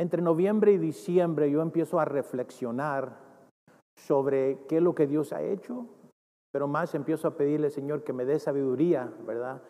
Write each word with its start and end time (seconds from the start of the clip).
entre 0.00 0.22
noviembre 0.22 0.72
y 0.72 0.78
diciembre 0.78 1.50
yo 1.50 1.60
empiezo 1.60 2.00
a 2.00 2.06
reflexionar 2.06 3.18
sobre 3.96 4.58
qué 4.66 4.78
es 4.78 4.82
lo 4.82 4.94
que 4.94 5.06
Dios 5.06 5.32
ha 5.34 5.42
hecho, 5.42 5.86
pero 6.52 6.66
más 6.66 6.94
empiezo 6.94 7.28
a 7.28 7.36
pedirle, 7.36 7.68
Señor, 7.68 8.02
que 8.02 8.14
me 8.14 8.24
dé 8.24 8.38
sabiduría, 8.38 9.12
¿verdad? 9.26 9.62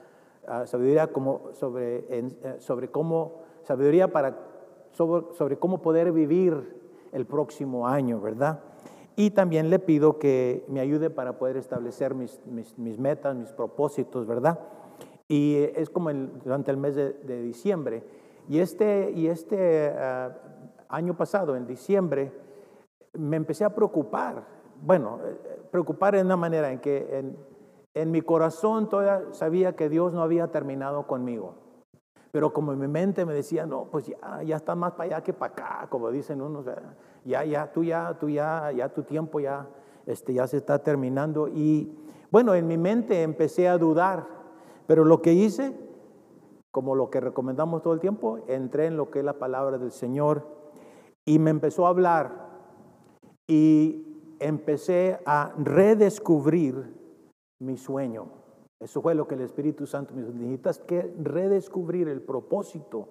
Ah, 0.46 0.66
sabiduría 0.66 1.12
como 1.12 1.52
sobre, 1.52 2.04
eh, 2.08 2.56
sobre 2.58 2.88
cómo, 2.88 3.42
sabiduría 3.64 4.12
para, 4.12 4.38
sobre, 4.92 5.34
sobre 5.34 5.58
cómo 5.58 5.82
poder 5.82 6.12
vivir 6.12 6.80
el 7.12 7.26
próximo 7.26 7.88
año, 7.88 8.20
¿verdad? 8.20 8.60
Y 9.16 9.32
también 9.32 9.68
le 9.68 9.80
pido 9.80 10.18
que 10.18 10.64
me 10.68 10.78
ayude 10.78 11.10
para 11.10 11.38
poder 11.38 11.56
establecer 11.56 12.14
mis, 12.14 12.40
mis, 12.46 12.98
metas, 12.98 13.34
mis 13.34 13.50
propósitos, 13.52 14.26
¿verdad? 14.26 14.60
Y 15.28 15.56
es 15.74 15.90
como 15.90 16.12
durante 16.12 16.70
el 16.70 16.76
mes 16.76 16.94
de, 16.94 17.42
diciembre. 17.42 18.02
Y 18.50 18.58
este, 18.58 19.12
y 19.12 19.28
este 19.28 19.94
uh, 19.94 20.32
año 20.88 21.16
pasado, 21.16 21.54
en 21.54 21.68
diciembre, 21.68 22.32
me 23.12 23.36
empecé 23.36 23.64
a 23.64 23.72
preocupar. 23.72 24.44
Bueno, 24.82 25.20
eh, 25.24 25.62
preocupar 25.70 26.16
en 26.16 26.26
una 26.26 26.36
manera 26.36 26.72
en 26.72 26.80
que 26.80 27.16
en, 27.16 27.36
en 27.94 28.10
mi 28.10 28.22
corazón 28.22 28.88
todavía 28.88 29.32
sabía 29.34 29.76
que 29.76 29.88
Dios 29.88 30.12
no 30.12 30.20
había 30.20 30.48
terminado 30.48 31.06
conmigo. 31.06 31.54
Pero 32.32 32.52
como 32.52 32.72
en 32.72 32.80
mi 32.80 32.88
mente 32.88 33.24
me 33.24 33.34
decía, 33.34 33.66
no, 33.66 33.84
pues 33.84 34.08
ya, 34.08 34.42
ya 34.42 34.56
está 34.56 34.74
más 34.74 34.94
para 34.94 35.04
allá 35.04 35.20
que 35.22 35.32
para 35.32 35.52
acá, 35.52 35.86
como 35.88 36.10
dicen 36.10 36.42
unos, 36.42 36.66
ya, 37.24 37.44
ya, 37.44 37.70
tú 37.70 37.84
ya, 37.84 38.18
tú 38.18 38.28
ya, 38.28 38.72
ya 38.72 38.88
tu 38.88 39.04
tiempo 39.04 39.38
ya, 39.38 39.68
este, 40.06 40.34
ya 40.34 40.48
se 40.48 40.56
está 40.56 40.80
terminando. 40.80 41.46
Y 41.46 41.96
bueno, 42.32 42.52
en 42.56 42.66
mi 42.66 42.76
mente 42.76 43.22
empecé 43.22 43.68
a 43.68 43.78
dudar, 43.78 44.26
pero 44.88 45.04
lo 45.04 45.22
que 45.22 45.34
hice, 45.34 45.72
como 46.70 46.94
lo 46.94 47.10
que 47.10 47.20
recomendamos 47.20 47.82
todo 47.82 47.94
el 47.94 48.00
tiempo, 48.00 48.38
entré 48.46 48.86
en 48.86 48.96
lo 48.96 49.10
que 49.10 49.20
es 49.20 49.24
la 49.24 49.38
palabra 49.38 49.78
del 49.78 49.90
Señor 49.90 50.46
y 51.24 51.38
me 51.38 51.50
empezó 51.50 51.86
a 51.86 51.90
hablar 51.90 52.48
y 53.46 54.34
empecé 54.38 55.18
a 55.26 55.52
redescubrir 55.58 56.94
mi 57.60 57.76
sueño. 57.76 58.26
Eso 58.80 59.02
fue 59.02 59.14
lo 59.14 59.28
que 59.28 59.34
el 59.34 59.42
Espíritu 59.42 59.86
Santo 59.86 60.14
me 60.14 60.22
dijo. 60.22 60.62
Que 60.86 61.14
redescubrir 61.18 62.08
el 62.08 62.22
propósito, 62.22 63.08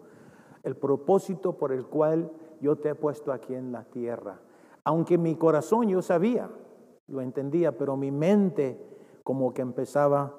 el 0.64 0.76
propósito 0.76 1.58
por 1.58 1.72
el 1.72 1.86
cual 1.86 2.32
yo 2.60 2.78
te 2.78 2.90
he 2.90 2.96
puesto 2.96 3.32
aquí 3.32 3.54
en 3.54 3.72
la 3.72 3.84
tierra. 3.84 4.40
Aunque 4.84 5.18
mi 5.18 5.36
corazón 5.36 5.88
yo 5.88 6.02
sabía, 6.02 6.50
lo 7.08 7.22
entendía, 7.22 7.78
pero 7.78 7.96
mi 7.96 8.12
mente 8.12 8.80
como 9.24 9.54
que 9.54 9.62
empezaba 9.62 10.36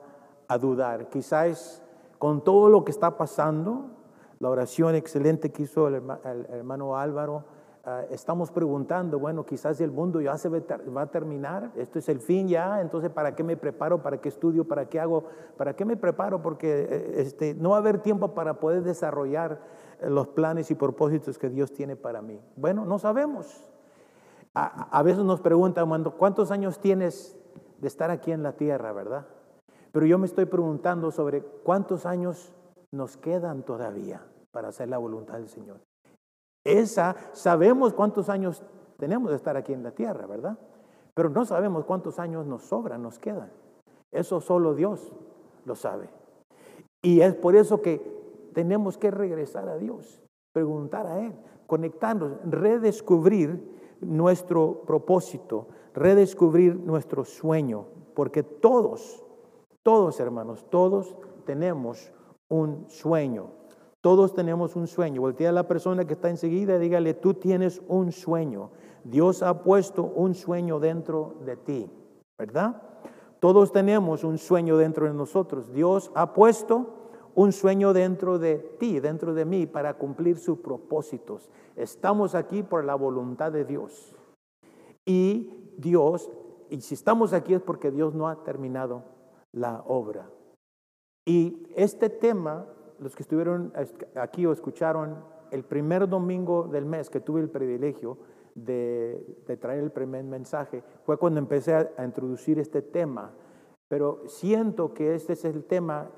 a 0.49 0.59
dudar. 0.59 1.09
Quizás 1.11 1.85
con 2.21 2.45
todo 2.45 2.69
lo 2.69 2.85
que 2.85 2.93
está 2.93 3.17
pasando, 3.17 3.87
la 4.39 4.49
oración 4.49 4.95
excelente 4.95 5.51
que 5.51 5.65
hizo 5.65 5.89
el 5.89 5.97
hermano 6.51 6.97
Álvaro, 6.97 7.45
Uh, 7.83 8.13
estamos 8.13 8.51
preguntando, 8.51 9.19
bueno, 9.19 9.47
quizás 9.47 9.81
el 9.81 9.91
mundo 9.91 10.21
ya 10.21 10.37
se 10.37 10.51
va 10.51 11.01
a 11.01 11.07
terminar, 11.07 11.73
esto 11.77 11.99
es 11.99 12.11
el 12.11 12.21
fin 12.21 12.47
ya, 12.47 12.83
entonces 12.83 13.11
¿para 13.11 13.35
qué 13.35 13.43
me 13.43 13.57
preparo? 13.57 14.03
¿Para 14.03 14.21
qué 14.21 14.29
estudio? 14.29 14.69
¿Para 14.69 14.91
qué 14.91 15.01
hago? 15.01 15.25
¿Para 15.57 15.75
qué 15.75 15.87
me 15.87 15.97
preparo? 15.97 16.43
Porque 16.43 16.69
eh, 16.69 17.23
este, 17.23 17.55
no 17.55 17.71
va 17.71 17.77
a 17.77 17.79
haber 17.79 18.01
tiempo 18.01 18.35
para 18.35 18.61
poder 18.61 18.83
desarrollar 18.83 19.63
eh, 20.03 20.11
los 20.11 20.29
planes 20.29 20.71
y 20.71 20.75
propósitos 20.75 21.39
que 21.39 21.49
Dios 21.49 21.73
tiene 21.73 21.97
para 21.97 22.21
mí. 22.21 22.39
Bueno, 22.55 22.85
no 22.85 22.99
sabemos. 22.99 23.67
A, 24.53 24.99
a 24.99 25.03
veces 25.03 25.25
nos 25.25 25.41
preguntan, 25.41 25.89
¿cuántos 26.19 26.51
años 26.51 26.81
tienes 26.81 27.41
de 27.79 27.89
estar 27.89 28.11
aquí 28.11 28.31
en 28.31 28.43
la 28.43 28.53
tierra, 28.53 28.93
verdad? 28.93 29.27
Pero 29.93 30.07
yo 30.07 30.19
me 30.19 30.27
estoy 30.27 30.47
preguntando 30.47 31.11
sobre 31.11 31.43
cuántos 31.43 32.07
años 32.07 32.53
nos 32.93 33.17
quedan 33.17 33.63
todavía 33.63 34.25
para 34.51 34.69
hacer 34.69 34.89
la 34.89 34.99
voluntad 34.99 35.35
del 35.35 35.49
Señor. 35.49 35.81
Esa, 36.65 37.17
sabemos 37.33 37.95
cuántos 37.95 38.29
años 38.29 38.63
tenemos 38.99 39.31
de 39.31 39.37
estar 39.37 39.57
aquí 39.57 39.73
en 39.73 39.83
la 39.83 39.93
tierra, 39.93 40.27
¿verdad? 40.27 40.59
Pero 41.15 41.31
no 41.31 41.45
sabemos 41.45 41.85
cuántos 41.85 42.19
años 42.19 42.47
nos 42.47 42.63
sobran, 42.63 43.03
nos 43.03 43.19
quedan. 43.19 43.51
Eso 44.13 44.41
solo 44.41 44.75
Dios 44.75 45.13
lo 45.65 45.75
sabe. 45.75 46.11
Y 47.03 47.21
es 47.21 47.35
por 47.35 47.57
eso 47.57 47.81
que 47.81 48.21
tenemos 48.53 48.99
que 48.99 49.11
regresar 49.11 49.69
a 49.69 49.79
Dios, 49.79 50.23
preguntar 50.53 51.07
a 51.07 51.21
Él, 51.21 51.35
conectarnos, 51.67 52.33
redescubrir 52.45 53.79
nuestro 54.01 54.83
propósito, 54.87 55.69
redescubrir 55.95 56.77
nuestro 56.77 57.25
sueño, 57.25 57.87
porque 58.15 58.43
todos, 58.43 59.25
todos 59.83 60.21
hermanos, 60.21 60.65
todos 60.71 61.17
tenemos 61.45 62.13
un 62.49 62.87
sueño. 62.89 63.51
Todos 64.01 64.35
tenemos 64.35 64.77
un 64.77 64.87
sueño. 64.87 65.21
Voltea 65.21 65.51
a 65.51 65.53
la 65.53 65.69
persona 65.69 66.07
que 66.07 66.15
está 66.15 66.31
enseguida 66.31 66.77
y 66.77 66.79
dígale, 66.79 67.15
tú 67.15 67.35
tienes 67.35 67.83
un 67.87 68.13
sueño. 68.13 68.71
Dios 69.05 69.43
ha 69.43 69.63
puesto 69.63 70.05
un 70.05 70.35
sueño 70.35 70.81
dentro 70.81 71.35
de 71.45 71.57
ti, 71.57 71.91
¿verdad? 72.39 72.83
Todos 73.41 73.73
tenemos 73.73 74.25
un 74.25 74.39
sueño 74.39 74.77
dentro 74.77 75.07
de 75.07 75.15
nosotros. 75.15 75.73
Dios 75.73 76.11
ha 76.15 76.33
puesto 76.33 77.01
un 77.35 77.53
sueño 77.53 77.93
dentro 77.93 78.39
de 78.39 78.59
ti, 78.59 79.01
dentro 79.01 79.35
de 79.35 79.45
mí, 79.45 79.67
para 79.67 79.95
cumplir 79.95 80.39
sus 80.39 80.59
propósitos. 80.59 81.51
Estamos 81.77 82.35
aquí 82.35 82.63
por 82.63 82.85
la 82.85 82.95
voluntad 82.95 83.53
de 83.53 83.65
Dios. 83.65 84.15
Y 85.07 85.75
Dios, 85.79 86.31
y 86.69 86.81
si 86.81 86.95
estamos 86.95 87.33
aquí 87.33 87.55
es 87.55 87.63
porque 87.63 87.91
Dios 87.91 88.15
no 88.15 88.29
ha 88.29 88.45
terminado 88.45 89.20
la 89.53 89.83
obra. 89.87 90.31
Y 91.27 91.67
este 91.77 92.11
tema 92.11 92.67
los 93.01 93.17
que 93.17 93.23
estuvieron 93.23 93.73
aquí 94.15 94.47
o 94.47 94.53
escucharon 94.53 95.25
el 95.51 95.65
primer 95.65 96.09
domingo 96.09 96.69
del 96.69 96.85
mes 96.85 97.11
que 97.11 97.21
tuve 97.21 97.41
el 97.41 97.49
privilegio 97.49 98.19
de, 98.55 99.57
traer 99.61 99.83
el 99.83 99.91
primer 99.91 100.23
mensaje, 100.25 100.83
fue 101.05 101.17
cuando 101.17 101.41
empecé 101.41 101.75
a, 101.75 102.05
introducir 102.05 102.59
este 102.59 102.83
tema. 102.83 103.33
Pero 103.89 104.23
siento 104.29 104.93
que 104.95 105.15
este 105.15 105.33
es 105.33 105.45
el 105.45 105.65
tema, 105.65 106.11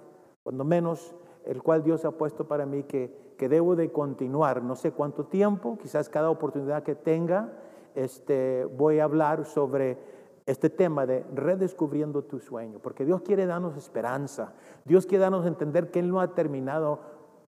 cuando 0.43 0.65
menos, 0.65 1.15
el 1.47 1.63
cual 1.63 1.83
Dios 1.83 2.05
ha 2.05 2.11
puesto 2.13 2.47
para 2.47 2.67
mí 2.67 2.83
que, 2.83 3.35
que 3.39 3.49
debo 3.49 3.77
de 3.77 3.91
continuar. 3.91 4.63
No 4.63 4.77
sé 4.77 4.93
cuánto 4.93 5.27
tiempo, 5.27 5.79
quizás 5.79 6.09
cada 6.09 6.31
oportunidad 6.31 6.83
que 6.83 6.95
tenga, 6.95 7.53
este, 7.95 8.65
voy 8.65 8.99
a 8.99 9.05
hablar 9.05 9.45
sobre 9.45 9.99
este 10.47 10.71
tema 10.71 11.07
de 11.07 11.25
redescubriendo 11.35 12.23
tu 12.25 12.41
sueño, 12.41 12.79
porque 12.83 13.05
Dios 13.05 13.23
quiere 13.23 13.47
darnos 13.47 13.77
esperanza, 13.77 14.55
Dios 14.85 15.07
quiere 15.07 15.23
darnos 15.23 15.47
entender 15.47 15.91
que 15.91 16.01
Él 16.01 16.11
no 16.11 16.21
ha 16.21 16.35
terminado 16.35 17.01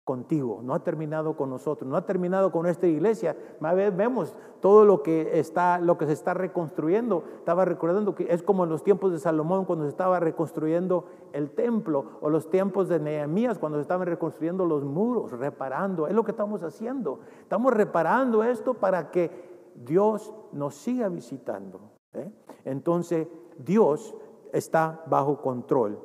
contigo, 0.05 0.60
no 0.62 0.75
ha 0.75 0.81
terminado 0.81 1.34
con 1.34 1.49
nosotros, 1.49 1.88
no 1.91 1.97
ha 1.97 2.05
terminado 2.05 2.53
con 2.53 2.65
nuestra 2.65 2.88
iglesia. 2.88 3.37
Vemos 3.60 4.34
todo 4.60 4.84
lo 4.84 5.03
que 5.03 5.38
está, 5.38 5.81
lo 5.81 5.97
que 5.97 6.06
se 6.06 6.12
está 6.12 6.34
reconstruyendo. 6.34 7.25
Estaba 7.38 7.65
recordando 7.65 8.15
que 8.15 8.27
es 8.28 8.43
como 8.43 8.65
en 8.65 8.71
los 8.71 8.84
tiempos 8.84 9.12
de 9.12 9.19
Salomón 9.19 9.65
cuando 9.65 9.87
se 9.87 9.88
estaba 9.88 10.21
reconstruyendo 10.21 11.06
el 11.32 11.50
templo, 11.50 12.19
o 12.21 12.28
los 12.28 12.50
tiempos 12.50 12.88
de 12.88 13.00
Nehemías 13.00 13.59
cuando 13.59 13.78
se 13.78 13.82
estaban 13.82 14.06
reconstruyendo 14.06 14.66
los 14.66 14.84
muros, 14.84 15.32
reparando. 15.32 16.06
Es 16.06 16.15
lo 16.15 16.22
que 16.22 16.32
estamos 16.32 16.62
haciendo. 16.62 17.21
Estamos 17.41 17.72
reparando 17.72 18.44
esto 18.44 18.75
para 18.75 19.11
que 19.11 19.72
Dios 19.75 20.34
nos 20.53 20.75
siga 20.75 21.09
visitando. 21.09 21.94
¿Eh? 22.15 22.31
Entonces, 22.65 23.29
Dios 23.59 24.15
está 24.53 25.03
bajo 25.07 25.41
control. 25.41 25.99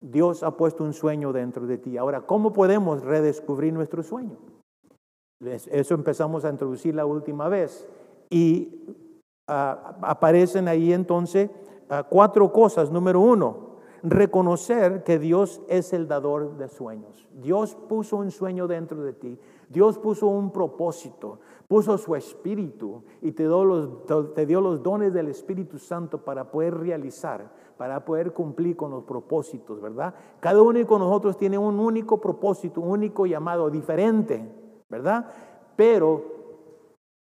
Dios 0.00 0.42
ha 0.42 0.56
puesto 0.56 0.84
un 0.84 0.92
sueño 0.92 1.32
dentro 1.32 1.66
de 1.66 1.78
ti. 1.78 1.96
Ahora, 1.96 2.22
¿cómo 2.22 2.52
podemos 2.52 3.02
redescubrir 3.02 3.72
nuestro 3.72 4.02
sueño? 4.02 4.36
Eso 5.40 5.94
empezamos 5.94 6.44
a 6.44 6.50
introducir 6.50 6.94
la 6.94 7.06
última 7.06 7.48
vez. 7.48 7.88
Y 8.30 8.84
ah, 9.48 9.96
aparecen 10.02 10.68
ahí 10.68 10.92
entonces 10.92 11.50
ah, 11.88 12.02
cuatro 12.02 12.52
cosas. 12.52 12.90
Número 12.90 13.20
uno, 13.20 13.76
reconocer 14.02 15.02
que 15.02 15.18
Dios 15.18 15.62
es 15.68 15.94
el 15.94 16.06
dador 16.06 16.58
de 16.58 16.68
sueños. 16.68 17.26
Dios 17.32 17.74
puso 17.74 18.18
un 18.18 18.30
sueño 18.30 18.66
dentro 18.66 19.02
de 19.02 19.14
ti. 19.14 19.38
Dios 19.70 19.98
puso 19.98 20.26
un 20.26 20.50
propósito 20.50 21.40
puso 21.74 21.98
su 21.98 22.14
espíritu 22.14 23.02
y 23.20 23.32
te 23.32 23.42
dio, 23.42 23.64
los, 23.64 24.04
te 24.32 24.46
dio 24.46 24.60
los 24.60 24.80
dones 24.80 25.12
del 25.12 25.26
Espíritu 25.26 25.76
Santo 25.76 26.18
para 26.18 26.48
poder 26.48 26.72
realizar, 26.78 27.50
para 27.76 28.04
poder 28.04 28.32
cumplir 28.32 28.76
con 28.76 28.92
los 28.92 29.02
propósitos, 29.02 29.80
¿verdad? 29.80 30.14
Cada 30.38 30.62
uno 30.62 30.78
de 30.78 30.84
nosotros 30.84 31.36
tiene 31.36 31.58
un 31.58 31.80
único 31.80 32.20
propósito, 32.20 32.80
un 32.80 32.90
único 32.90 33.26
llamado 33.26 33.70
diferente, 33.70 34.48
¿verdad? 34.88 35.26
Pero 35.74 36.33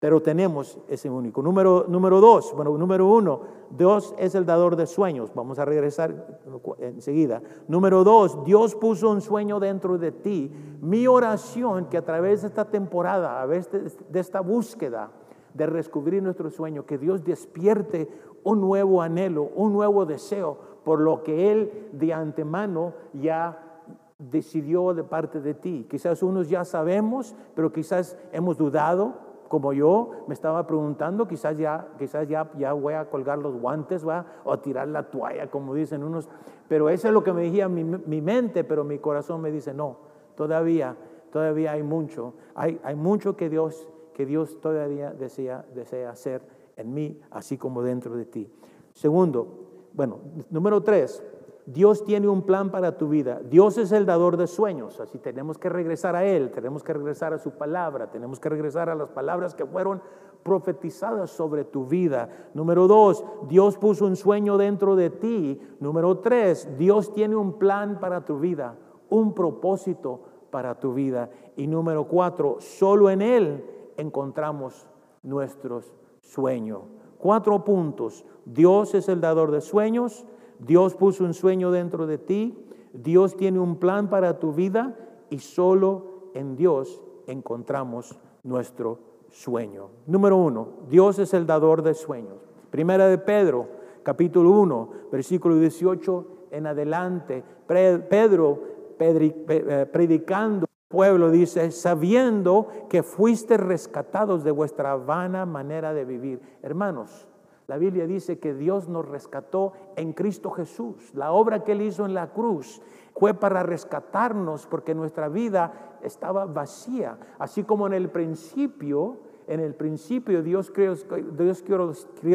pero 0.00 0.22
tenemos 0.22 0.78
ese 0.88 1.10
único. 1.10 1.42
Número, 1.42 1.84
número 1.86 2.22
dos, 2.22 2.54
bueno, 2.56 2.76
número 2.78 3.06
uno, 3.06 3.42
Dios 3.68 4.14
es 4.18 4.34
el 4.34 4.46
dador 4.46 4.74
de 4.74 4.86
sueños. 4.86 5.30
Vamos 5.34 5.58
a 5.58 5.66
regresar 5.66 6.40
enseguida. 6.78 7.42
Número 7.68 8.02
dos, 8.02 8.42
Dios 8.44 8.74
puso 8.74 9.10
un 9.10 9.20
sueño 9.20 9.60
dentro 9.60 9.98
de 9.98 10.10
ti. 10.10 10.50
Mi 10.80 11.06
oración 11.06 11.84
que 11.84 11.98
a 11.98 12.04
través 12.04 12.40
de 12.40 12.48
esta 12.48 12.64
temporada, 12.64 13.42
a 13.42 13.44
través 13.44 13.70
de 13.70 14.20
esta 14.20 14.40
búsqueda 14.40 15.10
de 15.52 15.66
descubrir 15.66 16.22
nuestro 16.22 16.48
sueño, 16.48 16.86
que 16.86 16.96
Dios 16.96 17.22
despierte 17.22 18.08
un 18.42 18.58
nuevo 18.62 19.02
anhelo, 19.02 19.50
un 19.54 19.74
nuevo 19.74 20.06
deseo 20.06 20.56
por 20.82 21.00
lo 21.00 21.22
que 21.22 21.52
Él 21.52 21.90
de 21.92 22.14
antemano 22.14 22.94
ya 23.12 23.82
decidió 24.18 24.94
de 24.94 25.04
parte 25.04 25.40
de 25.40 25.52
ti. 25.52 25.86
Quizás 25.90 26.22
unos 26.22 26.48
ya 26.48 26.64
sabemos, 26.64 27.34
pero 27.54 27.70
quizás 27.70 28.16
hemos 28.32 28.56
dudado, 28.56 29.29
como 29.50 29.72
yo 29.72 30.12
me 30.28 30.34
estaba 30.34 30.64
preguntando, 30.64 31.26
quizás 31.26 31.58
ya, 31.58 31.88
quizás 31.98 32.28
ya, 32.28 32.48
ya 32.56 32.72
voy 32.72 32.94
a 32.94 33.10
colgar 33.10 33.36
los 33.36 33.56
guantes 33.56 34.06
¿va? 34.06 34.24
o 34.44 34.52
a 34.52 34.62
tirar 34.62 34.86
la 34.86 35.10
toalla, 35.10 35.50
como 35.50 35.74
dicen 35.74 36.04
unos, 36.04 36.28
pero 36.68 36.88
eso 36.88 37.08
es 37.08 37.12
lo 37.12 37.24
que 37.24 37.32
me 37.32 37.42
decía 37.42 37.68
mi, 37.68 37.82
mi 37.82 38.20
mente, 38.20 38.62
pero 38.62 38.84
mi 38.84 39.00
corazón 39.00 39.40
me 39.40 39.50
dice, 39.50 39.74
no, 39.74 39.96
todavía, 40.36 40.94
todavía 41.32 41.72
hay 41.72 41.82
mucho, 41.82 42.34
hay, 42.54 42.80
hay 42.84 42.94
mucho 42.94 43.36
que 43.36 43.50
Dios, 43.50 43.88
que 44.14 44.24
Dios 44.24 44.60
todavía 44.60 45.10
desea, 45.10 45.64
desea 45.74 46.10
hacer 46.10 46.42
en 46.76 46.94
mí, 46.94 47.20
así 47.32 47.58
como 47.58 47.82
dentro 47.82 48.14
de 48.14 48.26
ti. 48.26 48.48
Segundo, 48.92 49.48
bueno, 49.94 50.18
número 50.50 50.80
tres, 50.80 51.24
Dios 51.72 52.04
tiene 52.04 52.26
un 52.26 52.42
plan 52.42 52.70
para 52.70 52.96
tu 52.96 53.08
vida. 53.08 53.40
Dios 53.44 53.78
es 53.78 53.92
el 53.92 54.04
dador 54.04 54.36
de 54.36 54.46
sueños, 54.48 54.98
así 54.98 55.18
tenemos 55.18 55.56
que 55.56 55.68
regresar 55.68 56.16
a 56.16 56.24
Él, 56.24 56.50
tenemos 56.50 56.82
que 56.82 56.92
regresar 56.92 57.32
a 57.32 57.38
su 57.38 57.52
palabra, 57.52 58.10
tenemos 58.10 58.40
que 58.40 58.48
regresar 58.48 58.90
a 58.90 58.94
las 58.96 59.10
palabras 59.10 59.54
que 59.54 59.64
fueron 59.66 60.02
profetizadas 60.42 61.30
sobre 61.30 61.64
tu 61.64 61.86
vida. 61.86 62.28
Número 62.54 62.88
dos, 62.88 63.24
Dios 63.46 63.76
puso 63.76 64.06
un 64.06 64.16
sueño 64.16 64.58
dentro 64.58 64.96
de 64.96 65.10
ti. 65.10 65.60
Número 65.78 66.18
tres, 66.18 66.68
Dios 66.76 67.12
tiene 67.12 67.36
un 67.36 67.58
plan 67.58 68.00
para 68.00 68.24
tu 68.24 68.40
vida, 68.40 68.76
un 69.08 69.34
propósito 69.34 70.22
para 70.50 70.80
tu 70.80 70.94
vida. 70.94 71.30
Y 71.56 71.66
número 71.68 72.08
cuatro, 72.08 72.56
solo 72.58 73.10
en 73.10 73.22
Él 73.22 73.64
encontramos 73.96 74.88
nuestros 75.22 75.92
sueños. 76.20 76.82
Cuatro 77.18 77.64
puntos. 77.64 78.24
Dios 78.44 78.94
es 78.94 79.08
el 79.08 79.20
dador 79.20 79.50
de 79.50 79.60
sueños. 79.60 80.26
Dios 80.66 80.94
puso 80.94 81.24
un 81.24 81.34
sueño 81.34 81.70
dentro 81.70 82.06
de 82.06 82.18
ti, 82.18 82.56
Dios 82.92 83.36
tiene 83.36 83.58
un 83.58 83.76
plan 83.76 84.10
para 84.10 84.38
tu 84.38 84.52
vida 84.52 84.96
y 85.30 85.38
solo 85.38 86.30
en 86.34 86.56
Dios 86.56 87.00
encontramos 87.26 88.18
nuestro 88.42 88.98
sueño. 89.30 89.88
Número 90.06 90.36
uno, 90.36 90.68
Dios 90.88 91.18
es 91.18 91.34
el 91.34 91.46
dador 91.46 91.82
de 91.82 91.94
sueños. 91.94 92.36
Primera 92.70 93.06
de 93.06 93.18
Pedro, 93.18 93.68
capítulo 94.02 94.50
1, 94.50 94.90
versículo 95.12 95.56
18 95.56 96.26
en 96.50 96.66
adelante. 96.66 97.42
Pedro 97.66 98.62
eh, 98.98 99.86
predicando 99.90 100.66
al 100.66 100.88
pueblo 100.88 101.30
dice, 101.30 101.70
sabiendo 101.70 102.68
que 102.88 103.02
fuiste 103.02 103.56
rescatados 103.56 104.44
de 104.44 104.50
vuestra 104.50 104.96
vana 104.96 105.46
manera 105.46 105.94
de 105.94 106.04
vivir. 106.04 106.40
Hermanos, 106.62 107.26
la 107.70 107.78
Biblia 107.78 108.04
dice 108.04 108.40
que 108.40 108.52
Dios 108.52 108.88
nos 108.88 109.08
rescató 109.08 109.74
en 109.94 110.12
Cristo 110.12 110.50
Jesús. 110.50 111.14
La 111.14 111.30
obra 111.30 111.62
que 111.62 111.70
Él 111.70 111.82
hizo 111.82 112.04
en 112.04 112.14
la 112.14 112.32
cruz 112.32 112.82
fue 113.14 113.32
para 113.32 113.62
rescatarnos 113.62 114.66
porque 114.66 114.92
nuestra 114.92 115.28
vida 115.28 115.98
estaba 116.02 116.46
vacía. 116.46 117.16
Así 117.38 117.62
como 117.62 117.86
en 117.86 117.92
el 117.92 118.10
principio, 118.10 119.18
en 119.46 119.60
el 119.60 119.76
principio 119.76 120.42
Dios 120.42 120.72
creó, 120.72 120.96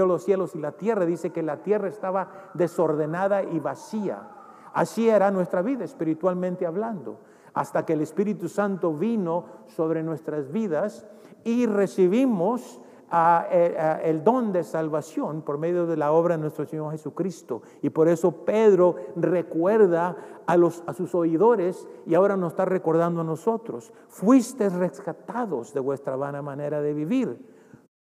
los 0.07 0.23
cielos 0.23 0.55
y 0.55 0.59
la 0.59 0.71
tierra. 0.71 1.05
Dice 1.05 1.31
que 1.31 1.43
la 1.43 1.63
tierra 1.63 1.89
estaba 1.89 2.51
desordenada 2.53 3.43
y 3.43 3.59
vacía. 3.59 4.29
Así 4.71 5.09
era 5.09 5.31
nuestra 5.31 5.61
vida 5.61 5.83
espiritualmente 5.83 6.65
hablando. 6.65 7.19
Hasta 7.53 7.85
que 7.85 7.91
el 7.91 7.99
Espíritu 7.99 8.47
Santo 8.47 8.93
vino 8.93 9.47
sobre 9.65 10.01
nuestras 10.01 10.49
vidas 10.49 11.05
y 11.43 11.65
recibimos 11.65 12.79
el 13.15 14.23
don 14.23 14.51
de 14.51 14.63
salvación 14.63 15.41
por 15.41 15.57
medio 15.57 15.85
de 15.85 15.95
la 15.95 16.11
obra 16.11 16.35
de 16.35 16.41
nuestro 16.41 16.65
Señor 16.65 16.91
Jesucristo. 16.91 17.61
Y 17.81 17.89
por 17.89 18.07
eso 18.07 18.43
Pedro 18.43 18.95
recuerda 19.15 20.17
a, 20.45 20.57
los, 20.57 20.83
a 20.85 20.93
sus 20.93 21.15
oidores 21.15 21.87
y 22.05 22.15
ahora 22.15 22.35
nos 22.35 22.53
está 22.53 22.65
recordando 22.65 23.21
a 23.21 23.23
nosotros. 23.23 23.93
Fuiste 24.09 24.69
rescatados 24.69 25.73
de 25.73 25.79
vuestra 25.79 26.15
vana 26.15 26.41
manera 26.41 26.81
de 26.81 26.93
vivir. 26.93 27.37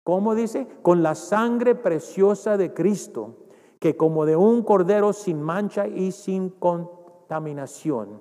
¿Cómo 0.04 0.34
dice? 0.34 0.66
Con 0.82 1.02
la 1.02 1.14
sangre 1.14 1.74
preciosa 1.74 2.56
de 2.56 2.72
Cristo, 2.72 3.36
que 3.80 3.96
como 3.96 4.24
de 4.24 4.36
un 4.36 4.62
cordero 4.62 5.12
sin 5.12 5.42
mancha 5.42 5.86
y 5.86 6.12
sin 6.12 6.48
contaminación. 6.50 8.20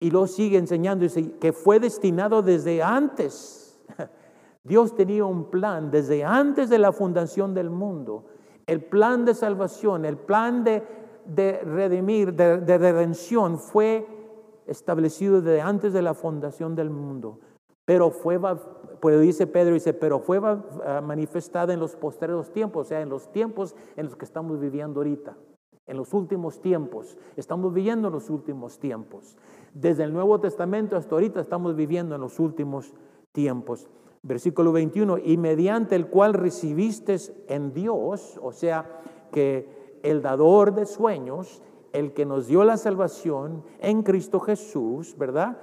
Y 0.00 0.10
lo 0.10 0.26
sigue 0.26 0.58
enseñando, 0.58 1.04
dice, 1.04 1.32
que 1.38 1.52
fue 1.52 1.80
destinado 1.80 2.42
desde 2.42 2.82
antes 2.82 3.80
Dios 4.64 4.94
tenía 4.94 5.26
un 5.26 5.50
plan 5.50 5.90
desde 5.90 6.24
antes 6.24 6.70
de 6.70 6.78
la 6.78 6.90
fundación 6.92 7.52
del 7.52 7.68
mundo. 7.68 8.24
El 8.66 8.82
plan 8.82 9.26
de 9.26 9.34
salvación, 9.34 10.06
el 10.06 10.16
plan 10.16 10.64
de, 10.64 10.82
redimir, 11.64 12.32
de, 12.32 12.78
redención 12.78 13.58
fue 13.58 14.06
establecido 14.66 15.42
desde 15.42 15.60
antes 15.60 15.92
de 15.92 16.00
la 16.00 16.14
fundación 16.14 16.74
del 16.74 16.88
mundo. 16.88 17.40
Pero 17.84 18.10
fue, 18.10 18.40
pues 19.00 19.20
dice 19.20 19.46
Pedro, 19.46 19.74
dice, 19.74 19.92
pero 19.92 20.18
fue 20.18 20.40
manifestada 21.02 21.74
en 21.74 21.80
los 21.80 21.94
posteriores 21.94 22.50
tiempos, 22.50 22.86
o 22.86 22.88
sea, 22.88 23.02
en 23.02 23.10
los 23.10 23.30
tiempos 23.30 23.76
en 23.96 24.06
los 24.06 24.16
que 24.16 24.24
estamos 24.24 24.58
viviendo 24.58 25.00
ahorita, 25.00 25.36
en 25.86 25.98
los 25.98 26.14
últimos 26.14 26.62
tiempos. 26.62 27.18
Estamos 27.36 27.74
viviendo 27.74 28.08
en 28.08 28.14
los 28.14 28.30
últimos 28.30 28.78
tiempos. 28.78 29.36
Desde 29.74 30.04
el 30.04 30.14
Nuevo 30.14 30.40
Testamento 30.40 30.96
hasta 30.96 31.14
ahorita 31.14 31.42
estamos 31.42 31.76
viviendo 31.76 32.14
en 32.14 32.22
los 32.22 32.40
últimos 32.40 32.94
tiempos. 33.32 33.90
Versículo 34.24 34.72
21, 34.72 35.18
y 35.18 35.36
mediante 35.36 35.94
el 35.94 36.06
cual 36.06 36.32
recibiste 36.32 37.16
en 37.46 37.74
Dios, 37.74 38.40
o 38.42 38.52
sea, 38.52 39.00
que 39.30 39.98
el 40.02 40.22
dador 40.22 40.74
de 40.74 40.86
sueños, 40.86 41.62
el 41.92 42.14
que 42.14 42.24
nos 42.24 42.46
dio 42.46 42.64
la 42.64 42.78
salvación 42.78 43.62
en 43.80 44.02
Cristo 44.02 44.40
Jesús, 44.40 45.14
¿verdad? 45.18 45.58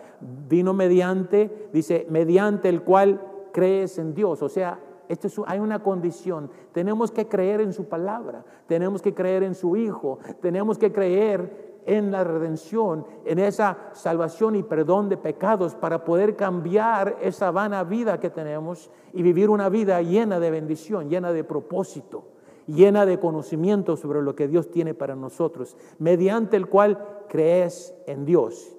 Vino 0.48 0.74
mediante, 0.74 1.70
dice, 1.74 2.06
mediante 2.10 2.70
el 2.70 2.84
cual 2.84 3.20
crees 3.52 3.98
en 3.98 4.14
Dios, 4.14 4.44
o 4.44 4.48
sea, 4.48 4.80
esto 5.10 5.28
es, 5.28 5.42
hay 5.46 5.60
una 5.60 5.84
condición. 5.84 6.50
Tenemos 6.72 7.12
que 7.12 7.28
creer 7.28 7.60
en 7.60 7.74
su 7.74 7.86
palabra, 7.90 8.46
tenemos 8.68 9.02
que 9.02 9.14
creer 9.14 9.44
en 9.44 9.56
su 9.56 9.76
Hijo, 9.76 10.20
tenemos 10.40 10.78
que 10.78 10.94
creer 10.94 11.71
en 11.86 12.12
la 12.12 12.24
redención, 12.24 13.06
en 13.26 13.40
esa 13.40 13.78
salvación 13.94 14.56
y 14.56 14.64
perdón 14.64 15.10
de 15.10 15.18
pecados 15.18 15.76
para 15.76 16.04
poder 16.04 16.36
cambiar 16.36 17.18
esa 17.22 17.52
vana 17.52 17.84
vida 17.84 18.20
que 18.20 18.30
tenemos 18.30 18.90
y 19.14 19.24
vivir 19.24 19.50
una 19.50 19.70
vida 19.70 20.02
llena 20.02 20.40
de 20.40 20.52
bendición, 20.52 21.10
llena 21.10 21.34
de 21.34 21.44
propósito, 21.44 22.24
llena 22.68 23.06
de 23.06 23.20
conocimiento 23.20 23.98
sobre 23.98 24.22
lo 24.22 24.36
que 24.36 24.48
Dios 24.48 24.70
tiene 24.70 24.94
para 24.94 25.16
nosotros, 25.16 25.76
mediante 26.00 26.58
el 26.58 26.68
cual 26.68 27.24
crees 27.28 27.94
en 28.08 28.26
Dios, 28.26 28.76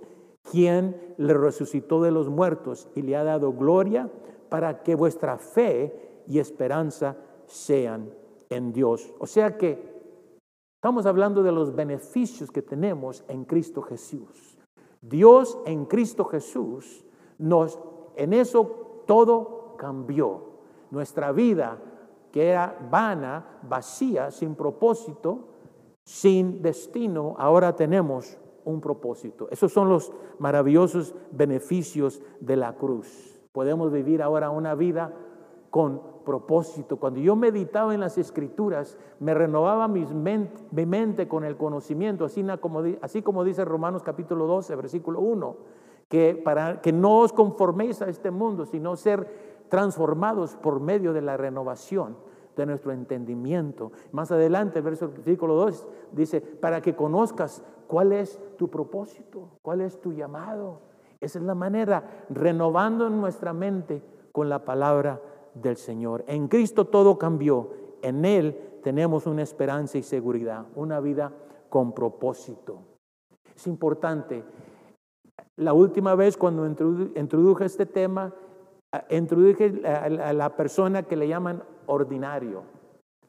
quien 0.50 1.14
le 1.16 1.34
resucitó 1.34 2.02
de 2.02 2.10
los 2.10 2.28
muertos 2.28 2.88
y 2.94 3.02
le 3.02 3.16
ha 3.16 3.24
dado 3.24 3.52
gloria 3.52 4.10
para 4.48 4.82
que 4.82 4.94
vuestra 4.94 5.38
fe 5.38 6.22
y 6.26 6.38
esperanza 6.38 7.16
sean 7.46 8.10
en 8.50 8.72
Dios. 8.72 9.12
O 9.18 9.26
sea 9.26 9.56
que 9.56 9.91
Estamos 10.82 11.06
hablando 11.06 11.44
de 11.44 11.52
los 11.52 11.76
beneficios 11.76 12.50
que 12.50 12.60
tenemos 12.60 13.22
en 13.28 13.44
Cristo 13.44 13.82
Jesús. 13.82 14.58
Dios 15.00 15.56
en 15.64 15.84
Cristo 15.84 16.24
Jesús 16.24 17.04
nos, 17.38 17.78
en 18.16 18.32
eso 18.32 19.04
todo 19.06 19.76
cambió. 19.78 20.40
Nuestra 20.90 21.30
vida, 21.30 21.78
que 22.32 22.48
era 22.48 22.76
vana, 22.90 23.60
vacía, 23.62 24.32
sin 24.32 24.56
propósito, 24.56 25.50
sin 26.02 26.60
destino, 26.62 27.36
ahora 27.38 27.76
tenemos 27.76 28.36
un 28.64 28.80
propósito. 28.80 29.46
Esos 29.52 29.72
son 29.72 29.88
los 29.88 30.10
maravillosos 30.40 31.14
beneficios 31.30 32.20
de 32.40 32.56
la 32.56 32.74
cruz. 32.74 33.40
Podemos 33.52 33.92
vivir 33.92 34.20
ahora 34.20 34.50
una 34.50 34.74
vida 34.74 35.14
con 35.72 36.02
propósito. 36.22 36.98
Cuando 36.98 37.18
yo 37.18 37.34
meditaba 37.34 37.94
en 37.94 38.00
las 38.00 38.18
escrituras, 38.18 38.98
me 39.20 39.32
renovaba 39.32 39.88
mi 39.88 40.04
mente 40.04 41.26
con 41.26 41.44
el 41.44 41.56
conocimiento, 41.56 42.26
así 42.26 43.22
como, 43.22 43.42
dice 43.42 43.64
Romanos 43.64 44.02
capítulo 44.02 44.46
12, 44.46 44.76
versículo 44.76 45.20
1, 45.20 45.56
que 46.08 46.34
para 46.44 46.82
que 46.82 46.92
no 46.92 47.20
os 47.20 47.32
conforméis 47.32 48.02
a 48.02 48.10
este 48.10 48.30
mundo, 48.30 48.66
sino 48.66 48.96
ser 48.96 49.64
transformados 49.70 50.56
por 50.56 50.78
medio 50.78 51.14
de 51.14 51.22
la 51.22 51.38
renovación 51.38 52.18
de 52.54 52.66
nuestro 52.66 52.92
entendimiento. 52.92 53.92
Más 54.12 54.30
adelante, 54.30 54.80
el 54.80 54.84
versículo 54.84 55.54
2 55.54 55.88
dice, 56.12 56.42
para 56.42 56.82
que 56.82 56.94
conozcas 56.94 57.64
cuál 57.86 58.12
es 58.12 58.38
tu 58.58 58.68
propósito, 58.68 59.48
cuál 59.62 59.80
es 59.80 59.98
tu 60.02 60.12
llamado. 60.12 60.82
Esa 61.18 61.38
es 61.38 61.44
la 61.46 61.54
manera, 61.54 62.26
renovando 62.28 63.06
en 63.06 63.18
nuestra 63.22 63.54
mente 63.54 64.02
con 64.32 64.50
la 64.50 64.66
palabra 64.66 65.22
del 65.54 65.76
Señor. 65.76 66.24
En 66.26 66.48
Cristo 66.48 66.86
todo 66.86 67.18
cambió. 67.18 67.70
En 68.02 68.24
Él 68.24 68.58
tenemos 68.82 69.26
una 69.26 69.42
esperanza 69.42 69.98
y 69.98 70.02
seguridad, 70.02 70.66
una 70.74 71.00
vida 71.00 71.32
con 71.68 71.92
propósito. 71.92 72.80
Es 73.54 73.66
importante. 73.66 74.44
La 75.56 75.72
última 75.72 76.14
vez 76.14 76.36
cuando 76.36 76.66
introduje 76.66 77.64
este 77.64 77.86
tema, 77.86 78.34
introduje 79.10 79.82
a 79.86 80.32
la 80.32 80.56
persona 80.56 81.02
que 81.04 81.16
le 81.16 81.28
llaman 81.28 81.62
ordinario. 81.86 82.62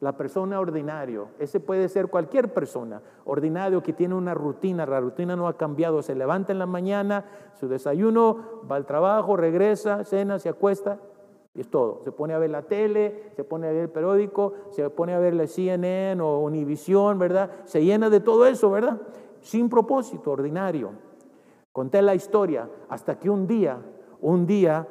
La 0.00 0.16
persona 0.16 0.60
ordinario, 0.60 1.28
ese 1.38 1.60
puede 1.60 1.88
ser 1.88 2.08
cualquier 2.08 2.52
persona, 2.52 3.00
ordinario 3.24 3.82
que 3.82 3.92
tiene 3.92 4.14
una 4.14 4.34
rutina, 4.34 4.84
la 4.84 5.00
rutina 5.00 5.36
no 5.36 5.48
ha 5.48 5.56
cambiado, 5.56 6.02
se 6.02 6.14
levanta 6.14 6.52
en 6.52 6.58
la 6.58 6.66
mañana, 6.66 7.24
su 7.54 7.68
desayuno, 7.68 8.60
va 8.70 8.76
al 8.76 8.86
trabajo, 8.86 9.36
regresa, 9.36 10.04
cena, 10.04 10.38
se 10.38 10.48
acuesta, 10.48 10.98
es 11.60 11.68
todo. 11.68 12.00
Se 12.02 12.10
pone 12.10 12.34
a 12.34 12.38
ver 12.38 12.50
la 12.50 12.62
tele, 12.62 13.30
se 13.36 13.44
pone 13.44 13.68
a 13.68 13.72
ver 13.72 13.82
el 13.82 13.90
periódico, 13.90 14.54
se 14.70 14.88
pone 14.90 15.14
a 15.14 15.18
ver 15.18 15.34
la 15.34 15.46
CNN 15.46 16.20
o 16.20 16.40
Univisión, 16.40 17.18
¿verdad? 17.18 17.50
Se 17.64 17.84
llena 17.84 18.10
de 18.10 18.20
todo 18.20 18.46
eso, 18.46 18.70
¿verdad? 18.70 19.00
Sin 19.40 19.68
propósito, 19.68 20.32
ordinario. 20.32 20.90
Conté 21.72 22.02
la 22.02 22.14
historia 22.14 22.68
hasta 22.88 23.18
que 23.18 23.30
un 23.30 23.46
día, 23.46 23.78
un 24.20 24.46
día, 24.46 24.86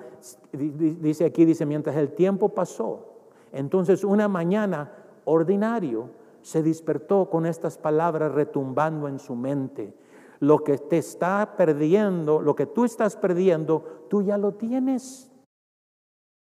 dice 0.51 1.25
aquí, 1.25 1.45
dice, 1.45 1.65
mientras 1.65 1.95
el 1.97 2.13
tiempo 2.13 2.49
pasó, 2.49 3.07
entonces 3.51 4.03
una 4.03 4.27
mañana 4.27 4.91
ordinario 5.25 6.09
se 6.41 6.61
despertó 6.61 7.29
con 7.29 7.45
estas 7.45 7.77
palabras 7.77 8.31
retumbando 8.33 9.07
en 9.07 9.19
su 9.19 9.35
mente. 9.35 9.93
Lo 10.39 10.63
que 10.63 10.77
te 10.77 10.97
está 10.97 11.55
perdiendo, 11.57 12.41
lo 12.41 12.55
que 12.55 12.65
tú 12.65 12.83
estás 12.83 13.15
perdiendo, 13.15 14.05
tú 14.09 14.21
ya 14.21 14.37
lo 14.37 14.53
tienes. 14.53 15.32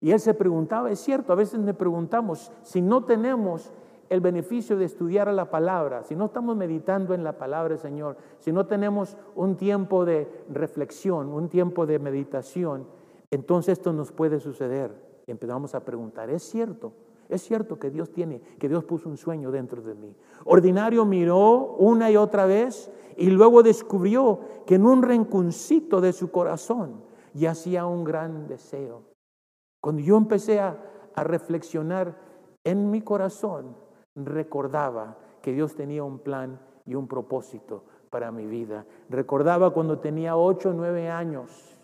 Y 0.06 0.12
él 0.12 0.20
se 0.20 0.34
preguntaba, 0.34 0.88
es 0.92 1.00
cierto, 1.00 1.32
a 1.32 1.34
veces 1.34 1.58
me 1.58 1.74
preguntamos, 1.74 2.52
si 2.62 2.80
no 2.80 3.02
tenemos 3.02 3.72
el 4.08 4.20
beneficio 4.20 4.76
de 4.76 4.84
estudiar 4.84 5.26
la 5.32 5.50
palabra, 5.50 6.04
si 6.04 6.14
no 6.14 6.26
estamos 6.26 6.56
meditando 6.56 7.12
en 7.12 7.24
la 7.24 7.38
palabra 7.38 7.70
del 7.70 7.80
Señor, 7.80 8.16
si 8.38 8.52
no 8.52 8.66
tenemos 8.66 9.16
un 9.34 9.56
tiempo 9.56 10.04
de 10.04 10.30
reflexión, 10.48 11.30
un 11.32 11.48
tiempo 11.48 11.86
de 11.86 11.98
meditación, 11.98 12.86
entonces 13.32 13.78
esto 13.78 13.92
nos 13.92 14.12
puede 14.12 14.38
suceder. 14.38 14.92
Y 15.26 15.32
empezamos 15.32 15.74
a 15.74 15.84
preguntar, 15.84 16.30
¿es 16.30 16.44
cierto? 16.44 16.92
Es 17.28 17.42
cierto 17.42 17.80
que 17.80 17.90
Dios 17.90 18.12
tiene, 18.12 18.40
que 18.60 18.68
Dios 18.68 18.84
puso 18.84 19.08
un 19.08 19.16
sueño 19.16 19.50
dentro 19.50 19.82
de 19.82 19.96
mí. 19.96 20.14
Ordinario 20.44 21.04
miró 21.04 21.74
una 21.80 22.12
y 22.12 22.16
otra 22.16 22.46
vez 22.46 22.92
y 23.16 23.28
luego 23.30 23.64
descubrió 23.64 24.38
que 24.66 24.76
en 24.76 24.86
un 24.86 25.02
rinconcito 25.02 26.00
de 26.00 26.12
su 26.12 26.30
corazón 26.30 27.02
yacía 27.34 27.86
un 27.86 28.04
gran 28.04 28.46
deseo 28.46 29.15
cuando 29.80 30.02
yo 30.02 30.16
empecé 30.16 30.60
a, 30.60 30.82
reflexionar 31.16 32.14
en 32.62 32.90
mi 32.90 33.00
corazón, 33.00 33.74
recordaba 34.14 35.16
que 35.40 35.54
Dios 35.54 35.74
tenía 35.74 36.04
un 36.04 36.18
plan 36.18 36.60
y 36.84 36.94
un 36.94 37.08
propósito 37.08 37.84
para 38.10 38.30
mi 38.30 38.44
vida. 38.46 38.84
Recordaba 39.08 39.70
cuando 39.70 39.98
tenía 39.98 40.36
ocho 40.36 40.70
o 40.70 40.72
nueve 40.74 41.08
años 41.08 41.76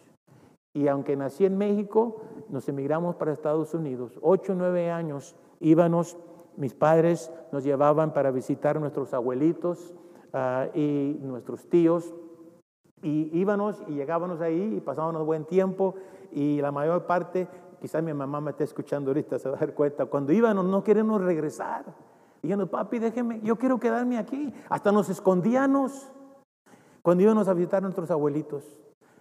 y 0.75 0.89
aunque 0.89 1.17
nací 1.17 1.47
en 1.47 1.57
México, 1.57 2.21
nos 2.49 2.69
emigramos 2.69 3.17
para 3.17 3.33
Estados 3.33 3.73
Unidos. 3.73 4.19
Ocho 4.21 4.53
o 4.53 4.57
nueve 4.57 4.91
años 4.91 5.35
íbamos, 5.61 6.19
mis 6.57 6.75
padres 6.75 7.33
nos 7.53 7.65
llevaban 7.65 8.13
para 8.13 8.31
visitar 8.31 8.77
a 8.77 8.81
nuestros 8.81 9.15
abuelitos 9.15 9.95
ah, 10.33 10.69
y 10.75 11.19
nuestros 11.23 11.69
tíos. 11.69 12.15
Y 13.03 13.31
íbamos 13.39 13.83
y 13.89 13.95
llegábamos 13.95 14.41
ahí 14.41 14.75
y 14.77 14.81
pasábamos 14.81 15.25
buen 15.27 15.45
tiempo 15.45 15.95
y 16.31 16.61
la 16.61 16.73
mayor 16.73 17.07
parte 17.07 17.49
quizás 17.83 18.01
mi 18.01 18.15
mamá 18.15 18.41
me 18.41 18.53
esté 18.53 18.63
escuchando 18.63 19.11
ahorita, 19.11 19.41
se 19.41 19.49
va 19.49 19.57
a 19.57 19.59
dar 19.59 19.75
cuenta, 19.75 20.07
cuando 20.07 20.33
íbamos 20.33 20.65
no 20.65 20.85
queremos 20.85 21.21
regresar. 21.21 21.85
Diciendo, 22.41 22.69
papi, 22.69 23.01
déjeme, 23.01 23.41
yo 23.41 23.57
quiero 23.57 23.81
quedarme 23.81 24.19
aquí. 24.19 24.55
Hasta 24.69 24.93
nos 24.93 25.09
escondíamos 25.09 26.13
cuando 27.03 27.25
íbamos 27.25 27.49
a 27.49 27.55
visitar 27.55 27.79
a 27.79 27.81
nuestros 27.83 28.09
abuelitos. 28.13 28.79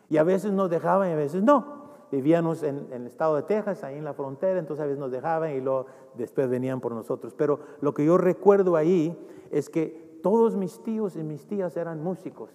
Y 0.09 0.17
a 0.17 0.23
veces 0.23 0.51
nos 0.51 0.69
dejaban 0.69 1.09
y 1.09 1.13
a 1.13 1.15
veces 1.15 1.41
no. 1.41 1.81
Vivíamos 2.11 2.61
en, 2.61 2.85
en, 2.91 3.01
el 3.01 3.07
estado 3.07 3.35
de 3.35 3.43
Texas, 3.43 3.83
ahí 3.83 3.97
en 3.97 4.03
la 4.03 4.13
frontera, 4.13 4.59
entonces 4.59 4.83
a 4.83 4.85
veces 4.85 4.99
nos 4.99 5.11
dejaban 5.11 5.55
y 5.55 5.61
luego 5.61 5.87
después 6.13 6.47
venían 6.47 6.81
por 6.81 6.93
nosotros. 6.93 7.33
Pero 7.35 7.61
lo 7.81 7.95
que 7.95 8.05
yo 8.05 8.19
recuerdo 8.19 8.75
ahí 8.75 9.17
es 9.49 9.69
que 9.69 10.19
todos 10.21 10.55
mis 10.55 10.83
tíos 10.83 11.15
y 11.15 11.23
mis 11.23 11.47
tías 11.47 11.75
eran 11.77 12.03
músicos. 12.03 12.51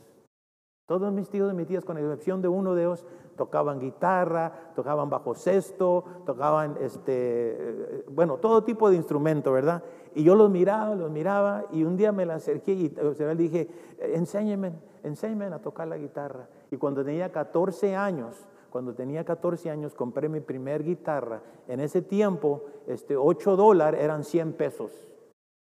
Todos 0.86 1.12
mis 1.12 1.28
tíos 1.28 1.52
y 1.52 1.56
mis 1.56 1.66
tías, 1.66 1.84
con 1.84 1.98
excepción 1.98 2.40
de 2.42 2.48
uno 2.48 2.76
de 2.76 2.84
ellos, 2.84 3.04
tocaban 3.36 3.78
guitarra, 3.78 4.72
tocaban 4.74 5.10
bajo 5.10 5.34
sexto, 5.34 6.04
tocaban, 6.24 6.76
este, 6.80 8.04
bueno, 8.10 8.38
todo 8.38 8.64
tipo 8.64 8.90
de 8.90 8.96
instrumento, 8.96 9.52
¿verdad? 9.52 9.82
Y 10.14 10.24
yo 10.24 10.34
los 10.34 10.50
miraba, 10.50 10.94
los 10.94 11.10
miraba, 11.10 11.66
y 11.70 11.84
un 11.84 11.96
día 11.96 12.10
me 12.12 12.24
la 12.24 12.36
acerqué 12.36 12.72
y 12.72 12.88
le 12.88 13.34
dije, 13.36 13.68
enséñeme, 14.00 14.72
enséñeme 15.02 15.46
a 15.46 15.58
tocar 15.58 15.86
la 15.88 15.98
guitarra. 15.98 16.48
Y 16.70 16.78
cuando 16.78 17.04
tenía 17.04 17.30
14 17.30 17.94
años, 17.94 18.48
cuando 18.70 18.94
tenía 18.94 19.24
14 19.24 19.70
años, 19.70 19.94
compré 19.94 20.28
mi 20.28 20.40
primer 20.40 20.82
guitarra. 20.82 21.42
En 21.68 21.80
ese 21.80 22.02
tiempo, 22.02 22.64
este, 22.86 23.16
8 23.16 23.56
dólares 23.56 24.02
eran 24.02 24.24
100 24.24 24.54
pesos, 24.54 24.90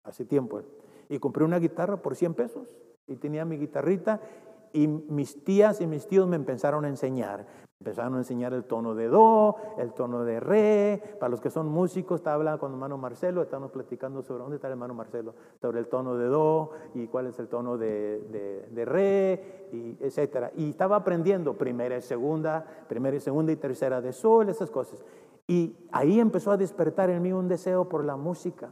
hace 0.04 0.24
tiempo. 0.24 0.62
Y 1.08 1.18
compré 1.18 1.44
una 1.44 1.58
guitarra 1.58 1.96
por 1.96 2.16
100 2.16 2.34
pesos. 2.34 2.68
Y 3.06 3.16
tenía 3.16 3.44
mi 3.44 3.58
guitarrita 3.58 4.20
y 4.72 4.88
mis 4.88 5.44
tías 5.44 5.80
y 5.80 5.86
mis 5.86 6.06
tíos 6.06 6.26
me 6.26 6.36
empezaron 6.36 6.84
a 6.84 6.88
enseñar. 6.88 7.46
Empezaron 7.80 8.14
a 8.14 8.18
enseñar 8.18 8.54
el 8.54 8.64
tono 8.64 8.94
de 8.94 9.08
do, 9.08 9.56
el 9.78 9.92
tono 9.92 10.24
de 10.24 10.40
re. 10.40 11.02
Para 11.18 11.28
los 11.28 11.40
que 11.40 11.50
son 11.50 11.68
músicos, 11.68 12.20
estaba 12.20 12.36
hablando 12.36 12.60
con 12.60 12.70
el 12.70 12.76
hermano 12.76 12.96
Marcelo, 12.96 13.42
estábamos 13.42 13.72
platicando 13.72 14.22
sobre 14.22 14.42
dónde 14.42 14.56
está 14.56 14.68
el 14.68 14.72
hermano 14.72 14.94
Marcelo, 14.94 15.34
sobre 15.60 15.80
el 15.80 15.88
tono 15.88 16.16
de 16.16 16.26
do 16.26 16.70
y 16.94 17.08
cuál 17.08 17.26
es 17.26 17.38
el 17.38 17.48
tono 17.48 17.76
de, 17.76 18.66
de, 18.70 18.84
re, 18.84 19.68
y 19.72 19.98
etcétera. 20.00 20.52
Y 20.56 20.70
estaba 20.70 20.96
aprendiendo 20.96 21.54
primera 21.54 21.96
y 21.96 22.02
segunda, 22.02 22.64
primera 22.88 23.16
y 23.16 23.20
segunda 23.20 23.52
y 23.52 23.56
tercera 23.56 24.00
de 24.00 24.12
sol, 24.12 24.48
esas 24.48 24.70
cosas. 24.70 25.04
Y 25.46 25.76
ahí 25.92 26.20
empezó 26.20 26.52
a 26.52 26.56
despertar 26.56 27.10
en 27.10 27.22
mí 27.22 27.32
un 27.32 27.48
deseo 27.48 27.88
por 27.88 28.04
la 28.04 28.16
música. 28.16 28.70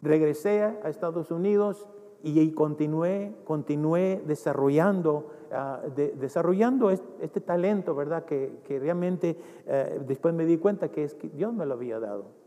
Regresé 0.00 0.62
a 0.62 0.88
Estados 0.88 1.30
Unidos 1.30 1.86
y 2.22 2.52
continué, 2.52 3.34
continué 3.44 4.22
desarrollando, 4.26 5.30
ah, 5.52 5.82
desarrollando 5.94 6.90
este, 6.90 7.40
talento, 7.40 7.94
¿verdad? 7.94 8.24
Que, 8.24 8.60
realmente 8.80 9.36
eh, 9.66 10.00
después 10.06 10.34
me 10.34 10.44
di 10.44 10.58
cuenta 10.58 10.88
que, 10.88 11.04
es 11.04 11.16
Dios 11.34 11.52
me 11.52 11.66
lo 11.66 11.74
había 11.74 12.00
dado. 12.00 12.42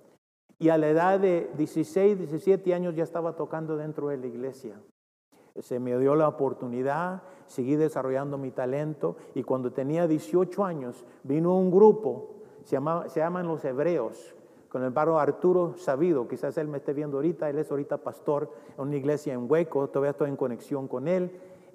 Y 0.57 0.69
a 0.69 0.77
la 0.77 0.89
edad 0.89 1.19
de 1.19 1.49
16, 1.57 2.17
17 2.17 2.73
años 2.73 2.95
ya 2.95 3.03
estaba 3.03 3.35
tocando 3.35 3.75
dentro 3.75 4.07
de 4.07 4.17
la 4.17 4.27
iglesia. 4.27 4.79
Se 5.59 5.79
me 5.79 5.97
dio 5.97 6.15
la 6.15 6.27
oportunidad, 6.27 7.23
seguí 7.47 7.75
desarrollando 7.75 8.37
mi 8.37 8.51
talento 8.51 9.15
y 9.33 9.43
cuando 9.43 9.71
tenía 9.71 10.07
18 10.07 10.65
años 10.65 11.05
vino 11.23 11.57
un 11.57 11.71
grupo, 11.71 12.35
se, 12.63 12.73
llama, 12.73 13.07
se 13.09 13.19
llaman 13.19 13.47
los 13.47 13.63
Hebreos, 13.63 14.35
con 14.69 14.83
el 14.83 14.91
barro 14.91 15.17
Arturo 15.17 15.75
Sabido, 15.77 16.27
quizás 16.27 16.57
él 16.57 16.67
me 16.67 16.79
esté 16.79 16.93
viendo 16.93 17.17
ahorita, 17.17 17.49
él 17.49 17.59
es 17.59 17.71
ahorita 17.71 17.97
pastor 17.97 18.51
en 18.77 18.83
una 18.83 18.97
iglesia 18.97 19.33
en 19.33 19.49
Hueco, 19.49 19.87
todavía 19.87 20.11
estoy 20.11 20.29
en 20.29 20.35
conexión 20.35 20.89
con 20.89 21.07
él, 21.07 21.31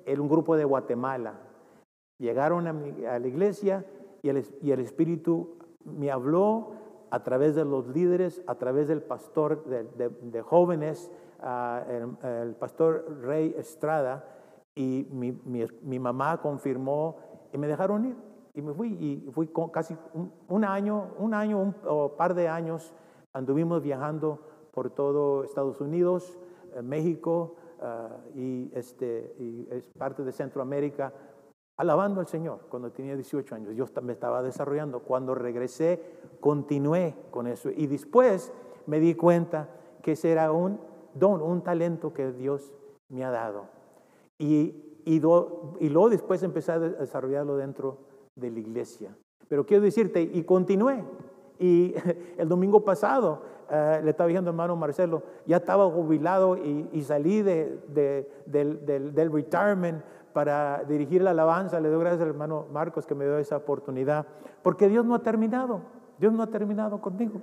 era 0.07 0.21
un 0.21 0.29
grupo 0.29 0.57
de 0.57 0.65
Guatemala. 0.65 1.41
Llegaron 2.19 2.67
a, 2.67 3.19
la 3.19 3.27
iglesia 3.27 3.85
y 4.23 4.29
el, 4.29 4.45
y 4.63 4.73
el, 4.73 4.81
Espíritu 4.81 5.59
me 5.85 6.11
habló 6.11 6.73
a 7.11 7.23
través 7.23 7.55
de 7.55 7.65
los 7.65 7.89
líderes, 7.89 8.43
a 8.47 8.57
través 8.57 8.89
del 8.89 9.03
pastor 9.03 9.65
de, 9.65 10.43
jóvenes, 10.43 11.11
el, 11.43 12.55
pastor 12.59 13.21
Rey 13.23 13.55
Estrada, 13.57 14.25
y 14.75 15.09
mi, 15.11 15.33
mi 15.83 15.99
mamá 15.99 16.41
confirmó 16.41 17.17
y 17.53 17.59
me 17.59 17.67
dejaron 17.67 18.05
ir. 18.07 18.31
Y 18.55 18.63
me 18.63 18.75
fui 18.75 18.89
y 18.89 19.31
fui 19.33 19.49
casi 19.73 19.97
un, 20.49 20.65
año, 20.65 21.15
un 21.19 21.35
año 21.35 21.61
un, 21.61 21.75
o 21.87 22.17
par 22.17 22.35
de 22.35 22.49
años, 22.49 22.93
anduvimos 23.33 23.81
viajando 23.83 24.41
por 24.73 24.91
todo 24.91 25.45
Estados 25.45 25.81
Unidos, 25.81 26.39
eh, 26.75 26.83
México 26.83 27.55
ah, 27.81 28.17
y, 28.35 28.71
este, 28.75 29.35
y 29.39 29.69
es 29.71 29.85
parte 29.99 30.25
de 30.25 30.33
Centroamérica, 30.33 31.13
alabando 31.77 32.21
al 32.21 32.27
Señor 32.27 32.61
cuando 32.69 32.91
tenía 32.93 33.15
18 33.15 33.55
años. 33.55 33.75
Yo 33.75 33.87
me 34.03 34.13
estaba 34.13 34.43
desarrollando. 34.43 35.01
Cuando 35.01 35.35
regresé, 35.35 36.01
continué 36.41 37.15
con 37.31 37.47
eso. 37.47 37.71
Y 37.71 37.87
después 37.87 38.53
me 38.87 39.01
di 39.01 39.15
cuenta 39.15 39.69
que 40.03 40.13
ese 40.13 40.31
era 40.31 40.53
un 40.53 40.79
don, 41.15 41.41
un 41.41 41.63
talento 41.63 42.13
que 42.13 42.33
Dios 42.33 42.73
me 43.09 43.25
ha 43.25 43.31
dado. 43.31 43.67
Y, 44.39 45.01
y, 45.05 45.17
y 45.17 45.89
luego 45.89 46.11
después 46.11 46.43
empecé 46.43 46.73
a 46.73 46.79
desarrollarlo 46.79 47.57
dentro 47.57 47.99
de 48.37 48.51
la 48.51 48.59
iglesia. 48.59 49.17
Pero 49.49 49.67
quiero 49.67 49.83
decirte, 49.83 50.23
y 50.23 50.45
continué. 50.45 51.03
Y 51.59 51.95
el 52.39 52.49
domingo 52.49 52.85
pasado 52.85 53.43
eh, 53.71 54.01
le 54.03 54.11
estaba 54.11 54.29
diciendo 54.29 54.51
hermano 54.51 54.77
Marcelo, 54.77 55.23
ya 55.47 55.59
estaba 55.59 55.89
jubilado 55.91 56.57
y, 56.57 57.03
salí 57.03 57.43
de, 57.43 57.79
del, 58.47 58.85
del, 59.15 59.33
retirement 59.33 60.03
para 60.33 60.83
dirigir 60.85 61.23
la 61.23 61.31
alabanza. 61.31 61.81
Le 61.81 61.89
doy 61.89 62.01
gracias 62.01 62.23
al 62.23 62.29
hermano 62.29 62.67
Marcos 62.73 63.07
que 63.07 63.15
me 63.15 63.25
dio 63.25 63.39
esa 63.39 63.57
oportunidad, 63.57 64.27
porque 64.63 64.89
Dios 64.89 65.05
no 65.05 65.15
ha 65.15 65.21
terminado, 65.21 65.83
Dios 66.19 66.33
no 66.33 66.43
ha 66.43 66.49
terminado 66.49 67.01
conmigo. 67.01 67.41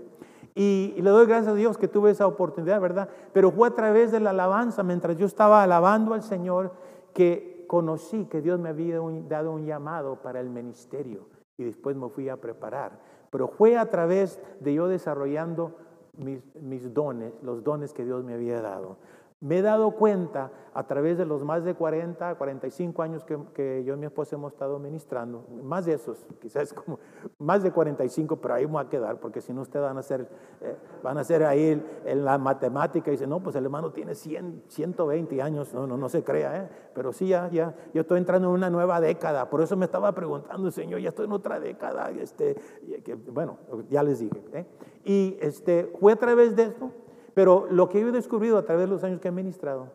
Y, 0.53 0.93
y, 0.97 1.01
le 1.01 1.09
doy 1.11 1.27
gracias 1.27 1.53
a 1.53 1.55
Dios 1.55 1.77
que 1.77 1.87
tuve 1.87 2.11
esa 2.11 2.27
oportunidad, 2.27 2.81
¿verdad? 2.81 3.09
Pero 3.31 3.51
fue 3.51 3.67
a 3.67 3.71
través 3.71 4.11
de 4.11 4.19
la 4.19 4.31
alabanza, 4.31 4.83
mientras 4.83 5.15
yo 5.17 5.25
estaba 5.25 5.63
alabando 5.63 6.13
al 6.13 6.23
Señor, 6.23 6.73
que 7.13 7.65
conocí 7.67 8.25
que 8.25 8.41
Dios 8.41 8.59
me 8.59 8.69
había 8.69 8.99
dado 9.27 9.51
un 9.51 9.65
llamado 9.65 10.21
para 10.21 10.39
el 10.39 10.49
ministerio 10.49 11.27
y 11.57 11.63
después 11.63 11.95
me 11.95 12.09
fui 12.09 12.29
a 12.29 12.37
preparar. 12.37 12.99
Pero 13.29 13.47
fue 13.47 13.77
a 13.77 13.89
través 13.89 14.41
de 14.59 14.73
yo 14.73 14.87
desarrollando 14.87 15.75
mis, 16.17 16.39
mis 16.55 16.93
dones, 16.93 17.33
los 17.43 17.63
dones 17.63 17.93
que 17.93 18.03
Dios 18.03 18.23
me 18.23 18.33
había 18.33 18.61
dado. 18.61 18.97
Me 19.39 19.59
he 19.59 19.61
dado 19.61 19.91
cuenta 19.91 20.51
a 20.73 20.87
través 20.87 21.17
de 21.17 21.25
los 21.25 21.43
más 21.43 21.63
de 21.63 21.75
40, 21.75 22.35
45 22.35 23.03
años 23.03 23.23
que, 23.23 23.83
yo 23.83 23.93
y 23.93 23.97
mi 23.97 24.07
esposa 24.07 24.35
hemos 24.35 24.53
estado 24.53 24.79
ministrando, 24.79 25.45
más 25.63 25.85
de 25.85 25.93
esos, 25.93 26.25
quizás 26.39 26.73
como 26.73 26.97
más 27.37 27.61
de 27.61 27.71
45, 27.71 28.37
pero 28.37 28.55
ahí 28.55 28.65
me 28.65 28.73
va 28.73 28.81
a 28.81 28.89
quedar, 28.89 29.19
porque 29.19 29.41
si 29.41 29.53
no 29.53 29.61
ustedes 29.61 29.85
van 29.85 29.97
a 29.97 29.99
hacer, 29.99 30.27
eh, 30.61 30.75
van 31.03 31.17
a 31.17 31.21
hacer 31.21 31.43
ahí 31.43 31.83
en 32.05 32.25
la 32.25 32.39
matemática 32.39 33.09
y 33.09 33.11
dicen, 33.11 33.29
no, 33.29 33.39
pues 33.41 33.55
el 33.55 33.65
hermano 33.65 33.91
tiene 33.91 34.15
100, 34.15 34.63
120 34.67 35.41
años, 35.41 35.71
no, 35.71 35.85
no, 35.85 35.97
no 35.97 36.09
se 36.09 36.23
crea, 36.23 36.63
¿eh? 36.63 36.69
pero 36.95 37.13
sí, 37.13 37.27
ya, 37.27 37.47
ya, 37.49 37.75
yo 37.93 38.01
estoy 38.01 38.17
entrando 38.17 38.47
en 38.47 38.53
una 38.55 38.71
nueva 38.71 38.99
década, 39.01 39.49
por 39.51 39.61
eso 39.61 39.75
me 39.77 39.85
estaba 39.85 40.11
preguntando, 40.13 40.71
Señor, 40.71 40.99
ya 40.99 41.09
estoy 41.09 41.25
en 41.25 41.31
otra 41.31 41.59
década, 41.59 42.09
este, 42.09 42.55
que, 43.03 43.13
bueno, 43.13 43.57
ya 43.89 44.01
les 44.01 44.19
dije, 44.19 44.43
¿eh? 44.53 44.65
y 45.03 45.37
este, 45.41 45.91
fue 45.99 46.13
a 46.13 46.17
través 46.17 46.55
de 46.55 46.63
esto 46.63 46.91
pero 47.37 47.67
lo 47.69 47.87
que 47.87 48.01
yo 48.01 48.07
he 48.07 48.11
descubrido 48.11 48.57
a 48.57 48.65
través 48.65 48.85
de 48.85 48.95
los 48.95 49.03
años 49.03 49.21
que 49.21 49.27
he 49.27 49.31
ministrado, 49.31 49.91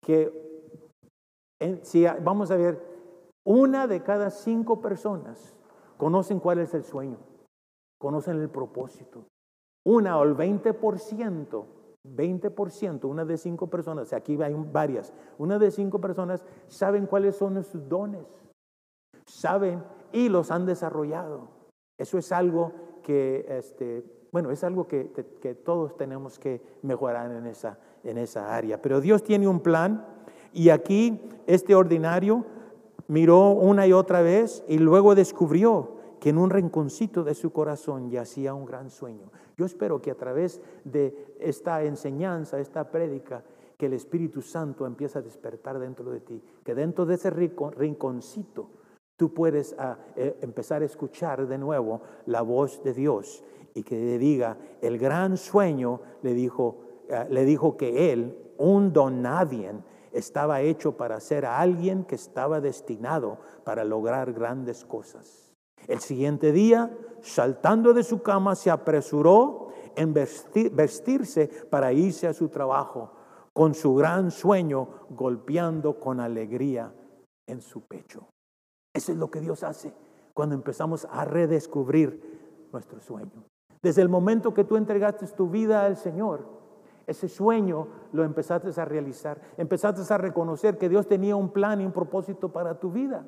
que 0.00 0.78
si 1.82 2.04
vamos 2.22 2.52
a 2.52 2.56
ver, 2.56 2.80
una 3.44 3.88
de 3.88 4.04
cada 4.04 4.30
cinco 4.30 4.80
personas 4.80 5.56
conocen 5.96 6.38
cuál 6.38 6.60
es 6.60 6.72
el 6.72 6.84
sueño, 6.84 7.18
conocen 7.98 8.40
el 8.40 8.48
propósito. 8.48 9.26
Una 9.84 10.16
o 10.20 10.22
el 10.22 10.36
20%, 10.36 11.64
20%, 12.04 13.04
una 13.06 13.24
de 13.24 13.38
cinco 13.38 13.66
personas, 13.66 14.12
aquí 14.12 14.40
hay 14.40 14.54
varias, 14.54 15.12
una 15.36 15.58
de 15.58 15.72
cinco 15.72 16.00
personas 16.00 16.44
saben 16.68 17.08
cuáles 17.08 17.34
son 17.34 17.60
sus 17.64 17.88
dones, 17.88 18.24
saben 19.26 19.82
y 20.12 20.28
los 20.28 20.52
han 20.52 20.64
desarrollado. 20.64 21.48
Eso 21.98 22.18
es 22.18 22.30
algo 22.30 22.70
que 23.02 23.46
este, 23.48 24.04
bueno, 24.34 24.50
es 24.50 24.64
algo 24.64 24.88
que, 24.88 25.04
todos 25.64 25.96
tenemos 25.96 26.40
que 26.40 26.60
mejorar 26.82 27.30
en 27.30 27.46
esa, 27.46 27.78
en 28.02 28.18
esa 28.18 28.56
área. 28.56 28.82
Pero 28.82 29.00
Dios 29.00 29.22
tiene 29.22 29.46
un 29.46 29.60
plan 29.60 30.04
y 30.52 30.70
aquí 30.70 31.22
este 31.46 31.76
ordinario 31.76 32.44
miró 33.06 33.50
una 33.50 33.86
y 33.86 33.92
otra 33.92 34.22
vez 34.22 34.64
y 34.66 34.78
luego 34.78 35.14
descubrió 35.14 35.98
que 36.18 36.30
en 36.30 36.38
un 36.38 36.50
rinconcito 36.50 37.22
de 37.22 37.36
su 37.36 37.52
corazón 37.52 38.10
yacía 38.10 38.54
un 38.54 38.66
gran 38.66 38.90
sueño. 38.90 39.30
Yo 39.56 39.66
espero 39.66 40.02
que 40.02 40.10
a 40.10 40.16
través 40.16 40.60
de 40.82 41.36
esta 41.38 41.84
enseñanza, 41.84 42.58
esta 42.58 42.90
prédica, 42.90 43.44
que 43.78 43.86
el 43.86 43.92
Espíritu 43.92 44.42
Santo 44.42 44.84
empiece 44.84 45.16
a 45.16 45.22
despertar 45.22 45.78
dentro 45.78 46.10
de 46.10 46.18
ti, 46.18 46.42
que 46.64 46.74
dentro 46.74 47.06
de 47.06 47.14
ese 47.14 47.30
rinconcito 47.30 48.68
tú 49.16 49.32
puedes 49.32 49.76
ah, 49.78 49.96
eh, 50.16 50.38
empezar 50.40 50.82
a 50.82 50.86
escuchar 50.86 51.46
de 51.46 51.56
nuevo 51.56 52.00
la 52.26 52.42
voz 52.42 52.82
de 52.82 52.94
Dios 52.94 53.44
y 53.74 53.82
que 53.82 53.96
le 53.96 54.18
diga, 54.18 54.56
el 54.80 54.98
gran 54.98 55.36
sueño 55.36 56.00
le 56.22 56.32
dijo, 56.32 56.78
eh, 57.08 57.26
le 57.28 57.44
dijo 57.44 57.76
que 57.76 58.12
él, 58.12 58.38
un 58.56 58.92
don 58.92 59.20
nadie, 59.20 59.72
estaba 60.12 60.60
hecho 60.60 60.96
para 60.96 61.18
ser 61.20 61.44
alguien 61.44 62.04
que 62.04 62.14
estaba 62.14 62.60
destinado 62.60 63.38
para 63.64 63.84
lograr 63.84 64.32
grandes 64.32 64.84
cosas. 64.84 65.52
El 65.88 65.98
siguiente 65.98 66.52
día, 66.52 66.96
saltando 67.20 67.92
de 67.92 68.04
su 68.04 68.22
cama, 68.22 68.54
se 68.54 68.70
apresuró 68.70 69.68
en 69.96 70.14
vestirse 70.14 71.48
para 71.68 71.92
irse 71.92 72.26
a 72.26 72.32
su 72.32 72.48
trabajo, 72.48 73.12
con 73.52 73.74
su 73.74 73.94
gran 73.94 74.30
sueño 74.30 74.88
golpeando 75.10 75.98
con 76.00 76.20
alegría 76.20 76.92
en 77.46 77.60
su 77.60 77.82
pecho. 77.82 78.28
Eso 78.94 79.12
es 79.12 79.18
lo 79.18 79.30
que 79.30 79.40
Dios 79.40 79.62
hace 79.62 79.92
cuando 80.32 80.54
empezamos 80.54 81.06
a 81.10 81.24
redescubrir 81.24 82.68
nuestro 82.72 83.00
sueño. 83.00 83.44
Desde 83.84 84.00
el 84.00 84.08
momento 84.08 84.54
que 84.54 84.64
tú 84.64 84.76
entregaste 84.76 85.26
tu 85.26 85.50
vida 85.50 85.84
al 85.84 85.98
Señor, 85.98 86.46
ese 87.06 87.28
sueño 87.28 87.88
lo 88.12 88.24
empezaste 88.24 88.80
a 88.80 88.84
realizar. 88.86 89.38
Empezaste 89.58 90.00
a 90.10 90.16
reconocer 90.16 90.78
que 90.78 90.88
Dios 90.88 91.06
tenía 91.06 91.36
un 91.36 91.50
plan 91.50 91.82
y 91.82 91.84
un 91.84 91.92
propósito 91.92 92.48
para 92.48 92.80
tu 92.80 92.90
vida. 92.90 93.26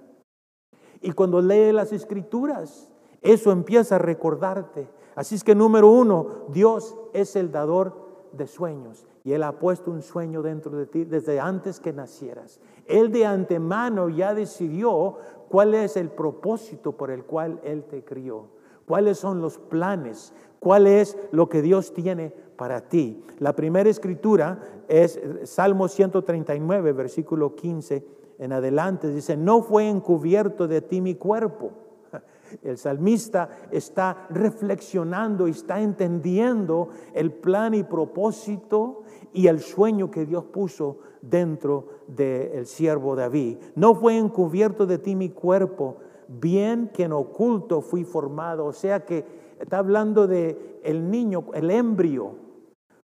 Y 1.03 1.13
cuando 1.13 1.43
lees 1.43 1.75
las 1.75 1.93
escrituras, 1.93 2.91
eso 3.21 3.53
empieza 3.53 3.97
a 3.97 3.99
recordarte. 3.99 4.89
Así 5.15 5.35
es 5.35 5.45
que 5.45 5.55
número 5.55 5.91
uno, 5.91 6.47
Dios 6.49 6.97
es 7.13 7.37
el 7.37 7.53
dador 7.53 7.93
de 8.33 8.47
sueños. 8.47 9.07
Y 9.25 9.35
Él 9.35 9.43
ha 9.43 9.59
puesto 9.59 9.91
un 9.91 10.01
sueño 10.01 10.41
dentro 10.41 10.75
de 10.75 10.87
ti 10.87 11.05
desde 11.05 11.39
antes 11.39 11.81
que 11.81 11.93
nacieras. 11.93 12.61
Él 12.87 13.13
de 13.13 13.27
antemano 13.27 14.09
ya 14.09 14.33
decidió 14.33 15.19
cuál 15.51 15.75
es 15.75 15.99
el 15.99 16.09
propósito 16.09 16.93
por 16.93 17.11
el 17.11 17.25
cual 17.25 17.61
Él 17.63 17.85
te 17.85 18.03
crió. 18.03 18.56
¿Cuáles 18.87 19.19
son 19.19 19.41
los 19.41 19.59
planes? 19.59 20.33
¿Cuál 20.61 20.87
es 20.87 21.19
lo 21.33 21.49
que 21.49 21.61
Dios 21.61 21.93
tiene 21.93 22.33
para 22.57 22.89
ti? 22.89 23.23
La 23.39 23.55
primera 23.55 23.91
escritura 23.91 24.61
es 24.89 25.21
Salmo 25.45 25.89
139, 25.89 26.93
versículo 26.93 27.55
15 27.55 28.07
en 28.39 28.53
adelante. 28.53 29.09
Dice, 29.09 29.37
no 29.37 29.63
fue 29.63 29.89
encubierto 29.89 30.69
de 30.69 30.83
ti 30.83 31.01
mi 31.01 31.17
cuerpo. 31.17 31.73
El 32.63 32.79
salmista 32.79 33.49
está 33.71 34.27
reflexionando 34.31 35.49
y 35.49 35.51
está 35.51 35.81
entendiendo 35.81 36.89
el 37.13 37.33
plan 37.33 37.75
y 37.75 37.83
propósito 37.83 39.03
y 39.33 39.49
el 39.49 39.61
sueño 39.61 40.11
que 40.11 40.25
Dios 40.25 40.45
puso 40.45 40.99
dentro 41.23 41.89
del 42.07 42.67
siervo 42.67 43.17
David. 43.17 43.59
No 43.75 43.95
fue 43.95 44.17
encubierto 44.17 44.87
de 44.87 44.99
ti 44.99 45.17
mi 45.17 45.31
cuerpo, 45.31 45.97
bien 46.29 46.91
que 46.93 47.05
en 47.05 47.13
oculto 47.13 47.81
fui 47.81 48.05
formado. 48.05 48.67
O 48.67 48.73
sea 48.73 49.05
que 49.05 49.25
está 49.59 49.79
hablando 49.79 50.27
de 50.27 50.81
el 50.83 51.11
niño, 51.11 51.45
el 51.55 51.71
embrio, 51.71 52.35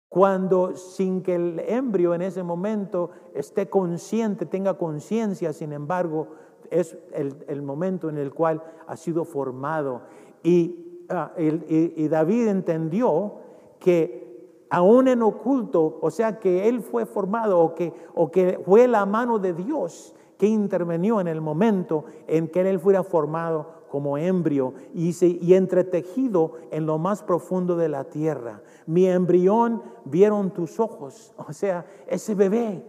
cuando 0.08 0.74
sin 0.74 1.22
que 1.22 1.36
el 1.36 1.60
embrio 1.60 2.14
en 2.14 2.22
ese 2.22 2.42
momento 2.42 3.10
esté 3.32 3.68
consciente, 3.70 4.44
tenga 4.44 4.74
conciencia, 4.74 5.52
sin 5.52 5.72
embargo, 5.72 6.28
es 6.70 6.96
el, 7.12 7.62
momento 7.62 8.08
en 8.08 8.18
el 8.18 8.32
cual 8.32 8.62
ha 8.86 8.96
sido 8.96 9.24
formado. 9.24 10.02
Y, 10.42 11.04
ah, 11.08 11.32
y, 11.38 12.08
David 12.08 12.48
entendió 12.48 13.34
que 13.78 14.66
aún 14.68 15.08
en 15.08 15.22
oculto, 15.22 15.98
o 16.00 16.10
sea 16.10 16.38
que 16.38 16.68
él 16.68 16.80
fue 16.80 17.06
formado 17.06 17.60
o 17.60 17.74
que, 17.74 17.92
o 18.14 18.30
que 18.30 18.60
fue 18.64 18.88
la 18.88 19.06
mano 19.06 19.38
de 19.38 19.52
Dios 19.52 20.14
que 20.40 20.46
intervenió 20.46 21.20
en 21.20 21.28
el 21.28 21.42
momento 21.42 22.06
en 22.26 22.48
que 22.48 22.62
él 22.62 22.80
fuera 22.80 23.02
formado 23.02 23.84
como 23.90 24.16
embrio 24.16 24.72
y, 24.94 25.14
y 25.22 25.52
entretejido 25.52 26.52
en 26.70 26.86
lo 26.86 26.96
más 26.96 27.22
profundo 27.22 27.76
de 27.76 27.90
la 27.90 28.04
tierra. 28.04 28.62
Mi 28.86 29.06
embrión 29.06 29.82
vieron 30.06 30.50
tus 30.52 30.80
ojos, 30.80 31.34
o 31.46 31.52
sea, 31.52 31.84
ese 32.06 32.34
bebé, 32.34 32.82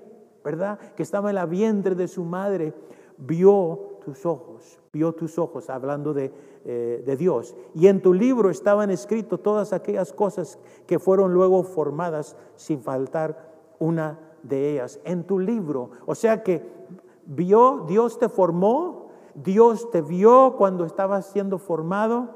¿verdad? 0.46 0.80
Que 0.96 1.04
estaba 1.04 1.28
en 1.28 1.36
la 1.36 1.46
vientre 1.46 1.94
de 1.94 2.08
su 2.08 2.24
madre, 2.24 2.74
vio 3.18 3.98
tus 4.06 4.26
ojos, 4.26 4.80
vio 4.94 5.12
tus 5.12 5.38
ojos, 5.38 5.70
hablando 5.70 6.14
de, 6.14 6.32
eh, 6.64 7.04
de 7.06 7.18
Dios. 7.18 7.54
Y 7.76 7.88
en 7.88 8.02
tu 8.02 8.14
libro 8.14 8.50
estaban 8.50 8.92
escritas 8.92 9.42
todas 9.42 9.74
aquellas 9.74 10.14
cosas 10.14 10.58
que 10.88 11.00
fueron 11.00 11.34
luego 11.34 11.64
formadas 11.64 12.38
sin 12.56 12.82
faltar 12.82 13.52
una 13.78 14.18
de 14.42 14.72
ellas. 14.72 15.02
En 15.04 15.26
tu 15.26 15.38
libro, 15.38 15.92
o 16.06 16.16
sea 16.16 16.44
que 16.44 16.80
vio, 17.36 17.86
Dios 17.88 18.20
te 18.20 18.30
formó, 18.30 19.10
Dios 19.36 19.90
te 19.90 20.02
vio 20.02 20.56
cuando 20.58 20.86
estabas 20.86 21.26
siendo 21.28 21.58
formado 21.58 22.30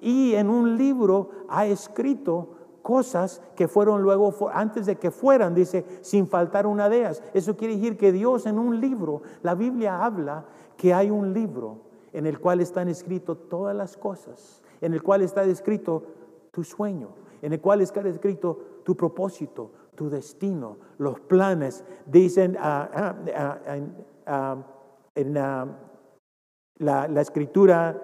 y 0.00 0.34
en 0.34 0.50
un 0.50 0.76
libro 0.76 1.30
ha 1.48 1.66
escrito 1.66 2.50
cosas 2.82 3.40
que 3.54 3.68
fueron 3.68 4.02
luego, 4.02 4.34
antes 4.52 4.86
de 4.86 4.96
que 4.96 5.10
fueran, 5.10 5.54
dice, 5.54 5.84
sin 6.02 6.26
faltar 6.26 6.66
una 6.66 6.88
de 6.88 6.98
ellas. 6.98 7.22
Eso 7.32 7.56
quiere 7.56 7.76
decir 7.76 7.96
que 7.96 8.12
Dios 8.12 8.46
en 8.46 8.58
un 8.58 8.80
libro, 8.80 9.22
la 9.42 9.54
Biblia 9.54 10.04
habla 10.04 10.44
que 10.76 10.92
hay 10.92 11.10
un 11.10 11.32
libro 11.32 11.78
en 12.12 12.26
el 12.26 12.38
cual 12.40 12.60
están 12.60 12.88
escritas 12.88 13.36
todas 13.48 13.74
las 13.74 13.96
cosas, 13.96 14.62
en 14.80 14.92
el 14.92 15.02
cual 15.02 15.22
está 15.22 15.44
escrito 15.44 16.02
tu 16.50 16.64
sueño, 16.64 17.10
en 17.40 17.52
el 17.52 17.60
cual 17.60 17.80
está 17.80 18.00
escrito 18.06 18.58
tu 18.84 18.96
propósito, 18.96 19.70
tu 19.94 20.10
destino, 20.10 20.76
los 20.98 21.20
planes. 21.20 21.84
Dicen 22.06 22.58
ah, 22.60 23.14
ah, 23.36 23.76
ah, 24.26 24.56
en 25.14 25.34
la, 25.34 27.20
escritura, 27.20 28.00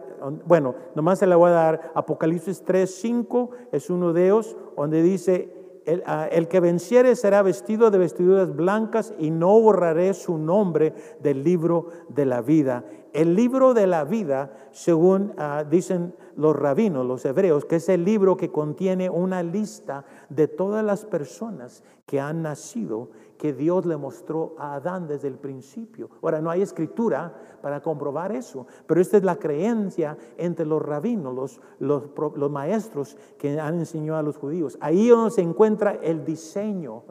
bueno, 0.47 0.75
nomás 0.95 1.19
se 1.19 1.27
la 1.27 1.37
voy 1.37 1.51
a 1.51 1.55
dar, 1.55 1.93
Apocalipsis 1.95 2.63
3, 2.63 2.93
5 3.01 3.51
es 3.73 3.91
uno 3.91 4.13
de 4.13 4.27
ellos, 4.27 4.57
donde 4.77 5.03
dice, 5.03 5.55
el, 5.87 6.03
el, 6.31 6.49
que 6.49 6.61
venciere 6.61 7.17
será 7.17 7.43
vestido 7.43 7.91
de 7.91 7.99
vestiduras 7.99 8.55
blancas 8.55 9.15
y 9.19 9.31
no 9.31 9.59
borraré 9.61 10.13
su 10.13 10.37
nombre 10.37 10.93
del 11.21 11.43
libro 11.43 11.89
de 12.09 12.27
la 12.27 12.43
vida. 12.43 12.85
El 13.15 13.35
libro 13.35 13.73
de 13.73 13.87
la 13.87 14.05
vida, 14.05 14.53
según 14.71 15.35
dicen 15.71 16.15
los 16.37 16.55
rabinos, 16.55 17.07
los 17.07 17.25
hebreos, 17.25 17.65
que 17.65 17.77
es 17.77 17.89
el 17.89 18.05
libro 18.05 18.37
que 18.37 18.53
contiene 18.53 19.09
una 19.09 19.43
lista 19.43 20.05
de 20.29 20.47
todas 20.47 20.85
las 20.85 21.05
personas 21.05 21.83
que 22.07 22.21
han 22.21 22.43
nacido 22.43 23.11
que 23.39 23.53
Dios 23.53 23.87
le 23.87 23.97
mostró 23.97 24.55
a 24.59 24.75
Adán 24.75 25.07
desde 25.07 25.29
el 25.29 25.39
principio. 25.39 26.11
Ahora, 26.21 26.41
no 26.41 26.51
hay 26.51 26.61
escritura 26.61 27.33
para 27.63 27.81
comprobar 27.81 28.33
eso, 28.33 28.67
pero 28.87 29.01
esta 29.01 29.17
es 29.17 29.25
la 29.25 29.37
creencia 29.37 30.19
entre 30.37 30.67
los 30.67 30.83
rabinos, 30.83 31.35
los, 31.35 31.61
los, 31.79 32.51
maestros 32.51 33.17
que 33.39 33.59
han 33.59 33.79
enseñado 33.79 34.19
a 34.19 34.23
los 34.23 34.37
judíos. 34.37 34.77
Ahí 34.81 35.09
donde 35.09 35.31
se 35.31 35.41
encuentra 35.41 35.93
el 36.03 36.25
diseño 36.25 37.05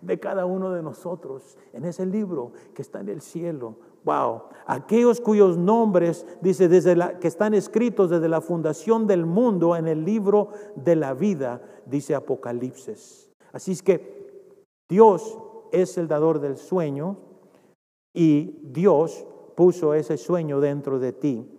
de 0.00 0.18
cada 0.18 0.46
uno 0.46 0.70
de 0.70 0.82
nosotros 0.82 1.58
en 1.72 1.84
ese 1.84 2.06
libro 2.06 2.52
que 2.74 2.82
está 2.82 3.00
en 3.00 3.08
el 3.08 3.20
cielo. 3.20 3.76
Wow, 4.04 4.42
aquellos 4.66 5.20
cuyos 5.20 5.56
nombres, 5.56 6.26
dice, 6.40 6.68
desde 6.68 6.96
la, 6.96 7.18
que 7.18 7.28
están 7.28 7.54
escritos 7.54 8.10
desde 8.10 8.28
la 8.28 8.40
fundación 8.40 9.06
del 9.06 9.26
mundo 9.26 9.76
en 9.76 9.86
el 9.86 10.04
libro 10.04 10.48
de 10.76 10.96
la 10.96 11.14
vida, 11.14 11.62
dice 11.86 12.14
Apocalipsis. 12.14 13.30
Así 13.52 13.72
es 13.72 13.82
que 13.82 14.22
Dios 14.88 15.38
es 15.72 15.98
el 15.98 16.06
dador 16.06 16.38
del 16.38 16.56
sueño 16.56 17.16
y 18.14 18.60
Dios 18.62 19.26
puso 19.56 19.94
ese 19.94 20.16
sueño 20.16 20.60
dentro 20.60 20.98
de 20.98 21.12
ti. 21.12 21.58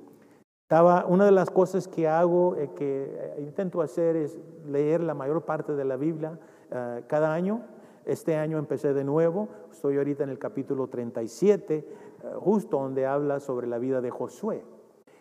Estaba, 0.64 1.06
una 1.06 1.26
de 1.26 1.32
las 1.32 1.50
cosas 1.50 1.88
que 1.88 2.08
hago, 2.08 2.56
eh, 2.56 2.72
que 2.76 3.04
eh, 3.04 3.42
intento 3.42 3.82
hacer 3.82 4.16
es 4.16 4.40
leer 4.66 5.04
la 5.04 5.14
mayor 5.14 5.44
parte 5.44 5.74
de 5.74 5.86
la 5.86 5.98
Biblia 5.98 6.40
eh, 6.72 7.04
cada 7.08 7.34
año. 7.34 7.66
Este 8.06 8.36
año 8.36 8.58
empecé 8.58 8.94
de 8.94 9.04
nuevo, 9.04 9.48
estoy 9.72 9.98
ahorita 9.98 10.24
en 10.24 10.30
el 10.30 10.40
capítulo 10.40 10.88
37, 10.88 11.88
justo 12.36 12.78
donde 12.80 13.06
habla 13.06 13.40
sobre 13.40 13.66
la 13.66 13.78
vida 13.78 14.02
de 14.02 14.10
Josué. 14.10 14.66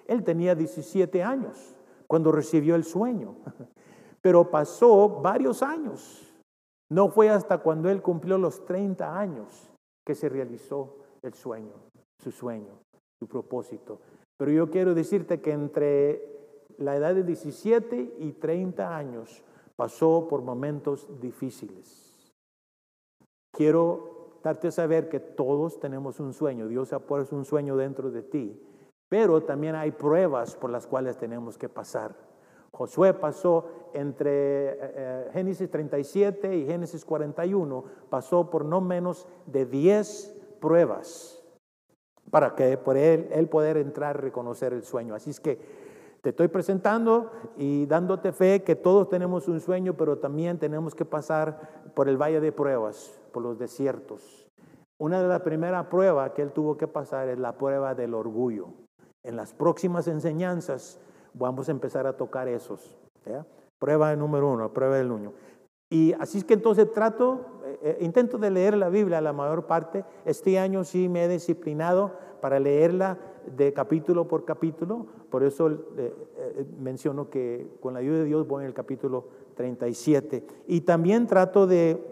Él 0.07 0.25
tenía 0.25 0.57
17 0.57 1.23
años 1.23 1.77
cuando 2.09 2.33
recibió 2.33 2.75
el 2.75 2.83
sueño, 2.83 3.37
pero 4.21 4.51
pasó 4.51 5.21
varios 5.21 5.63
años 5.63 6.32
no 6.93 7.09
fue 7.09 7.31
hasta 7.31 7.59
cuando 7.59 7.89
él 7.89 8.03
cumplió 8.03 8.37
los 8.37 8.67
30 8.67 9.19
años 9.19 9.73
que 10.07 10.15
se 10.15 10.29
realizó 10.29 10.99
el 11.23 11.33
sueño, 11.33 11.73
su 12.23 12.31
sueño, 12.31 12.81
su 13.19 13.27
propósito. 13.27 14.01
Pero 14.37 14.53
yo 14.53 14.71
quiero 14.71 14.93
decirte 14.93 15.41
que 15.41 15.53
entre 15.53 16.23
la 16.77 16.95
edad 16.95 17.15
de 17.15 17.23
17 17.23 18.17
y 18.19 18.33
30 18.33 18.95
años 18.95 19.43
pasó 19.75 20.27
por 20.29 20.43
momentos 20.43 21.09
difíciles. 21.19 22.31
Quiero 23.57 24.41
darte 24.43 24.69
a 24.69 24.73
saber 24.73 25.09
que 25.09 25.21
todos 25.21 25.81
tenemos 25.81 26.21
un 26.21 26.35
sueño. 26.35 26.69
Dios 26.69 26.93
ha 26.93 26.99
puesto 26.99 27.35
un 27.35 27.47
sueño 27.47 27.75
dentro 27.75 28.11
de 28.11 28.23
ti. 28.23 28.61
Pero 29.09 29.43
también 29.43 29.77
hay 29.77 29.93
pruebas 29.93 30.57
por 30.57 30.69
las 30.69 30.87
cuales 30.87 31.17
tenemos 31.17 31.57
que 31.57 31.71
pasar. 31.71 32.15
Josué 32.83 33.15
pasó 33.15 33.67
entre 33.95 34.71
eh, 34.71 34.77
eh, 34.81 35.31
Génesis 35.33 35.71
37 35.71 36.57
y 36.57 36.67
Génesis 36.67 37.05
41, 37.05 37.85
pasó 38.11 38.51
por 38.51 38.65
no 38.65 38.81
menos 38.81 39.29
de 39.47 39.67
10 39.67 40.57
pruebas 40.61 41.41
para 42.33 42.57
que 42.57 42.77
por 42.79 42.97
él, 42.97 43.29
él 43.31 43.49
poder 43.49 43.77
entrar 43.77 44.17
y 44.17 44.21
reconocer 44.21 44.73
el 44.73 44.83
sueño. 44.83 45.15
Así 45.15 45.31
es 45.31 45.39
que 45.39 45.61
te 46.23 46.31
estoy 46.31 46.49
presentando 46.49 47.31
y 47.57 47.87
dándote 47.87 48.33
fe 48.33 48.65
que 48.65 48.75
todos 48.75 49.09
tenemos 49.09 49.47
un 49.47 49.61
sueño, 49.61 49.95
pero 49.95 50.19
también 50.19 50.59
tenemos 50.59 50.97
que 50.97 51.05
pasar 51.05 51.85
por 51.95 52.09
el 52.09 52.21
valle 52.21 52.41
de 52.41 52.51
pruebas, 52.51 53.21
por 53.33 53.45
los 53.45 53.61
desiertos. 53.61 54.49
Una 54.99 55.23
de 55.23 55.29
las 55.29 55.43
primeras 55.43 55.87
pruebas 55.87 56.33
que 56.33 56.43
él 56.43 56.51
tuvo 56.51 56.77
que 56.77 56.89
pasar 56.89 57.29
es 57.29 57.39
la 57.39 57.57
prueba 57.57 57.95
del 57.95 58.15
orgullo. 58.15 58.69
En 59.23 59.37
las 59.37 59.53
próximas 59.53 60.09
enseñanzas 60.09 60.99
vamos 61.35 61.69
a 61.69 61.73
empezar 61.73 62.07
a 62.07 62.17
tocar 62.17 62.49
esos. 62.49 62.97
Prueba 63.79 64.15
número 64.17 64.51
uno, 64.51 64.73
prueba 64.73 64.97
del 64.97 65.11
uno. 65.11 65.33
Y 65.91 66.15
así 66.15 66.39
es 66.39 66.45
que 66.45 66.55
entonces 66.55 66.91
trato, 66.91 67.61
eh, 67.65 67.79
eh, 67.83 67.99
intento 68.01 68.39
de 68.39 68.51
leer 68.51 68.77
la 68.77 68.89
Biblia 68.89 69.21
la 69.21 69.35
mayor 69.35 69.67
parte. 69.67 70.05
Este 70.25 70.59
año 70.59 70.85
sí 70.85 71.09
me 71.09 71.25
he 71.25 71.29
disciplinado 71.29 72.13
para 72.41 72.59
leerla 72.59 73.19
de 73.57 73.75
capítulo 73.75 74.27
por 74.27 74.47
capítulo. 74.47 75.07
Por 75.31 75.43
eso 75.43 75.69
eh, 75.99 76.15
menciono 76.79 77.29
que 77.29 77.67
con 77.81 77.93
la 77.93 78.01
ayuda 78.01 78.21
de 78.21 78.25
Dios 78.25 78.49
voy 78.49 78.63
en 78.63 78.69
el 78.69 78.75
capítulo 78.75 79.27
37. 79.55 80.47
Y 80.67 80.81
también 80.81 81.27
trato 81.27 81.67
de, 81.67 82.03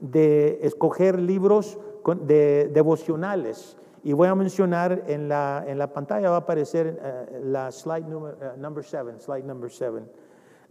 de 0.00 0.58
escoger 0.60 1.18
libros 1.18 1.78
de 2.26 2.70
devocionales 2.72 3.78
y 4.02 4.12
voy 4.12 4.28
a 4.28 4.34
mencionar 4.34 5.04
en 5.06 5.28
la, 5.28 5.64
en 5.66 5.78
la 5.78 5.92
pantalla, 5.92 6.30
va 6.30 6.36
a 6.36 6.40
aparecer 6.40 6.98
eh, 7.02 7.40
la 7.44 7.70
slide 7.70 8.06
number, 8.06 8.58
number 8.58 8.84
seven, 8.84 9.20
slide 9.20 9.44
number 9.44 9.70
seven, 9.70 10.08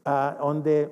ah, 0.05 0.37
donde 0.39 0.89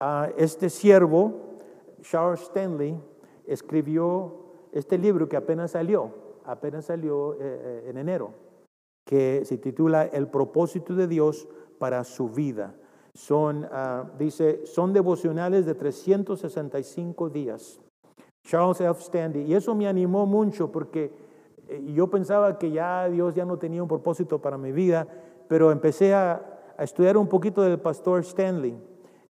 ah, 0.00 0.28
este 0.36 0.70
siervo, 0.70 1.58
Charles 2.02 2.42
Stanley, 2.42 2.98
escribió 3.46 4.40
este 4.72 4.96
libro 4.96 5.28
que 5.28 5.36
apenas 5.36 5.72
salió, 5.72 6.12
apenas 6.44 6.86
salió 6.86 7.34
eh, 7.34 7.38
eh, 7.40 7.84
en 7.88 7.98
enero, 7.98 8.32
que 9.04 9.44
se 9.44 9.58
titula 9.58 10.04
El 10.04 10.28
propósito 10.28 10.94
de 10.94 11.08
Dios 11.08 11.48
para 11.78 12.04
su 12.04 12.28
vida. 12.28 12.74
Son, 13.14 13.66
ah, 13.72 14.08
dice, 14.18 14.64
son 14.66 14.92
devocionales 14.92 15.66
de 15.66 15.74
365 15.74 17.28
días. 17.28 17.80
Charles 18.44 18.80
F. 18.80 19.00
Stanley. 19.00 19.42
Y 19.42 19.54
eso 19.54 19.74
me 19.74 19.88
animó 19.88 20.26
mucho 20.26 20.70
porque 20.70 21.29
y 21.78 21.92
yo 21.94 22.08
pensaba 22.08 22.58
que 22.58 22.70
ya 22.70 23.08
Dios 23.08 23.34
ya 23.34 23.44
no 23.44 23.58
tenía 23.58 23.82
un 23.82 23.88
propósito 23.88 24.40
para 24.40 24.58
mi 24.58 24.72
vida, 24.72 25.06
pero 25.48 25.70
empecé 25.70 26.14
a, 26.14 26.46
estudiar 26.78 27.18
un 27.18 27.28
poquito 27.28 27.60
del 27.60 27.78
pastor 27.78 28.20
Stanley. 28.20 28.74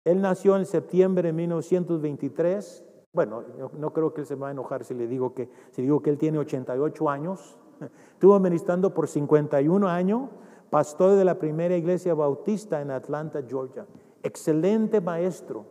Él 0.04 0.20
nació 0.20 0.56
en 0.56 0.64
septiembre 0.64 1.28
de 1.28 1.32
1923. 1.32 2.84
Bueno, 3.12 3.42
no 3.76 3.92
creo 3.92 4.14
que 4.14 4.20
él 4.20 4.26
se 4.26 4.36
va 4.36 4.48
a 4.48 4.50
enojar 4.52 4.84
si 4.84 4.94
le 4.94 5.08
digo 5.08 5.34
que, 5.34 5.50
si 5.72 5.82
digo 5.82 6.00
que 6.00 6.10
él 6.10 6.18
tiene 6.18 6.38
88 6.38 7.10
años. 7.10 7.58
Estuvo 8.12 8.38
ministrando 8.38 8.94
por 8.94 9.08
51 9.08 9.88
años, 9.88 10.30
pastor 10.70 11.16
de 11.16 11.24
la 11.24 11.40
primera 11.40 11.76
iglesia 11.76 12.14
bautista 12.14 12.80
en 12.80 12.92
Atlanta, 12.92 13.42
Georgia. 13.48 13.84
Excelente 14.22 15.00
maestro, 15.00 15.64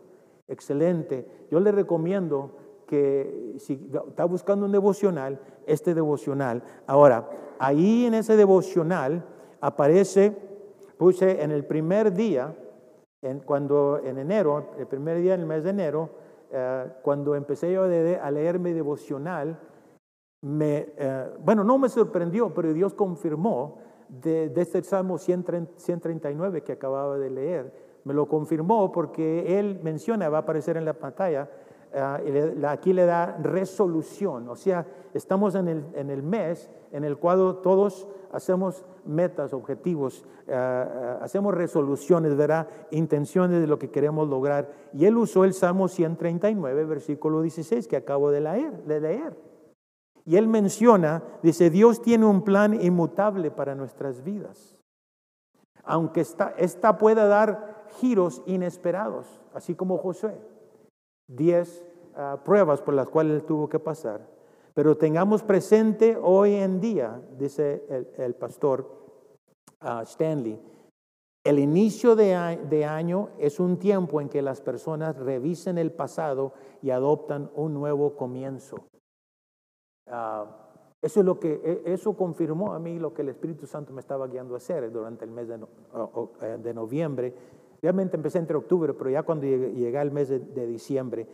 excelente. 0.48 1.46
Yo 1.50 1.60
le 1.60 1.72
recomiendo 1.72 2.50
que 2.90 3.54
si 3.58 3.88
está 4.08 4.24
buscando 4.24 4.66
un 4.66 4.72
devocional, 4.72 5.38
este 5.64 5.94
devocional. 5.94 6.64
Ahora, 6.88 7.30
ahí 7.60 8.06
en 8.06 8.14
ese 8.14 8.36
devocional 8.36 9.24
aparece, 9.60 10.36
puse 10.98 11.40
en 11.40 11.52
el 11.52 11.64
primer 11.64 12.12
día, 12.12 12.52
en, 13.22 13.38
cuando 13.40 14.00
en 14.02 14.18
enero, 14.18 14.72
el 14.76 14.88
primer 14.88 15.18
día 15.18 15.36
del 15.36 15.46
mes 15.46 15.62
de 15.62 15.70
enero, 15.70 16.10
eh, 16.50 16.86
cuando 17.02 17.36
empecé 17.36 17.72
yo 17.72 17.84
a 17.84 18.30
leer 18.32 18.58
mi 18.58 18.72
devocional, 18.72 19.56
me, 20.40 20.88
eh, 20.96 21.30
bueno, 21.44 21.62
no 21.62 21.78
me 21.78 21.88
sorprendió, 21.88 22.52
pero 22.52 22.72
Dios 22.72 22.92
confirmó 22.94 23.78
de, 24.08 24.48
de 24.48 24.62
este 24.62 24.82
Salmo 24.82 25.16
139 25.16 26.64
que 26.64 26.72
acababa 26.72 27.18
de 27.18 27.30
leer, 27.30 27.72
me 28.02 28.14
lo 28.14 28.26
confirmó 28.26 28.90
porque 28.90 29.60
él 29.60 29.78
menciona, 29.80 30.28
va 30.28 30.38
a 30.38 30.40
aparecer 30.40 30.76
en 30.76 30.84
la 30.84 30.94
pantalla, 30.94 31.48
Ah, 31.92 32.20
aquí 32.68 32.92
le 32.92 33.04
da 33.04 33.36
resolución, 33.42 34.48
o 34.48 34.54
sea, 34.54 34.86
estamos 35.12 35.56
en 35.56 35.66
el, 35.66 35.84
en 35.94 36.10
el 36.10 36.22
mes 36.22 36.70
en 36.92 37.02
el 37.02 37.16
cual 37.18 37.58
todos 37.62 38.06
hacemos 38.32 38.84
metas, 39.04 39.52
objetivos, 39.52 40.24
ah, 40.48 40.88
ah, 40.88 41.18
hacemos 41.22 41.52
resoluciones, 41.52 42.36
¿verdad? 42.36 42.68
Intenciones 42.92 43.60
de 43.60 43.66
lo 43.66 43.78
que 43.78 43.90
queremos 43.90 44.28
lograr. 44.28 44.70
Y 44.92 45.06
él 45.06 45.16
usó 45.16 45.44
el 45.44 45.52
Salmo 45.52 45.88
139, 45.88 46.84
versículo 46.84 47.42
16, 47.42 47.88
que 47.88 47.96
acabo 47.96 48.30
de 48.30 48.40
leer. 48.40 48.84
De 48.84 49.00
leer. 49.00 49.36
Y 50.24 50.36
él 50.36 50.46
menciona, 50.46 51.24
dice, 51.42 51.70
Dios 51.70 52.02
tiene 52.02 52.26
un 52.26 52.42
plan 52.42 52.80
inmutable 52.80 53.50
para 53.50 53.74
nuestras 53.74 54.22
vidas. 54.22 54.76
Aunque 55.82 56.20
esta, 56.20 56.54
esta 56.56 56.98
pueda 56.98 57.26
dar 57.26 57.84
giros 58.00 58.42
inesperados, 58.46 59.40
así 59.54 59.74
como 59.74 59.98
Josué 59.98 60.38
diez 61.30 61.84
ah, 62.16 62.40
pruebas 62.44 62.82
por 62.82 62.94
las 62.94 63.08
cuales 63.08 63.40
él 63.40 63.46
tuvo 63.46 63.68
que 63.68 63.78
pasar. 63.78 64.26
Pero 64.74 64.96
tengamos 64.96 65.42
presente 65.42 66.16
hoy 66.20 66.54
en 66.54 66.80
día, 66.80 67.20
dice 67.36 67.84
el, 68.16 68.34
pastor 68.34 68.88
ah, 69.80 70.02
Stanley, 70.02 70.60
el 71.44 71.58
inicio 71.58 72.16
de, 72.16 72.84
año 72.84 73.30
es 73.38 73.60
un 73.60 73.78
tiempo 73.78 74.20
en 74.20 74.28
que 74.28 74.42
las 74.42 74.60
personas 74.60 75.16
revisen 75.16 75.78
el 75.78 75.90
pasado 75.90 76.52
y 76.82 76.90
adoptan 76.90 77.50
un 77.54 77.74
nuevo 77.74 78.16
comienzo. 78.16 78.76
Ah, 80.06 80.56
eso 81.02 81.20
es 81.20 81.26
lo 81.26 81.40
que 81.40 81.60
e, 81.64 81.92
eso 81.94 82.14
confirmó 82.14 82.74
a 82.74 82.78
mí 82.78 82.98
lo 82.98 83.14
que 83.14 83.22
el 83.22 83.30
Espíritu 83.30 83.66
Santo 83.66 83.92
me 83.92 84.00
estaba 84.00 84.26
guiando 84.26 84.54
a 84.54 84.58
hacer 84.58 84.92
durante 84.92 85.24
el 85.24 85.30
mes 85.30 85.48
de, 85.48 85.58
eh, 86.42 86.58
de 86.62 86.74
noviembre 86.74 87.34
Realmente 87.82 88.16
empecé 88.16 88.38
entre 88.38 88.56
octubre, 88.56 88.94
pero 88.94 89.10
ya 89.10 89.22
cuando 89.22 89.46
llegué 89.46 89.98
al 89.98 90.10
mes 90.10 90.28
de, 90.28 90.66
diciembre, 90.66 91.26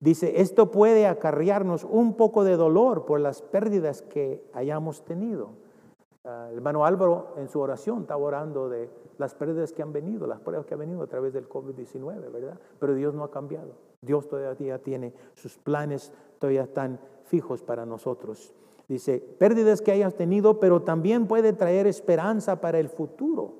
dice, 0.00 0.40
esto 0.40 0.70
puede 0.70 1.06
acarrearnos 1.06 1.84
un 1.84 2.14
poco 2.14 2.44
de 2.44 2.56
dolor 2.56 3.04
por 3.04 3.20
las 3.20 3.42
pérdidas 3.42 4.02
que 4.02 4.48
hayamos 4.52 5.04
tenido. 5.04 5.50
Ah, 6.24 6.48
el 6.50 6.56
hermano 6.56 6.84
Álvaro 6.84 7.34
en 7.36 7.48
su 7.48 7.60
oración 7.60 8.02
estaba 8.02 8.22
orando 8.22 8.68
de 8.68 8.88
las 9.18 9.34
pérdidas 9.34 9.72
que 9.72 9.82
han 9.82 9.92
venido, 9.92 10.26
las 10.26 10.40
pruebas 10.40 10.66
que 10.66 10.74
han 10.74 10.80
venido 10.80 11.02
a 11.02 11.06
través 11.08 11.32
del 11.32 11.48
COVID-19, 11.48 12.30
¿verdad? 12.32 12.58
Pero 12.78 12.94
Dios 12.94 13.14
no 13.14 13.24
ha 13.24 13.30
cambiado. 13.30 13.72
Dios 14.00 14.28
todavía 14.28 14.78
tiene 14.78 15.12
sus 15.34 15.58
planes, 15.58 16.12
todavía 16.38 16.62
están 16.62 17.00
fijos 17.24 17.62
para 17.62 17.84
nosotros. 17.84 18.54
Dice, 18.88 19.18
pérdidas 19.18 19.82
que 19.82 19.92
hayas 19.92 20.14
tenido, 20.14 20.60
pero 20.60 20.82
también 20.82 21.26
puede 21.26 21.52
traer 21.52 21.86
esperanza 21.86 22.60
para 22.60 22.78
el 22.78 22.88
futuro. 22.88 23.54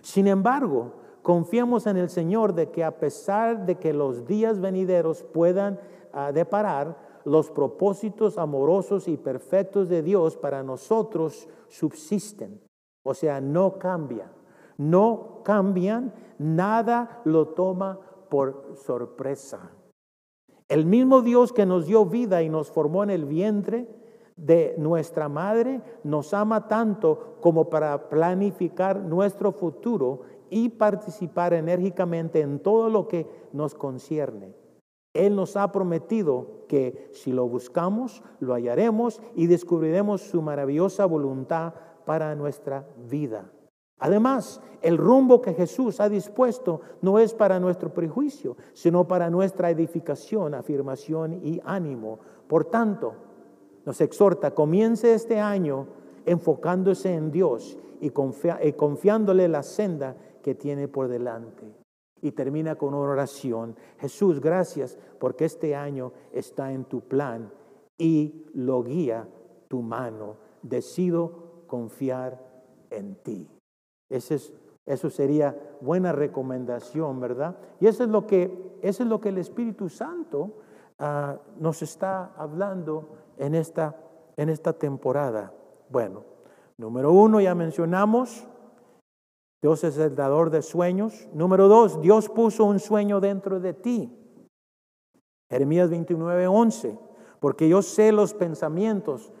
Sin 0.00 0.26
embargo, 0.26 0.92
confiamos 1.24 1.86
en 1.86 1.96
el 1.96 2.10
Señor 2.10 2.54
de 2.54 2.70
que 2.70 2.84
a 2.84 2.98
pesar 2.98 3.64
de 3.64 3.76
que 3.76 3.94
los 3.94 4.26
días 4.26 4.60
venideros 4.60 5.24
puedan 5.24 5.80
uh, 6.12 6.32
deparar, 6.32 6.96
los 7.24 7.50
propósitos 7.50 8.36
amorosos 8.36 9.08
y 9.08 9.16
perfectos 9.16 9.88
de 9.88 10.02
Dios 10.02 10.36
para 10.36 10.62
nosotros 10.62 11.48
subsisten. 11.68 12.60
O 13.02 13.14
sea, 13.14 13.40
no 13.40 13.78
cambian. 13.78 14.30
No 14.76 15.40
cambian, 15.42 16.12
nada 16.38 17.22
lo 17.24 17.48
toma 17.48 17.98
por 18.28 18.74
sorpresa. 18.76 19.70
El 20.68 20.84
mismo 20.84 21.22
Dios 21.22 21.54
que 21.54 21.64
nos 21.64 21.86
dio 21.86 22.04
vida 22.04 22.42
y 22.42 22.50
nos 22.50 22.70
formó 22.70 23.02
en 23.02 23.08
el 23.08 23.24
vientre 23.24 23.88
de 24.36 24.74
nuestra 24.78 25.28
madre 25.28 25.80
nos 26.02 26.34
ama 26.34 26.66
tanto 26.66 27.36
como 27.40 27.70
para 27.70 28.08
planificar 28.08 29.00
nuestro 29.00 29.52
futuro 29.52 30.22
y 30.50 30.70
participar 30.70 31.54
enérgicamente 31.54 32.40
en 32.40 32.58
todo 32.58 32.88
lo 32.88 33.08
que 33.08 33.26
nos 33.52 33.74
concierne. 33.74 34.54
Él 35.14 35.36
nos 35.36 35.56
ha 35.56 35.70
prometido 35.70 36.64
que 36.68 37.08
si 37.12 37.32
lo 37.32 37.48
buscamos, 37.48 38.22
lo 38.40 38.54
hallaremos 38.54 39.22
y 39.34 39.46
descubriremos 39.46 40.22
su 40.22 40.42
maravillosa 40.42 41.06
voluntad 41.06 41.74
para 42.04 42.34
nuestra 42.34 42.86
vida. 43.08 43.50
Además, 44.00 44.60
el 44.82 44.98
rumbo 44.98 45.40
que 45.40 45.54
Jesús 45.54 46.00
ha 46.00 46.08
dispuesto 46.08 46.80
no 47.00 47.18
es 47.18 47.32
para 47.32 47.60
nuestro 47.60 47.94
prejuicio, 47.94 48.56
sino 48.72 49.06
para 49.06 49.30
nuestra 49.30 49.70
edificación, 49.70 50.52
afirmación 50.52 51.40
y 51.44 51.60
ánimo. 51.64 52.18
Por 52.48 52.64
tanto, 52.64 53.14
nos 53.86 54.00
exhorta, 54.00 54.50
comience 54.50 55.14
este 55.14 55.38
año 55.40 55.86
enfocándose 56.26 57.14
en 57.14 57.30
Dios 57.30 57.78
y, 58.00 58.08
y 58.08 58.72
confiándole 58.72 59.48
la 59.48 59.62
senda 59.62 60.16
que 60.44 60.54
tiene 60.54 60.88
por 60.88 61.08
delante 61.08 61.64
y 62.20 62.32
termina 62.32 62.76
con 62.76 62.92
una 62.92 63.10
oración. 63.10 63.74
Jesús, 63.98 64.40
gracias 64.40 64.98
porque 65.18 65.46
este 65.46 65.74
año 65.74 66.12
está 66.32 66.70
en 66.70 66.84
tu 66.84 67.00
plan 67.00 67.50
y 67.96 68.44
lo 68.52 68.82
guía 68.82 69.26
tu 69.68 69.80
mano. 69.80 70.36
Decido 70.60 71.64
confiar 71.66 72.38
en 72.90 73.14
ti. 73.16 73.48
Ese 74.10 74.34
es, 74.34 74.52
eso 74.84 75.08
sería 75.08 75.56
buena 75.80 76.12
recomendación, 76.12 77.20
¿verdad? 77.20 77.56
Y 77.80 77.86
eso 77.86 78.04
es 78.04 78.10
lo 78.10 78.26
que, 78.26 78.78
es 78.82 79.00
lo 79.00 79.18
que 79.22 79.30
el 79.30 79.38
Espíritu 79.38 79.88
Santo 79.88 80.58
ah, 80.98 81.38
nos 81.58 81.80
está 81.80 82.34
hablando 82.36 83.08
en 83.38 83.54
esta, 83.54 83.96
en 84.36 84.50
esta 84.50 84.74
temporada. 84.74 85.54
Bueno, 85.88 86.22
número 86.76 87.12
uno, 87.12 87.40
ya 87.40 87.54
mencionamos, 87.54 88.46
Dios 89.64 89.82
es 89.82 89.96
el 89.96 90.14
dador 90.14 90.50
de 90.50 90.60
sueños. 90.60 91.26
Número 91.32 91.68
dos, 91.68 92.02
Dios 92.02 92.28
puso 92.28 92.66
un 92.66 92.78
sueño 92.78 93.18
dentro 93.18 93.60
de 93.60 93.72
ti. 93.72 94.14
Jeremías 95.48 95.88
29, 95.88 96.46
11. 96.46 96.98
Porque 97.40 97.66
yo 97.66 97.80
sé 97.80 98.12
los 98.12 98.34
pensamientos 98.34 99.32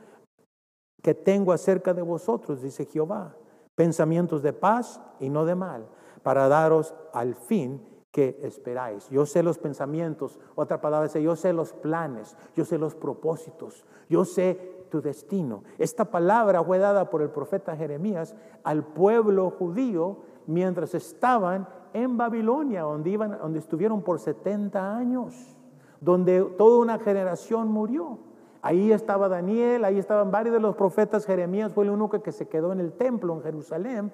que 1.02 1.12
tengo 1.12 1.52
acerca 1.52 1.92
de 1.92 2.00
vosotros, 2.00 2.62
dice 2.62 2.86
Jehová. 2.86 3.36
Pensamientos 3.74 4.42
de 4.42 4.54
paz 4.54 4.98
y 5.20 5.28
no 5.28 5.44
de 5.44 5.56
mal, 5.56 5.90
para 6.22 6.48
daros 6.48 6.94
al 7.12 7.34
fin 7.34 7.86
que 8.10 8.40
esperáis. 8.44 9.10
Yo 9.10 9.26
sé 9.26 9.42
los 9.42 9.58
pensamientos, 9.58 10.38
otra 10.54 10.80
palabra 10.80 11.08
dice, 11.08 11.22
yo 11.22 11.36
sé 11.36 11.52
los 11.52 11.74
planes, 11.74 12.34
yo 12.56 12.64
sé 12.64 12.78
los 12.78 12.94
propósitos, 12.94 13.84
yo 14.08 14.24
sé 14.24 14.73
destino. 15.00 15.62
Esta 15.78 16.06
palabra 16.06 16.62
fue 16.62 16.78
dada 16.78 17.10
por 17.10 17.22
el 17.22 17.30
profeta 17.30 17.76
Jeremías 17.76 18.34
al 18.62 18.84
pueblo 18.84 19.50
judío 19.50 20.18
mientras 20.46 20.94
estaban 20.94 21.66
en 21.92 22.16
Babilonia, 22.16 22.82
donde, 22.82 23.10
iban, 23.10 23.38
donde 23.38 23.60
estuvieron 23.60 24.02
por 24.02 24.18
70 24.18 24.96
años, 24.96 25.56
donde 26.00 26.42
toda 26.58 26.78
una 26.80 26.98
generación 26.98 27.68
murió. 27.68 28.18
Ahí 28.62 28.92
estaba 28.92 29.28
Daniel, 29.28 29.84
ahí 29.84 29.98
estaban 29.98 30.30
varios 30.30 30.54
de 30.54 30.60
los 30.60 30.74
profetas. 30.74 31.26
Jeremías 31.26 31.72
fue 31.72 31.84
el 31.84 31.90
único 31.90 32.22
que 32.22 32.32
se 32.32 32.48
quedó 32.48 32.72
en 32.72 32.80
el 32.80 32.92
templo 32.92 33.34
en 33.34 33.42
Jerusalén, 33.42 34.12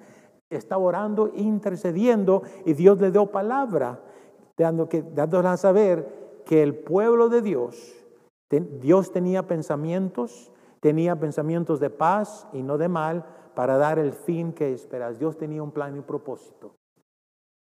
estaba 0.49 0.83
orando, 0.83 1.31
intercediendo, 1.33 2.43
y 2.65 2.73
Dios 2.73 2.99
le 2.99 3.11
dio 3.11 3.27
palabra, 3.27 4.01
dando 4.57 4.89
que, 4.89 5.05
a 5.15 5.57
saber 5.57 6.41
que 6.45 6.61
el 6.61 6.75
pueblo 6.75 7.29
de 7.29 7.41
Dios, 7.41 7.95
Dios 8.49 9.11
tenía 9.11 9.47
pensamientos, 9.47 10.51
Tenía 10.81 11.15
pensamientos 11.15 11.79
de 11.79 11.91
paz 11.91 12.47
y 12.51 12.63
no 12.63 12.77
de 12.77 12.89
mal 12.89 13.23
para 13.55 13.77
dar 13.77 13.99
el 13.99 14.11
fin 14.11 14.51
que 14.51 14.73
esperas. 14.73 15.19
Dios 15.19 15.37
tenía 15.37 15.63
un 15.63 15.71
plan 15.71 15.95
y 15.95 15.99
un 15.99 16.05
propósito. 16.05 16.75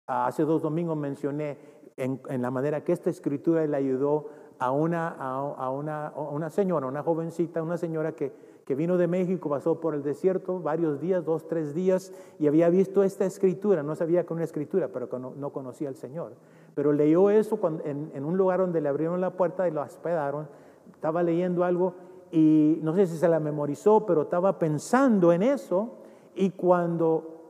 Ah, 0.07 0.27
hace 0.27 0.45
dos 0.45 0.63
domingos 0.63 0.97
mencioné 0.97 1.59
en, 1.97 2.21
la 2.41 2.51
manera 2.51 2.83
que 2.83 2.93
esta 2.93 3.11
escritura 3.11 3.65
le 3.67 3.77
ayudó 3.77 4.29
a 4.59 4.71
una, 4.73 5.09
a, 5.09 5.71
una, 5.71 6.13
una 6.17 6.51
señora, 6.51 6.87
una 6.87 7.03
jovencita, 7.03 7.63
una 7.63 7.77
señora 7.77 8.13
que, 8.13 8.33
que 8.65 8.75
vino 8.75 8.97
de 8.97 9.07
México, 9.07 9.51
pasó 9.51 9.81
por 9.81 9.95
el 9.95 10.03
desierto 10.03 10.61
varios 10.61 11.01
días, 11.01 11.25
dos, 11.25 11.47
tres 11.47 11.75
días, 11.75 12.13
y 12.39 12.47
había 12.47 12.71
visto 12.71 13.03
esta 13.03 13.25
escritura, 13.27 13.83
no 13.83 13.95
sabía 13.95 14.25
que 14.25 14.33
una 14.33 14.45
escritura, 14.45 14.89
pero 14.89 15.09
no, 15.19 15.35
no 15.37 15.51
conocía 15.51 15.89
al 15.89 15.97
Señor. 15.97 16.33
Pero 16.75 16.93
leyó 16.93 17.31
eso 17.31 17.59
en, 17.85 18.11
en, 18.15 18.25
un 18.25 18.37
lugar 18.37 18.61
donde 18.61 18.81
le 18.81 18.89
abrieron 18.89 19.21
la 19.21 19.31
puerta 19.31 19.69
y 19.69 19.73
lo 19.73 19.83
hospedaron, 19.83 20.49
estaba 20.93 21.23
leyendo 21.23 21.65
algo 21.65 21.95
y 22.31 22.79
no 22.83 22.95
sé 22.95 23.07
si 23.07 23.17
se 23.17 23.29
la 23.29 23.41
memorizó, 23.41 24.07
pero 24.07 24.23
estaba 24.23 24.59
pensando 24.59 25.33
en 25.33 25.43
eso 25.43 25.99
y 26.35 26.51
cuando 26.51 27.41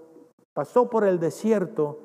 pasó 0.55 0.89
por 0.89 1.05
el 1.05 1.19
desierto, 1.19 2.01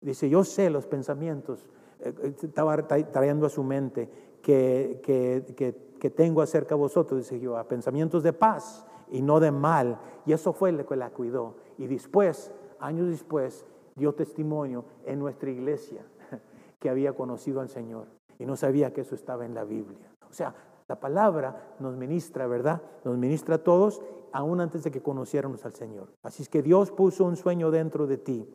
dice, 0.00 0.28
yo 0.28 0.44
sé 0.44 0.70
los 0.70 0.86
pensamientos, 0.86 1.66
eh, 2.00 2.14
eh, 2.22 2.34
estaba 2.42 2.76
trayendo 2.86 3.46
a 3.46 3.50
su 3.50 3.64
mente 3.64 4.08
que, 4.42 5.00
que, 5.04 6.10
tengo 6.10 6.42
acerca 6.42 6.74
de 6.74 6.80
vosotros, 6.80 7.20
dice 7.20 7.40
yo, 7.40 7.56
a 7.56 7.64
pensamientos 7.64 8.22
de 8.22 8.32
paz 8.32 8.86
y 9.10 9.20
no 9.20 9.40
de 9.40 9.50
mal. 9.50 9.98
Y 10.26 10.32
eso 10.32 10.52
fue 10.52 10.72
lo 10.72 10.86
que 10.86 10.96
la 10.96 11.10
cuidó. 11.10 11.56
Y 11.76 11.86
después, 11.86 12.52
años 12.78 13.08
después, 13.08 13.66
dio 13.94 14.14
testimonio 14.14 14.84
en 15.04 15.18
nuestra 15.18 15.50
iglesia 15.50 16.06
que 16.78 16.88
había 16.88 17.12
conocido 17.12 17.60
al 17.60 17.68
Señor 17.68 18.06
y 18.38 18.46
no 18.46 18.56
sabía 18.56 18.92
que 18.92 19.00
eso 19.02 19.14
estaba 19.14 19.44
en 19.44 19.54
la 19.54 19.64
Biblia. 19.64 20.08
O 20.30 20.32
sea, 20.32 20.54
la 20.88 20.98
palabra 20.98 21.74
nos 21.78 21.96
ministra, 21.96 22.46
¿verdad? 22.46 22.80
Nos 23.04 23.18
ministra 23.18 23.56
a 23.56 23.58
todos, 23.58 24.00
aún 24.32 24.60
antes 24.60 24.82
de 24.82 24.90
que 24.90 25.02
conociéramos 25.02 25.64
al 25.66 25.74
Señor. 25.74 26.08
Así 26.22 26.42
es 26.42 26.48
que 26.48 26.62
Dios 26.62 26.90
puso 26.90 27.24
un 27.24 27.36
sueño 27.36 27.70
dentro 27.70 28.06
de 28.06 28.16
ti. 28.16 28.48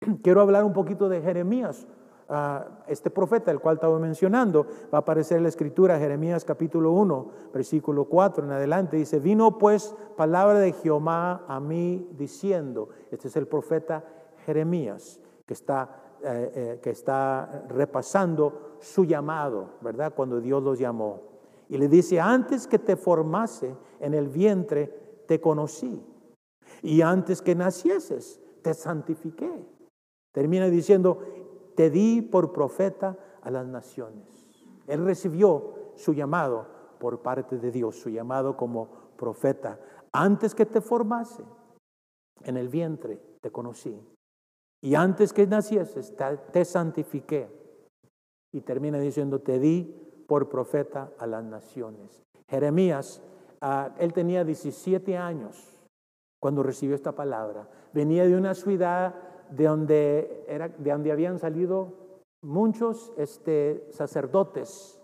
Quiero 0.22 0.40
hablar 0.40 0.64
un 0.64 0.72
poquito 0.72 1.08
de 1.08 1.20
Jeremías. 1.20 1.88
Ah, 2.28 2.84
este 2.86 3.10
profeta, 3.10 3.50
el 3.50 3.58
cual 3.58 3.74
estaba 3.74 3.98
mencionando, 3.98 4.64
va 4.94 4.98
a 4.98 5.00
aparecer 5.00 5.38
en 5.38 5.42
la 5.42 5.48
escritura, 5.48 5.98
Jeremías 5.98 6.44
capítulo 6.44 6.92
1, 6.92 7.30
versículo 7.52 8.04
4 8.04 8.44
en 8.44 8.52
adelante. 8.52 8.96
Dice, 8.96 9.18
vino 9.18 9.58
pues 9.58 9.94
palabra 10.16 10.60
de 10.60 10.72
Jehová 10.72 11.44
a 11.48 11.58
mí 11.58 12.08
diciendo, 12.16 12.90
este 13.10 13.26
es 13.26 13.36
el 13.36 13.48
profeta 13.48 14.04
Jeremías, 14.46 15.20
que 15.44 15.52
está, 15.52 16.00
eh, 16.22 16.52
eh, 16.54 16.80
que 16.80 16.90
está 16.90 17.64
repasando 17.68 18.76
su 18.78 19.04
llamado, 19.04 19.70
¿verdad? 19.80 20.14
Cuando 20.14 20.40
Dios 20.40 20.62
los 20.62 20.78
llamó. 20.78 21.31
Y 21.72 21.78
le 21.78 21.88
dice, 21.88 22.20
antes 22.20 22.66
que 22.66 22.78
te 22.78 22.96
formase 22.96 23.74
en 23.98 24.12
el 24.12 24.28
vientre, 24.28 25.22
te 25.26 25.40
conocí. 25.40 26.04
Y 26.82 27.00
antes 27.00 27.40
que 27.40 27.54
nacieses, 27.54 28.42
te 28.60 28.74
santifiqué. 28.74 29.50
Termina 30.32 30.68
diciendo, 30.68 31.20
te 31.74 31.88
di 31.88 32.20
por 32.20 32.52
profeta 32.52 33.16
a 33.40 33.50
las 33.50 33.66
naciones. 33.66 34.52
Él 34.86 35.02
recibió 35.02 35.94
su 35.96 36.12
llamado 36.12 36.66
por 37.00 37.22
parte 37.22 37.56
de 37.56 37.70
Dios, 37.70 37.96
su 37.96 38.10
llamado 38.10 38.54
como 38.54 38.90
profeta. 39.16 39.80
Antes 40.12 40.54
que 40.54 40.66
te 40.66 40.82
formase 40.82 41.42
en 42.44 42.58
el 42.58 42.68
vientre, 42.68 43.18
te 43.40 43.50
conocí. 43.50 43.98
Y 44.82 44.94
antes 44.94 45.32
que 45.32 45.46
nacieses, 45.46 46.14
te, 46.52 46.64
santifiqué. 46.66 47.48
Y 48.52 48.60
termina 48.60 48.98
diciendo, 48.98 49.40
te 49.40 49.58
di 49.58 50.11
por 50.32 50.48
profeta 50.48 51.12
a 51.18 51.26
las 51.26 51.44
naciones. 51.44 52.22
Jeremías, 52.48 53.22
ah, 53.60 53.94
él 53.98 54.14
tenía 54.14 54.44
17 54.44 55.18
años 55.18 55.78
cuando 56.40 56.62
recibió 56.62 56.94
esta 56.94 57.12
palabra. 57.12 57.68
Venía 57.92 58.24
de 58.24 58.34
una 58.34 58.54
ciudad 58.54 59.14
de 59.50 59.64
donde, 59.64 60.46
era, 60.48 60.70
de 60.70 60.90
donde 60.90 61.12
habían 61.12 61.38
salido 61.38 61.92
muchos 62.42 63.12
este, 63.18 63.86
sacerdotes 63.90 64.98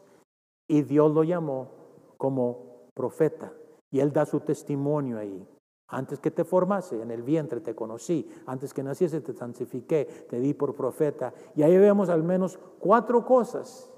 y 0.67 0.81
Dios 0.81 1.13
lo 1.13 1.25
llamó 1.25 1.73
como 2.17 2.87
profeta. 2.95 3.53
Y 3.91 4.01
él 4.01 4.15
da 4.15 4.25
su 4.25 4.41
testimonio 4.41 5.19
ahí. 5.19 5.47
Antes 5.89 6.21
que 6.21 6.31
te 6.31 6.45
formase 6.45 7.03
en 7.03 7.11
el 7.11 7.23
vientre 7.23 7.61
te 7.61 7.75
conocí, 7.75 8.27
antes 8.47 8.73
que 8.73 8.83
naciese 8.83 9.21
te 9.21 9.35
santifiqué, 9.35 10.07
te 10.31 10.41
di 10.41 10.55
por 10.55 10.75
profeta. 10.75 11.35
Y 11.55 11.65
ahí 11.65 11.77
vemos 11.77 12.09
al 12.09 12.23
menos 12.23 12.59
cuatro 12.79 13.27
cosas 13.27 13.91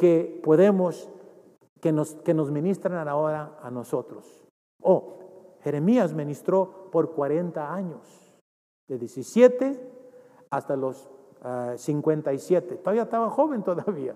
que 0.00 0.40
podemos, 0.42 1.10
que 1.82 1.92
nos, 1.92 2.14
que 2.14 2.32
nos 2.32 2.50
ministran 2.50 3.06
ahora 3.06 3.58
a 3.62 3.70
nosotros. 3.70 4.42
Oh, 4.82 5.18
Jeremías 5.62 6.14
ministró 6.14 6.88
por 6.90 7.12
40 7.12 7.74
años, 7.74 8.00
de 8.88 8.96
17 8.96 9.78
hasta 10.48 10.74
los 10.74 11.10
57. 11.76 12.68
Ah, 12.72 12.78
todavía 12.82 13.02
estaba 13.02 13.28
joven 13.28 13.62
todavía. 13.62 14.14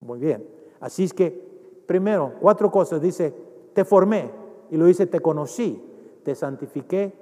Muy 0.00 0.20
bien. 0.20 0.48
Así 0.80 1.04
es 1.04 1.12
que, 1.12 1.84
primero, 1.86 2.32
cuatro 2.40 2.70
cosas. 2.70 3.02
Dice, 3.02 3.34
te 3.74 3.84
formé. 3.84 4.30
Y 4.70 4.78
lo 4.78 4.86
dice, 4.86 5.06
te 5.06 5.20
conocí, 5.20 5.84
te 6.24 6.34
santifiqué 6.34 7.12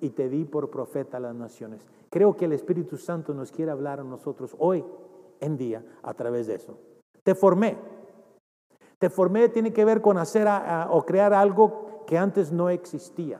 y 0.00 0.10
te 0.10 0.28
di 0.28 0.44
por 0.44 0.70
profeta 0.70 1.16
a 1.16 1.20
las 1.20 1.34
naciones. 1.34 1.84
Creo 2.10 2.36
que 2.36 2.44
el 2.44 2.52
Espíritu 2.52 2.96
Santo 2.96 3.34
nos 3.34 3.50
quiere 3.50 3.72
hablar 3.72 3.98
a 3.98 4.04
nosotros 4.04 4.54
hoy 4.60 4.84
en 5.40 5.56
día 5.56 5.84
a 6.04 6.14
través 6.14 6.46
de 6.46 6.54
eso. 6.54 6.78
Te 7.28 7.34
formé. 7.34 7.76
Te 8.96 9.10
formé 9.10 9.50
tiene 9.50 9.70
que 9.70 9.84
ver 9.84 10.00
con 10.00 10.16
hacer 10.16 10.48
o 10.88 11.04
crear 11.04 11.34
algo 11.34 12.04
que 12.06 12.16
antes 12.16 12.50
no 12.52 12.70
existía. 12.70 13.38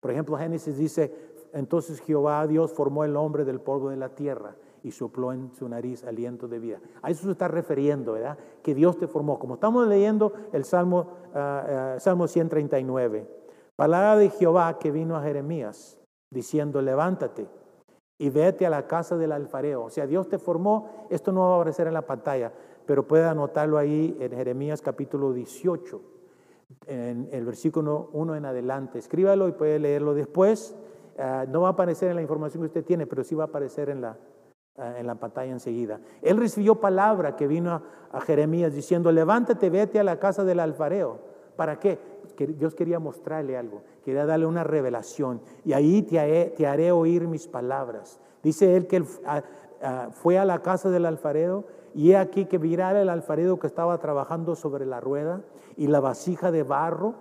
Por 0.00 0.10
ejemplo, 0.10 0.36
Génesis 0.36 0.76
dice, 0.76 1.14
entonces 1.52 2.00
Jehová 2.00 2.44
Dios 2.48 2.72
formó 2.72 3.04
el 3.04 3.14
hombre 3.14 3.44
del 3.44 3.60
polvo 3.60 3.90
de 3.90 3.96
la 3.96 4.08
tierra 4.16 4.56
y 4.82 4.90
sopló 4.90 5.32
en 5.32 5.54
su 5.54 5.68
nariz 5.68 6.02
aliento 6.02 6.48
de 6.48 6.58
vida. 6.58 6.80
A 7.02 7.10
eso 7.12 7.22
se 7.22 7.30
está 7.30 7.46
refiriendo, 7.46 8.14
¿verdad? 8.14 8.36
Que 8.64 8.74
Dios 8.74 8.98
te 8.98 9.06
formó. 9.06 9.38
Como 9.38 9.54
estamos 9.54 9.86
leyendo 9.86 10.32
el 10.52 10.64
Salmo, 10.64 11.06
uh, 11.36 12.00
Salmo 12.00 12.26
139, 12.26 13.28
palabra 13.76 14.16
de 14.16 14.28
Jehová 14.28 14.80
que 14.80 14.90
vino 14.90 15.16
a 15.16 15.22
Jeremías, 15.22 16.00
diciendo, 16.32 16.82
levántate 16.82 17.46
y 18.22 18.30
vete 18.30 18.64
a 18.64 18.70
la 18.70 18.86
casa 18.86 19.16
del 19.16 19.32
alfareo. 19.32 19.82
O 19.82 19.90
sea, 19.90 20.06
Dios 20.06 20.28
te 20.28 20.38
formó, 20.38 21.06
esto 21.10 21.32
no 21.32 21.40
va 21.40 21.54
a 21.54 21.56
aparecer 21.56 21.88
en 21.88 21.94
la 21.94 22.06
pantalla, 22.06 22.52
pero 22.86 23.06
puede 23.06 23.24
anotarlo 23.24 23.78
ahí 23.78 24.16
en 24.20 24.32
Jeremías 24.32 24.82
capítulo 24.82 25.32
18, 25.32 26.00
en 26.86 27.28
el 27.32 27.44
versículo 27.44 28.10
1 28.12 28.36
en 28.36 28.44
adelante. 28.44 28.98
Escríbalo 28.98 29.48
y 29.48 29.52
puede 29.52 29.78
leerlo 29.78 30.14
después. 30.14 30.74
Ah, 31.18 31.44
no 31.48 31.62
va 31.62 31.68
a 31.68 31.72
aparecer 31.72 32.10
en 32.10 32.16
la 32.16 32.22
información 32.22 32.62
que 32.62 32.68
usted 32.68 32.84
tiene, 32.84 33.06
pero 33.06 33.22
sí 33.24 33.34
va 33.34 33.44
a 33.44 33.46
aparecer 33.48 33.90
en 33.90 34.00
la, 34.00 34.16
ah, 34.76 34.94
en 34.98 35.06
la 35.06 35.14
pantalla 35.16 35.52
enseguida. 35.52 36.00
Él 36.22 36.36
recibió 36.36 36.76
palabra 36.76 37.36
que 37.36 37.46
vino 37.46 37.82
a, 38.12 38.20
Jeremías 38.20 38.74
diciendo, 38.74 39.12
levántate, 39.12 39.70
vete 39.70 39.98
a 39.98 40.04
la 40.04 40.18
casa 40.18 40.44
del 40.44 40.60
alfareo. 40.60 41.20
¿Para 41.56 41.78
qué? 41.78 41.98
Dios 42.58 42.74
quería 42.74 42.98
mostrarle 42.98 43.56
algo, 43.56 43.82
quería 44.04 44.26
darle 44.26 44.46
una 44.46 44.64
revelación. 44.64 45.40
Y 45.64 45.74
ahí 45.74 46.02
te 46.02 46.18
haré, 46.18 46.54
te 46.56 46.92
oír 46.92 47.28
mis 47.28 47.46
palabras. 47.46 48.20
Dice 48.42 48.76
él 48.76 48.86
que 48.86 48.96
él, 48.96 49.06
ah, 49.26 50.08
fue 50.12 50.38
a 50.38 50.44
la 50.44 50.62
casa 50.62 50.90
del 50.90 51.06
alfareo 51.06 51.64
y 51.94 52.12
he 52.12 52.16
aquí 52.16 52.46
que 52.46 52.58
mirara 52.58 53.00
el 53.02 53.08
alfarero 53.08 53.58
que 53.58 53.66
estaba 53.66 53.98
trabajando 53.98 54.54
sobre 54.54 54.86
la 54.86 55.00
rueda 55.00 55.42
y 55.76 55.86
la 55.86 56.00
vasija 56.00 56.50
de 56.50 56.62
barro 56.62 57.14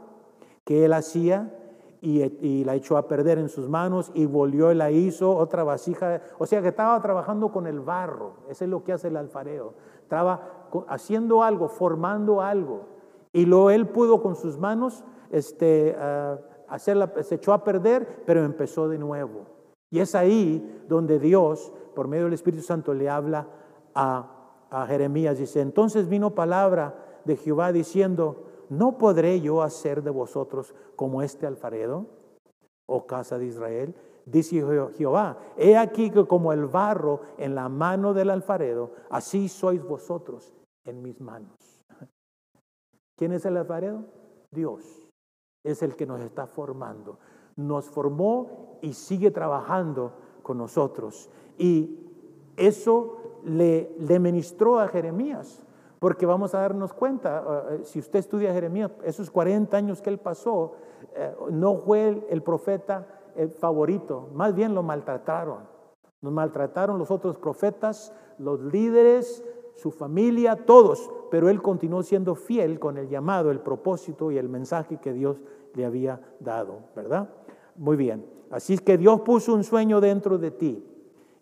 que 0.63 0.85
él 0.85 0.93
hacía 0.93 1.57
y, 2.01 2.63
la 2.63 2.73
echó 2.75 2.97
a 2.97 3.07
perder 3.07 3.37
en 3.37 3.47
sus 3.47 3.69
manos 3.69 4.11
y 4.15 4.25
volvió 4.25 4.71
y 4.71 4.75
la 4.75 4.89
hizo 4.89 5.35
otra 5.35 5.63
vasija. 5.63 6.21
O 6.39 6.47
sea 6.47 6.61
que 6.61 6.69
estaba 6.69 6.99
trabajando 6.99 7.51
con 7.51 7.67
el 7.67 7.79
barro. 7.79 8.37
Eso 8.49 8.63
es 8.63 8.69
lo 8.69 8.83
que 8.83 8.93
hace 8.93 9.09
el 9.09 9.17
alfarero. 9.17 9.75
Estaba 10.01 10.67
haciendo 10.87 11.43
algo, 11.43 11.69
formando 11.69 12.41
algo. 12.41 12.87
Y 13.33 13.45
luego 13.45 13.69
él 13.69 13.87
pudo 13.87 14.21
con 14.21 14.35
sus 14.35 14.57
manos 14.57 15.03
este, 15.29 15.95
uh, 15.95 16.37
hacerla, 16.67 17.13
se 17.21 17.35
echó 17.35 17.53
a 17.53 17.63
perder, 17.63 18.23
pero 18.25 18.43
empezó 18.43 18.89
de 18.89 18.97
nuevo. 18.97 19.45
Y 19.91 19.99
es 19.99 20.15
ahí 20.15 20.83
donde 20.87 21.19
Dios, 21.19 21.71
por 21.93 22.07
medio 22.07 22.25
del 22.25 22.33
Espíritu 22.33 22.63
Santo, 22.63 22.93
le 22.93 23.09
habla 23.09 23.47
a, 23.93 24.40
a 24.71 24.87
Jeremías. 24.87 25.37
Dice, 25.37 25.61
entonces 25.61 26.07
vino 26.07 26.33
palabra 26.33 27.21
de 27.25 27.35
Jehová 27.35 27.71
diciendo, 27.71 28.47
¿no 28.69 28.97
podré 28.97 29.41
yo 29.41 29.61
hacer 29.61 30.01
de 30.01 30.09
vosotros 30.09 30.73
como 30.95 31.21
este 31.21 31.45
alfarero, 31.45 32.07
oh 32.87 33.05
casa 33.05 33.37
de 33.37 33.45
Israel? 33.45 33.93
Dice 34.25 34.63
Jehová, 34.97 35.37
he 35.57 35.77
aquí 35.77 36.09
que 36.09 36.25
como 36.25 36.53
el 36.53 36.65
barro 36.65 37.21
en 37.37 37.53
la 37.53 37.69
mano 37.69 38.13
del 38.13 38.29
alfarero, 38.29 38.91
así 39.09 39.49
sois 39.49 39.83
vosotros 39.83 40.53
en 40.85 41.01
mis 41.01 41.19
manos. 41.19 41.83
¿Quién 43.17 43.33
es 43.33 43.45
el 43.45 43.57
alfarero? 43.57 44.05
Dios. 44.51 45.09
Es 45.63 45.83
el 45.83 45.95
que 45.95 46.05
nos 46.05 46.21
está 46.21 46.47
formando. 46.47 47.19
Nos 47.55 47.89
formó 47.89 48.79
y 48.81 48.93
sigue 48.93 49.31
trabajando 49.31 50.13
con 50.43 50.57
nosotros. 50.57 51.29
Y 51.57 51.99
eso 52.57 53.20
le, 53.45 53.91
le 53.99 54.19
ministró 54.19 54.79
a 54.79 54.87
Jeremías. 54.87 55.63
Porque 56.01 56.25
vamos 56.25 56.55
a 56.55 56.61
darnos 56.61 56.93
cuenta, 56.93 57.43
eh, 57.47 57.75
eh, 57.75 57.79
si 57.83 57.99
usted 57.99 58.17
estudia 58.17 58.51
Jeremías, 58.51 58.89
esos 59.03 59.29
40 59.29 59.77
años 59.77 60.01
que 60.01 60.09
él 60.09 60.17
pasó, 60.17 60.73
eh, 61.13 61.31
no 61.51 61.75
fue 61.75 62.25
el, 62.27 62.41
profeta 62.41 63.05
favorito, 63.59 64.29
más 64.33 64.55
bien 64.55 64.73
lo 64.73 64.81
maltrataron. 64.81 65.59
Nos 66.21 66.33
maltrataron 66.33 66.97
los 66.97 67.11
otros 67.11 67.37
profetas, 67.37 68.11
los 68.39 68.59
líderes, 68.61 69.45
su 69.75 69.91
familia, 69.91 70.55
todos, 70.55 71.07
pero 71.29 71.49
él 71.49 71.61
continuó 71.61 72.01
siendo 72.01 72.33
fiel 72.33 72.79
con 72.79 72.97
el 72.97 73.07
llamado, 73.07 73.51
el 73.51 73.59
propósito 73.59 74.31
y 74.31 74.39
el 74.39 74.49
mensaje 74.49 74.97
que 74.97 75.13
Dios 75.13 75.39
le 75.75 75.85
había 75.85 76.19
dado, 76.39 76.79
¿verdad? 76.95 77.29
Muy 77.75 77.95
bien. 77.95 78.25
Así 78.49 78.73
es 78.73 78.81
que 78.81 78.97
Dios 78.97 79.21
puso 79.21 79.53
un 79.53 79.63
sueño 79.63 80.01
dentro 80.01 80.39
de 80.39 80.49
ti. 80.49 80.83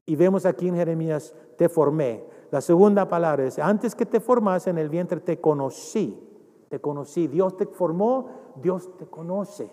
Y 0.10 0.16
vemos 0.16 0.48
aquí 0.48 0.68
en 0.68 0.76
Jeremías, 0.76 1.36
te 1.56 1.70
formé. 1.70 2.26
La 2.50 2.62
segunda 2.62 3.08
palabra 3.08 3.46
es, 3.46 3.60
antes 3.60 3.94
que 3.94 4.08
te 4.08 4.20
formase 4.20 4.72
en 4.72 4.80
el 4.80 4.90
vientre 4.90 5.20
te 5.20 5.40
conocí, 5.40 6.20
te 6.68 6.82
conocí. 6.82 7.28
Dios 7.28 7.56
te 7.56 7.68
formó, 7.68 8.28
Dios 8.56 8.98
te 8.98 9.06
conoce. 9.06 9.72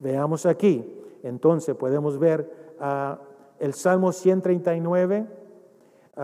Veamos 0.00 0.44
aquí. 0.44 1.04
Entonces 1.22 1.76
podemos 1.76 2.18
ver 2.18 2.74
uh, 2.80 3.14
el 3.60 3.74
Salmo 3.74 4.10
139, 4.10 5.24
uh, 6.16 6.22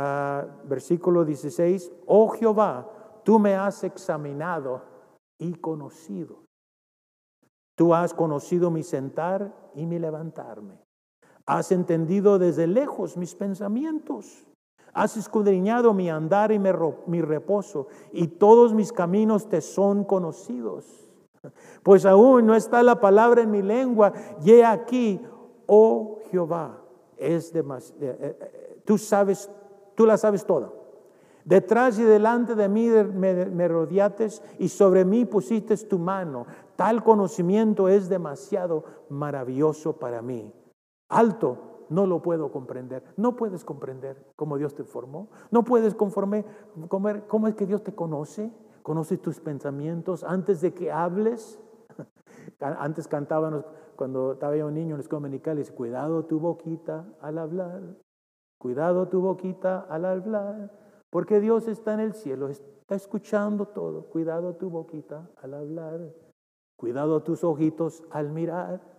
versículo 0.68 1.24
16. 1.24 1.92
Oh 2.06 2.30
Jehová, 2.30 2.90
tú 3.22 3.38
me 3.38 3.54
has 3.54 3.84
examinado 3.84 4.82
y 5.38 5.54
conocido. 5.54 6.42
Tú 7.76 7.94
has 7.94 8.12
conocido 8.12 8.72
mi 8.72 8.82
sentar 8.82 9.54
y 9.76 9.86
mi 9.86 10.00
levantarme. 10.00 10.82
Has 11.46 11.72
entendido 11.72 12.38
desde 12.38 12.66
lejos 12.66 13.16
mis 13.16 13.34
pensamientos. 13.34 14.46
Has 14.94 15.16
escudriñado 15.16 15.94
mi 15.94 16.10
andar 16.10 16.52
y 16.52 16.58
mi 16.58 17.20
reposo, 17.22 17.88
y 18.12 18.26
todos 18.26 18.74
mis 18.74 18.92
caminos 18.92 19.48
te 19.48 19.60
son 19.60 20.04
conocidos. 20.04 20.84
Pues 21.82 22.04
aún 22.04 22.46
no 22.46 22.54
está 22.54 22.82
la 22.82 23.00
palabra 23.00 23.42
en 23.42 23.50
mi 23.50 23.62
lengua, 23.62 24.12
y 24.44 24.52
he 24.52 24.64
aquí, 24.64 25.20
oh 25.66 26.18
Jehová, 26.30 26.78
es 27.16 27.52
demasiado, 27.52 28.04
eh, 28.04 28.16
eh, 28.20 28.38
eh, 28.40 28.82
tú 28.84 28.98
sabes, 28.98 29.50
tú 29.94 30.06
la 30.06 30.16
sabes 30.18 30.44
toda. 30.44 30.70
Detrás 31.44 31.98
y 31.98 32.02
delante 32.02 32.54
de 32.54 32.68
mí 32.68 32.88
me, 32.88 33.46
me 33.46 33.68
y 34.58 34.68
sobre 34.68 35.04
mí 35.04 35.24
pusiste 35.24 35.76
tu 35.78 35.98
mano. 35.98 36.46
Tal 36.76 37.02
conocimiento 37.02 37.88
es 37.88 38.08
demasiado 38.08 38.84
maravilloso 39.08 39.94
para 39.94 40.22
mí. 40.22 40.52
Alto 41.12 41.86
no 41.88 42.06
lo 42.06 42.22
puedo 42.22 42.50
comprender. 42.50 43.04
No 43.16 43.36
puedes 43.36 43.64
comprender 43.64 44.32
cómo 44.36 44.56
Dios 44.56 44.74
te 44.74 44.84
formó. 44.84 45.28
No 45.50 45.62
puedes 45.62 45.94
conforme, 45.94 46.44
cómo 46.88 47.48
es 47.48 47.54
que 47.54 47.66
Dios 47.66 47.82
te 47.82 47.94
conoce. 47.94 48.50
Conoce 48.82 49.18
tus 49.18 49.38
pensamientos 49.40 50.24
antes 50.24 50.60
de 50.60 50.72
que 50.74 50.90
hables. 50.90 51.60
Antes 52.58 53.06
cantábamos 53.06 53.64
cuando 53.96 54.32
estaba 54.32 54.56
yo 54.56 54.66
un 54.66 54.74
niño 54.74 54.94
en 54.94 54.98
los 54.98 55.08
comunicales, 55.08 55.70
cuidado 55.70 56.24
tu 56.24 56.40
boquita 56.40 57.04
al 57.20 57.38
hablar, 57.38 57.82
cuidado 58.58 59.08
tu 59.08 59.20
boquita 59.20 59.80
al 59.88 60.04
hablar, 60.04 60.72
porque 61.10 61.40
Dios 61.40 61.68
está 61.68 61.94
en 61.94 62.00
el 62.00 62.14
cielo, 62.14 62.48
está 62.48 62.94
escuchando 62.94 63.66
todo, 63.66 64.06
cuidado 64.06 64.56
tu 64.56 64.70
boquita 64.70 65.30
al 65.40 65.54
hablar, 65.54 66.00
cuidado 66.76 67.22
tus 67.22 67.44
ojitos 67.44 68.02
al 68.10 68.30
mirar. 68.30 68.91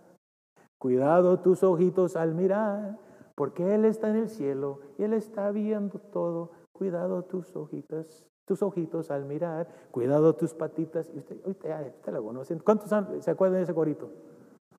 Cuidado 0.84 1.40
tus 1.40 1.62
ojitos 1.62 2.14
al 2.14 2.34
mirar, 2.34 2.98
porque 3.34 3.74
Él 3.74 3.86
está 3.86 4.10
en 4.10 4.16
el 4.16 4.28
cielo 4.28 4.80
y 4.98 5.04
Él 5.04 5.14
está 5.14 5.50
viendo 5.50 5.98
todo. 5.98 6.50
Cuidado 6.74 7.24
tus 7.24 7.56
ojitos, 7.56 8.28
tus 8.44 8.62
ojitos 8.62 9.10
al 9.10 9.24
mirar. 9.24 9.66
Cuidado 9.90 10.34
tus 10.34 10.52
patitas. 10.52 11.10
Y 11.14 11.20
usted, 11.20 11.40
usted, 11.46 12.12
lo 12.12 12.22
conocen. 12.22 12.58
¿Cuántos 12.58 12.90
se 13.24 13.30
acuerdan 13.30 13.60
de 13.60 13.62
ese 13.62 13.72
corito? 13.72 14.10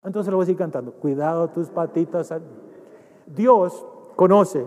Entonces 0.03 0.29
lo 0.29 0.37
voy 0.37 0.43
a 0.43 0.45
seguir 0.45 0.59
cantando. 0.59 0.93
Cuidado 0.93 1.49
tus 1.49 1.71
patitas. 1.71 2.31
Dios 3.25 3.83
conoce. 4.15 4.63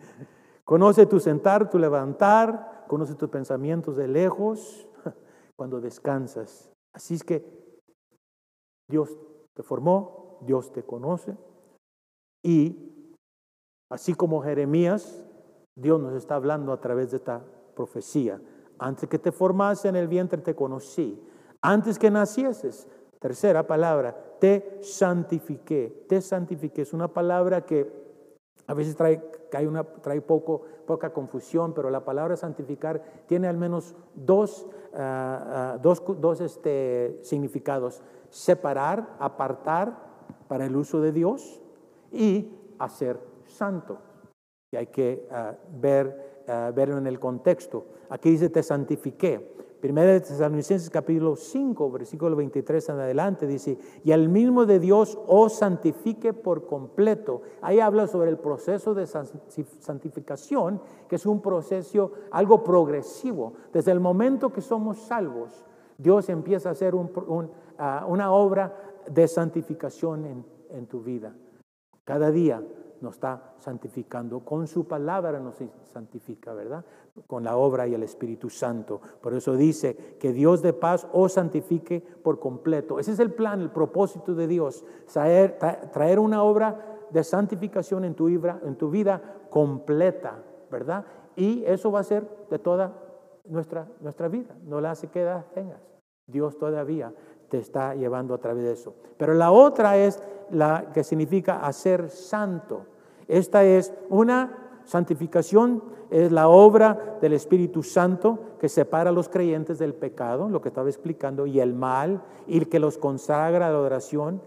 conoce 0.64 1.04
tu 1.04 1.20
sentar, 1.20 1.68
tu 1.68 1.78
levantar. 1.78 2.86
Conoce 2.88 3.14
tus 3.14 3.28
pensamientos 3.28 3.94
de 3.96 4.08
lejos 4.08 4.88
cuando 5.54 5.82
descansas. 5.82 6.72
Así 6.94 7.12
es 7.12 7.24
que 7.24 7.44
Dios 8.88 9.14
te 9.52 9.62
formó, 9.62 10.21
Dios 10.44 10.72
te 10.72 10.82
conoce. 10.82 11.36
Y 12.42 13.06
así 13.90 14.14
como 14.14 14.42
Jeremías, 14.42 15.26
Dios 15.74 16.00
nos 16.00 16.14
está 16.14 16.34
hablando 16.34 16.72
a 16.72 16.80
través 16.80 17.10
de 17.10 17.18
esta 17.18 17.44
profecía. 17.74 18.40
Antes 18.78 19.08
que 19.08 19.18
te 19.18 19.32
formase 19.32 19.88
en 19.88 19.96
el 19.96 20.08
vientre 20.08 20.42
te 20.42 20.54
conocí. 20.54 21.22
Antes 21.60 21.98
que 21.98 22.10
nacieses, 22.10 22.88
tercera 23.20 23.66
palabra, 23.66 24.36
te 24.40 24.80
santifiqué. 24.82 26.06
Te 26.08 26.20
santifiqué 26.20 26.82
es 26.82 26.92
una 26.92 27.08
palabra 27.08 27.64
que 27.64 28.02
a 28.66 28.74
veces 28.74 28.96
trae, 28.96 29.20
una, 29.66 29.84
trae 29.84 30.20
poco, 30.20 30.62
poca 30.86 31.12
confusión, 31.12 31.74
pero 31.74 31.90
la 31.90 32.04
palabra 32.04 32.36
santificar 32.36 33.02
tiene 33.26 33.48
al 33.48 33.56
menos 33.56 33.94
dos, 34.14 34.66
ah, 34.94 35.74
ah, 35.74 35.78
dos, 35.80 36.02
dos 36.18 36.40
este, 36.40 37.18
significados. 37.22 38.02
Separar, 38.30 39.16
apartar 39.18 40.11
para 40.52 40.66
el 40.66 40.76
uso 40.76 41.00
de 41.00 41.12
Dios 41.12 41.62
y 42.10 42.46
hacer 42.78 43.18
santo. 43.46 43.96
Y 44.70 44.76
hay 44.76 44.88
que 44.88 45.26
uh, 45.30 45.56
ver, 45.80 46.44
verlo 46.74 46.98
en 46.98 47.06
el 47.06 47.18
contexto. 47.18 47.86
Aquí 48.10 48.32
dice, 48.32 48.50
te 48.50 48.62
santifiqué. 48.62 49.54
Primera 49.80 50.12
de 50.12 50.20
Tesalonicenses 50.20 50.90
capítulo 50.90 51.36
5, 51.36 51.90
versículo 51.90 52.36
23 52.36 52.86
en 52.90 52.96
adelante 52.96 53.46
dice, 53.46 53.78
y 54.04 54.12
el 54.12 54.28
mismo 54.28 54.66
de 54.66 54.78
Dios 54.78 55.18
os 55.26 55.54
santifique 55.54 56.34
por 56.34 56.66
completo. 56.66 57.40
Ahí 57.62 57.80
habla 57.80 58.06
sobre 58.06 58.28
el 58.28 58.36
proceso 58.36 58.92
de 58.92 59.06
santificación, 59.06 60.82
que 61.08 61.16
es 61.16 61.24
un 61.24 61.40
proceso, 61.40 62.12
algo 62.30 62.62
progresivo. 62.62 63.54
Desde 63.72 63.90
el 63.90 64.00
momento 64.00 64.52
que 64.52 64.60
somos 64.60 64.98
salvos, 64.98 65.64
Dios 65.96 66.28
empieza 66.28 66.68
a 66.68 66.72
hacer 66.72 66.94
ah, 67.78 68.04
una 68.06 68.32
obra 68.32 68.91
de 69.08 69.28
santificación 69.28 70.24
en, 70.24 70.44
en 70.70 70.86
tu 70.86 71.02
vida. 71.02 71.34
Cada 72.04 72.30
día 72.30 72.62
nos 73.02 73.14
está 73.14 73.54
santificando, 73.58 74.40
con 74.40 74.66
su 74.66 74.86
palabra 74.86 75.40
nos 75.40 75.56
santifica, 75.92 76.54
¿verdad? 76.54 76.84
Con 77.26 77.44
la 77.44 77.56
obra 77.56 77.86
y 77.86 77.94
el 77.94 78.02
Espíritu 78.02 78.48
Santo. 78.48 79.00
Por 79.20 79.34
eso 79.34 79.56
dice 79.56 80.16
que 80.18 80.32
Dios 80.32 80.62
de 80.62 80.72
paz 80.72 81.06
os 81.12 81.32
santifique 81.32 82.00
por 82.00 82.38
completo. 82.38 82.98
Ese 82.98 83.12
es 83.12 83.18
el 83.18 83.32
plan, 83.32 83.60
el 83.60 83.70
propósito 83.70 84.34
de 84.34 84.46
Dios, 84.46 84.84
traer, 85.12 86.18
una 86.18 86.42
obra 86.42 87.06
de 87.10 87.24
santificación 87.24 88.04
en 88.04 88.14
tu, 88.14 88.26
vida, 88.26 88.60
en 88.64 88.76
tu 88.76 88.88
vida 88.88 89.20
completa, 89.50 90.42
¿verdad? 90.70 91.04
Y 91.36 91.64
eso 91.64 91.90
va 91.90 92.00
a 92.00 92.04
ser 92.04 92.26
de 92.50 92.58
toda 92.58 92.92
nuestra, 93.44 93.88
nuestra 94.00 94.28
vida, 94.28 94.54
no 94.64 94.80
la 94.80 94.92
hace 94.92 95.08
que 95.08 95.28
tengas. 95.54 95.80
Dios 96.26 96.56
todavía 96.56 97.12
te 97.52 97.58
está 97.58 97.94
llevando 97.94 98.32
a 98.32 98.38
través 98.38 98.64
de 98.64 98.72
eso. 98.72 98.94
Pero 99.18 99.34
la 99.34 99.52
otra 99.52 99.98
es 99.98 100.18
la 100.50 100.90
que 100.94 101.04
significa 101.04 101.58
hacer 101.66 102.08
santo. 102.08 102.86
Esta 103.28 103.62
es 103.62 103.92
una 104.08 104.80
santificación, 104.86 105.84
es 106.08 106.32
la 106.32 106.48
obra 106.48 107.18
del 107.20 107.34
Espíritu 107.34 107.82
Santo 107.82 108.38
que 108.58 108.70
separa 108.70 109.10
a 109.10 109.12
los 109.12 109.28
creyentes 109.28 109.78
del 109.78 109.92
pecado, 109.92 110.48
lo 110.48 110.62
que 110.62 110.68
estaba 110.68 110.88
explicando, 110.88 111.44
y 111.44 111.60
el 111.60 111.74
mal, 111.74 112.22
y 112.46 112.56
el 112.56 112.70
que 112.70 112.80
los 112.80 112.96
consagra 112.96 113.68
a 113.68 113.70
la 113.70 113.80
oración. 113.80 114.40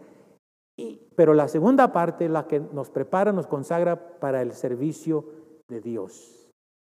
Pero 1.15 1.35
la 1.35 1.47
segunda 1.47 1.91
parte, 1.91 2.27
la 2.27 2.47
que 2.47 2.59
nos 2.59 2.89
prepara, 2.89 3.31
nos 3.33 3.45
consagra 3.45 4.17
para 4.17 4.41
el 4.41 4.53
servicio 4.53 5.25
de 5.67 5.79
Dios. 5.79 6.49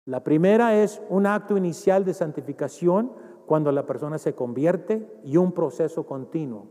La 0.04 0.22
primera 0.22 0.80
es 0.80 1.02
un 1.09 1.26
acto 1.26 1.57
inicial 1.57 2.04
de 2.04 2.14
santificación 2.14 3.11
cuando 3.47 3.72
la 3.72 3.86
persona 3.86 4.18
se 4.18 4.34
convierte 4.34 5.20
y 5.24 5.36
un 5.36 5.53
proceso 5.53 6.05
continuo 6.05 6.68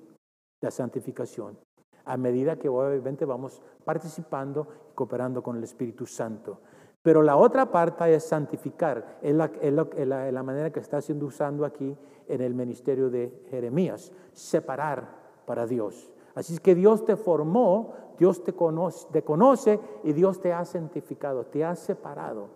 de 0.62 0.72
santificación 0.72 1.58
a 2.06 2.18
medida 2.18 2.58
que 2.58 2.70
obviamente 2.70 3.26
vamos 3.26 3.62
participando 3.84 4.68
y 4.92 4.94
cooperando 4.94 5.42
con 5.42 5.58
el 5.58 5.64
Espíritu 5.64 6.06
Santo. 6.06 6.60
Pero 7.02 7.22
la 7.22 7.36
otra 7.36 7.72
parte 7.72 8.14
es 8.14 8.24
santificar, 8.24 9.20
es 9.22 9.36
la, 9.36 10.44
manera 10.44 10.72
que 10.72 10.80
está 10.80 11.02
siendo 11.02 11.28
usando 11.28 11.66
aquí 11.66 11.96
en 12.28 12.42
el 12.42 12.56
ministerio 12.56 13.10
de 13.10 13.46
Jeremías, 13.50 14.12
separar 14.34 15.08
para 15.46 15.68
Dios. 15.68 16.12
Así 16.34 16.54
es 16.54 16.60
que 16.60 16.74
Dios 16.74 17.06
te 17.06 17.16
formó, 17.16 17.94
Dios 18.18 18.44
te 18.44 18.54
conoce, 18.54 19.08
te 19.12 19.24
conoce 19.24 19.80
y 20.04 20.14
Dios 20.14 20.40
te 20.42 20.52
ha 20.52 20.66
santificado, 20.66 21.46
te 21.46 21.64
ha 21.64 21.76
separado 21.76 22.50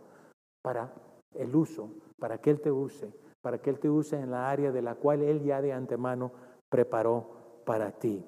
para 0.64 0.94
el 1.36 1.56
uso, 1.56 1.92
para 2.18 2.40
que 2.40 2.50
Él 2.50 2.60
te 2.60 2.72
use, 2.72 3.14
para 3.42 3.60
que 3.60 3.70
Él 3.70 3.80
te 3.80 3.90
use 3.90 4.18
en 4.18 4.32
la 4.32 4.50
área 4.50 4.72
de 4.72 4.82
la 4.82 4.96
cual 4.96 5.22
Él 5.22 5.44
ya 5.44 5.62
de 5.62 5.74
antemano 5.74 6.32
preparó 6.70 7.62
para 7.66 7.92
ti. 7.92 8.26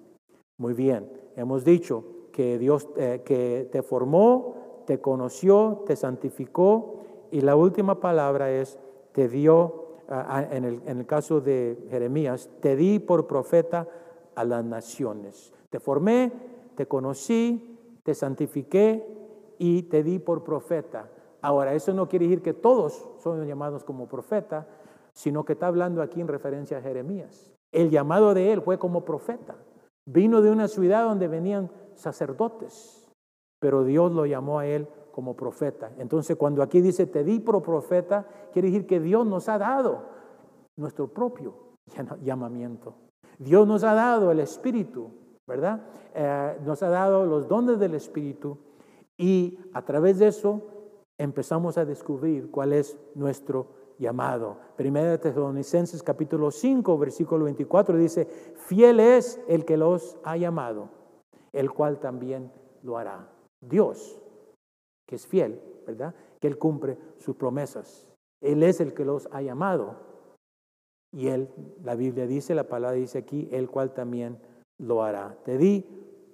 Muy 0.58 0.74
bien, 0.74 1.12
hemos 1.36 1.64
dicho 1.64 2.04
que 2.32 2.58
Dios 2.58 2.88
eh, 2.96 3.22
que 3.26 3.70
te 3.72 3.82
formó, 3.82 4.84
te 4.86 5.00
conoció, 5.00 5.84
te 5.86 5.96
santificó 5.96 7.02
y 7.32 7.42
la 7.42 7.56
última 7.56 8.00
palabra 8.00 8.52
es 8.52 8.80
te 9.12 9.28
dio, 9.28 9.98
en, 10.52 10.64
el, 10.64 10.82
en 10.86 11.00
el 11.00 11.06
caso 11.06 11.42
de 11.42 11.88
Jeremías, 11.90 12.50
te 12.60 12.76
di 12.76 13.00
por 13.00 13.28
profeta 13.28 13.88
a 14.36 14.44
las 14.44 14.64
naciones. 14.64 15.54
Te 15.70 15.80
formé, 15.80 16.32
te 16.76 16.88
conocí, 16.88 18.00
te 18.04 18.14
santifiqué 18.14 19.06
y 19.58 19.84
te 19.84 20.04
di 20.04 20.20
por 20.20 20.44
profeta. 20.44 21.10
Ahora, 21.42 21.74
eso 21.74 21.94
no 21.94 22.08
quiere 22.08 22.26
decir 22.26 22.42
que 22.42 22.54
todos 22.54 23.10
son 23.18 23.46
llamados 23.48 23.84
como 23.84 24.08
profeta, 24.08 24.68
sino 25.22 25.46
que 25.46 25.54
está 25.54 25.68
hablando 25.68 26.02
aquí 26.02 26.20
en 26.20 26.28
referencia 26.28 26.80
a 26.80 26.82
Jeremías. 26.82 27.54
El 27.72 27.92
llamado 27.92 28.34
de 28.34 28.52
él 28.52 28.64
fue 28.64 28.80
como 28.80 29.06
profeta. 29.06 29.56
Vino 30.04 30.42
de 30.42 30.50
una 30.50 30.68
ciudad 30.68 31.04
donde 31.04 31.28
venían 31.28 31.70
sacerdotes, 31.94 33.08
pero 33.60 33.84
Dios 33.84 34.12
lo 34.14 34.26
llamó 34.26 34.58
a 34.58 34.66
él 34.66 34.88
como 35.12 35.36
profeta. 35.36 35.92
Entonces 36.00 36.36
cuando 36.38 36.64
aquí 36.64 36.82
dice 36.82 37.06
te 37.06 37.24
di 37.24 37.40
por 37.40 37.62
profeta, 37.62 38.26
quiere 38.52 38.72
decir 38.72 38.88
que 38.88 39.00
Dios 39.00 39.28
nos 39.28 39.48
ha 39.48 39.60
dado 39.60 40.06
nuestro 40.76 41.08
propio 41.08 41.54
llamamiento. 42.24 42.96
Dios 43.38 43.68
nos 43.68 43.84
ha 43.84 43.94
dado 43.94 44.32
el 44.32 44.40
Espíritu, 44.40 45.12
¿verdad? 45.48 45.84
Eh, 46.16 46.58
nos 46.66 46.82
ha 46.82 46.90
dado 46.90 47.28
los 47.28 47.48
dones 47.48 47.78
del 47.78 47.94
Espíritu 47.94 48.58
y 49.20 49.60
a 49.74 49.84
través 49.84 50.18
de 50.18 50.30
eso 50.30 50.62
empezamos 51.20 51.78
a 51.78 51.86
descubrir 51.86 52.50
cuál 52.50 52.74
es 52.74 52.98
nuestro 53.14 53.81
llamado. 54.02 54.58
Primera 54.76 55.12
de 55.12 55.18
Tesalonicenses 55.20 56.02
capítulo 56.02 56.50
5, 56.50 56.98
versículo 56.98 57.46
24 57.46 57.98
dice, 57.98 58.26
fiel 58.56 59.00
es 59.00 59.40
el 59.48 59.64
que 59.64 59.78
los 59.78 60.18
ha 60.24 60.36
llamado, 60.38 60.90
el 61.54 61.72
cual 61.72 62.00
también 62.00 62.52
lo 62.82 62.98
hará. 62.98 63.30
Dios, 63.62 64.20
que 65.06 65.16
es 65.16 65.28
fiel, 65.28 65.62
¿verdad? 65.86 66.16
Que 66.40 66.48
Él 66.48 66.58
cumple 66.58 66.98
sus 67.20 67.36
promesas. 67.36 68.08
Él 68.42 68.64
es 68.64 68.82
el 68.82 68.96
que 68.96 69.06
los 69.06 69.30
ha 69.32 69.44
llamado. 69.44 69.98
Y 71.12 71.28
Él, 71.28 71.50
la 71.84 71.94
Biblia 71.94 72.26
dice, 72.26 72.56
la 72.56 72.68
palabra 72.68 72.98
dice 72.98 73.20
aquí, 73.20 73.50
el 73.52 73.70
cual 73.70 73.94
también 73.94 74.40
lo 74.80 75.04
hará. 75.04 75.38
Te 75.44 75.60
di 75.60 75.86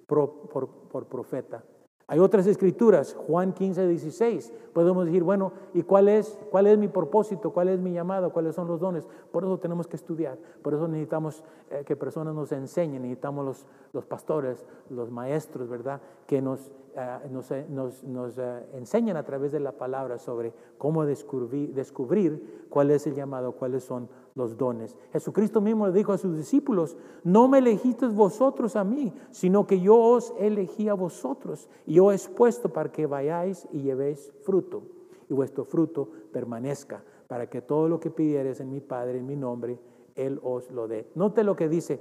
por, 0.06 0.48
por 0.48 1.06
profeta 1.06 1.62
hay 2.10 2.20
otras 2.20 2.46
escrituras, 2.46 3.14
Juan 3.26 3.52
15, 3.52 3.86
16. 3.86 4.50
Podemos 4.72 5.04
decir, 5.04 5.22
bueno, 5.22 5.52
¿y 5.74 5.82
cuál 5.82 6.08
es, 6.08 6.38
cuál 6.50 6.66
es 6.66 6.78
mi 6.78 6.88
propósito? 6.88 7.50
¿Cuál 7.52 7.68
es 7.68 7.78
mi 7.78 7.92
llamado? 7.92 8.32
¿Cuáles 8.32 8.54
son 8.54 8.66
los 8.66 8.80
dones? 8.80 9.06
Por 9.30 9.44
eso 9.44 9.58
tenemos 9.58 9.86
que 9.86 9.96
estudiar. 9.96 10.38
Por 10.62 10.72
eso 10.72 10.88
necesitamos 10.88 11.44
eh, 11.68 11.82
que 11.84 11.96
personas 11.96 12.34
nos 12.34 12.50
enseñen. 12.52 13.02
Necesitamos 13.02 13.44
los, 13.44 13.66
los 13.92 14.06
pastores, 14.06 14.64
los 14.88 15.10
maestros, 15.10 15.68
¿verdad? 15.68 16.00
Que 16.26 16.40
nos, 16.40 16.72
eh, 16.96 17.28
nos, 17.30 17.50
eh, 17.50 17.66
nos, 17.68 18.02
nos 18.04 18.38
enseñan 18.72 19.18
a 19.18 19.24
través 19.24 19.52
de 19.52 19.60
la 19.60 19.72
palabra 19.72 20.16
sobre 20.16 20.54
cómo 20.78 21.04
descubrir, 21.04 21.74
descubrir 21.74 22.68
cuál 22.70 22.90
es 22.90 23.06
el 23.06 23.16
llamado, 23.16 23.52
cuáles 23.52 23.84
son 23.84 24.08
los 24.38 24.56
dones. 24.56 24.96
Jesucristo 25.12 25.60
mismo 25.60 25.86
le 25.86 25.92
dijo 25.92 26.12
a 26.12 26.18
sus 26.18 26.34
discípulos, 26.36 26.96
no 27.24 27.48
me 27.48 27.58
elegisteis 27.58 28.14
vosotros 28.14 28.76
a 28.76 28.84
mí, 28.84 29.12
sino 29.30 29.66
que 29.66 29.80
yo 29.80 29.98
os 29.98 30.32
elegí 30.38 30.88
a 30.88 30.94
vosotros 30.94 31.68
y 31.84 31.94
yo 31.94 32.10
he 32.10 32.14
expuesto 32.14 32.72
para 32.72 32.90
que 32.90 33.06
vayáis 33.06 33.68
y 33.72 33.82
llevéis 33.82 34.32
fruto 34.42 34.84
y 35.28 35.34
vuestro 35.34 35.64
fruto 35.64 36.08
permanezca, 36.32 37.04
para 37.26 37.50
que 37.50 37.60
todo 37.60 37.88
lo 37.88 38.00
que 38.00 38.10
pidieres 38.10 38.60
en 38.60 38.70
mi 38.70 38.80
Padre, 38.80 39.18
en 39.18 39.26
mi 39.26 39.36
nombre, 39.36 39.78
Él 40.14 40.40
os 40.42 40.70
lo 40.70 40.88
dé. 40.88 41.10
Note 41.14 41.44
lo 41.44 41.54
que 41.54 41.68
dice, 41.68 42.00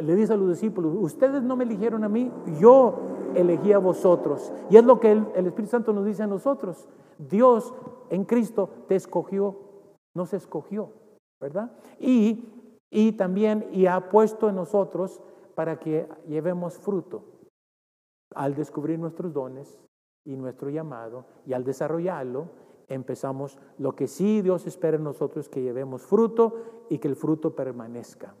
le 0.00 0.14
dice 0.14 0.34
a 0.34 0.36
los 0.36 0.50
discípulos, 0.50 0.94
ustedes 0.98 1.42
no 1.42 1.56
me 1.56 1.64
eligieron 1.64 2.04
a 2.04 2.08
mí, 2.08 2.30
yo 2.60 2.94
elegí 3.34 3.72
a 3.72 3.78
vosotros. 3.78 4.52
Y 4.70 4.76
es 4.76 4.84
lo 4.84 5.00
que 5.00 5.12
el, 5.12 5.26
el 5.34 5.46
Espíritu 5.46 5.70
Santo 5.70 5.92
nos 5.92 6.04
dice 6.04 6.22
a 6.22 6.26
nosotros. 6.26 6.86
Dios 7.18 7.72
en 8.10 8.24
Cristo 8.24 8.68
te 8.86 8.94
escogió, 8.94 9.56
no 10.14 10.26
se 10.26 10.36
escogió. 10.36 10.90
¿Verdad? 11.40 11.72
Y, 11.98 12.44
y 12.90 13.12
también 13.12 13.68
y 13.72 13.86
ha 13.86 14.08
puesto 14.08 14.48
en 14.48 14.56
nosotros 14.56 15.22
para 15.54 15.78
que 15.78 16.08
llevemos 16.26 16.78
fruto 16.78 17.24
al 18.34 18.54
descubrir 18.54 18.98
nuestros 18.98 19.32
dones 19.32 19.78
y 20.24 20.36
nuestro 20.36 20.70
llamado 20.70 21.24
y 21.46 21.52
al 21.52 21.64
desarrollarlo 21.64 22.50
empezamos 22.88 23.58
lo 23.78 23.94
que 23.94 24.06
sí 24.06 24.42
Dios 24.42 24.66
espera 24.66 24.96
en 24.96 25.04
nosotros 25.04 25.48
que 25.48 25.62
llevemos 25.62 26.02
fruto 26.02 26.86
y 26.88 26.98
que 26.98 27.08
el 27.08 27.16
fruto 27.16 27.54
permanezca. 27.54 28.34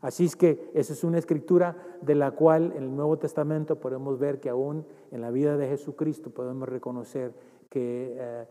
Así 0.00 0.26
es 0.26 0.36
que 0.36 0.70
esa 0.74 0.92
es 0.92 1.02
una 1.02 1.18
escritura 1.18 1.76
de 2.02 2.14
la 2.14 2.32
cual 2.32 2.72
en 2.76 2.82
el 2.82 2.96
Nuevo 2.96 3.18
Testamento 3.18 3.80
podemos 3.80 4.18
ver 4.18 4.38
que 4.38 4.50
aún 4.50 4.86
en 5.10 5.22
la 5.22 5.30
vida 5.30 5.56
de 5.56 5.66
Jesucristo 5.66 6.30
podemos 6.30 6.68
reconocer 6.68 7.32
que, 7.70 8.14
eh, 8.18 8.46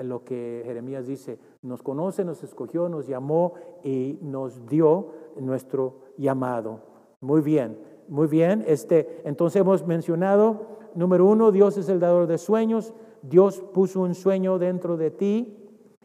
lo 0.00 0.24
que 0.24 0.62
Jeremías 0.64 1.06
dice, 1.06 1.38
nos 1.62 1.82
conoce, 1.82 2.24
nos 2.24 2.42
escogió, 2.42 2.88
nos 2.88 3.06
llamó 3.06 3.54
y 3.82 4.18
nos 4.22 4.66
dio 4.66 5.12
nuestro 5.36 6.00
llamado. 6.16 6.80
Muy 7.20 7.40
bien, 7.40 7.78
muy 8.08 8.26
bien. 8.26 8.64
Este, 8.66 9.22
entonces 9.24 9.60
hemos 9.60 9.86
mencionado, 9.86 10.78
número 10.94 11.26
uno, 11.26 11.52
Dios 11.52 11.76
es 11.76 11.88
el 11.88 12.00
dador 12.00 12.26
de 12.26 12.38
sueños, 12.38 12.94
Dios 13.22 13.62
puso 13.72 14.00
un 14.00 14.14
sueño 14.14 14.58
dentro 14.58 14.96
de 14.96 15.10
ti. 15.10 15.60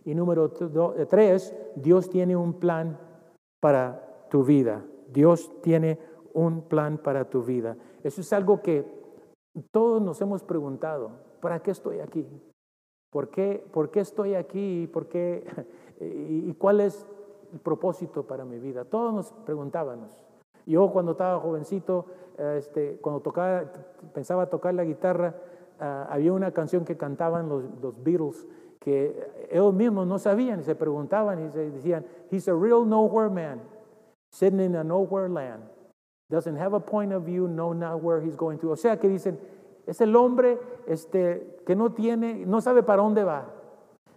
Y 0.06 0.16
número 0.16 0.50
tres, 0.50 1.54
Dios 1.76 2.10
tiene 2.10 2.36
un 2.36 2.54
plan 2.54 2.98
para 3.60 4.28
tu 4.30 4.44
vida. 4.44 4.84
Dios 5.12 5.52
tiene 5.62 6.00
un 6.34 6.62
plan 6.62 6.98
para 6.98 7.30
tu 7.30 7.44
vida. 7.44 7.78
Eso 8.04 8.22
es 8.22 8.32
algo 8.34 8.62
que 8.62 8.86
todos 9.72 10.02
nos 10.02 10.22
hemos 10.22 10.44
preguntado. 10.44 11.12
¿Para 11.42 11.60
qué 11.60 11.72
estoy 11.72 12.00
aquí? 12.00 12.26
¿Por 13.10 13.30
qué, 13.30 13.66
por 13.72 13.90
qué 13.90 14.02
estoy 14.02 14.36
aquí? 14.36 14.88
¿Por 14.88 15.08
qué, 15.08 15.44
y, 16.00 16.54
cuál 16.54 16.82
es 16.82 17.08
el 17.52 17.60
propósito 17.60 18.24
para 18.24 18.46
mi 18.46 18.60
vida? 18.60 18.86
Todos 18.86 19.14
nos 19.14 19.32
preguntábamos. 19.46 20.22
Yo 20.66 20.92
cuando 20.92 21.14
estaba 21.14 21.40
jovencito, 21.40 22.06
este, 22.38 23.00
cuando 23.02 23.22
tocaba, 23.22 23.64
pensaba 24.14 24.48
tocar 24.48 24.76
la 24.76 24.84
guitarra, 24.84 25.36
ah, 25.80 26.08
había 26.10 26.32
una 26.32 26.52
canción 26.52 26.86
que 26.86 26.96
cantaban 26.96 27.50
los, 27.50 27.64
los, 27.82 28.04
Beatles 28.04 28.48
que 28.80 29.48
ellos 29.50 29.74
mismos 29.74 30.08
no 30.08 30.20
sabían 30.20 30.62
y 30.62 30.64
se 30.64 30.76
preguntaban 30.76 31.46
y 31.46 31.50
se 31.50 31.72
decían, 31.72 32.06
He's 32.32 32.48
a 32.48 32.54
real 32.54 32.88
nowhere 32.88 33.30
man, 33.30 33.60
sitting 34.32 34.60
in 34.60 34.76
a 34.76 34.84
nowhere 34.84 35.28
land. 35.28 35.64
Doesn't 36.30 36.58
have 36.58 36.76
a 36.76 36.80
point 36.80 37.12
of 37.12 37.24
view, 37.24 37.48
know 37.48 37.74
not 37.74 38.04
where 38.04 38.22
he's 38.22 38.38
going 38.38 38.60
to. 38.60 38.72
O 38.72 38.76
sea 38.76 38.98
que 38.98 39.10
dicen, 39.10 39.40
es 39.90 40.02
el 40.02 40.16
hombre 40.16 40.60
este, 40.88 41.58
que 41.66 41.76
no 41.76 41.92
tiene, 41.94 42.46
no 42.46 42.62
sabe 42.62 42.84
para 42.84 43.02
dónde 43.02 43.24
va. 43.24 43.48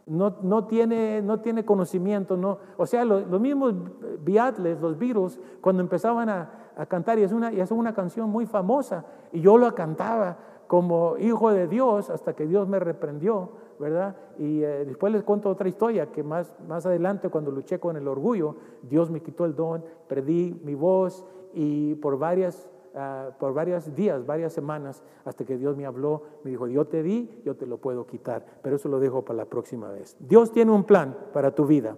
No, 0.04 0.36
no, 0.42 0.66
tiene, 0.66 1.22
no 1.22 1.40
tiene 1.40 1.64
conocimiento. 1.64 2.36
No, 2.36 2.58
o 2.76 2.86
sea, 2.86 3.04
los, 3.04 3.40
mismos 3.40 3.74
Beatles, 4.20 4.80
los 4.80 4.98
Beatles, 4.98 5.40
cuando 5.60 5.82
empezaban 5.82 6.28
a, 6.28 6.50
cantar, 6.88 7.18
y 7.18 7.22
es, 7.22 7.32
una, 7.32 7.52
y 7.52 7.60
es 7.60 7.70
una 7.70 7.94
canción 7.94 8.28
muy 8.28 8.46
famosa, 8.46 9.04
y 9.32 9.40
yo 9.40 9.56
la 9.58 9.72
cantaba 9.72 10.38
como 10.66 11.16
hijo 11.18 11.50
de 11.52 11.68
Dios 11.68 12.10
hasta 12.10 12.34
que 12.34 12.46
Dios 12.46 12.66
me 12.66 12.78
reprendió, 12.78 13.50
¿verdad? 13.78 14.16
Y 14.38 14.62
eh, 14.62 14.84
después 14.86 15.12
les 15.12 15.22
cuento 15.22 15.50
otra 15.50 15.68
historia 15.68 16.10
que 16.10 16.22
más, 16.22 16.54
más 16.66 16.86
adelante, 16.86 17.28
cuando 17.28 17.50
luché 17.50 17.78
con 17.78 17.96
el 17.96 18.08
orgullo, 18.08 18.56
Dios 18.82 19.10
me 19.10 19.20
quitó 19.20 19.44
el 19.44 19.54
don, 19.54 19.84
perdí 20.08 20.60
mi 20.64 20.74
voz 20.74 21.24
y 21.54 21.94
por 21.96 22.18
varias 22.18 22.68
Ah, 22.94 23.30
por 23.38 23.54
varios 23.54 23.94
días, 23.94 24.26
varias 24.26 24.52
semanas, 24.52 25.02
hasta 25.24 25.46
que 25.46 25.56
Dios 25.56 25.76
me 25.76 25.86
habló, 25.86 26.24
me 26.44 26.50
dijo, 26.50 26.68
yo 26.68 26.86
te 26.86 27.02
di, 27.02 27.40
yo 27.42 27.56
te 27.56 27.64
lo 27.64 27.78
puedo 27.78 28.06
quitar, 28.06 28.44
pero 28.60 28.76
eso 28.76 28.88
lo 28.90 29.00
dejo 29.00 29.24
para 29.24 29.38
la 29.38 29.44
próxima 29.46 29.90
vez. 29.90 30.14
Dios 30.20 30.52
tiene 30.52 30.72
un 30.72 30.84
plan 30.84 31.16
para 31.32 31.54
tu 31.54 31.66
vida. 31.66 31.96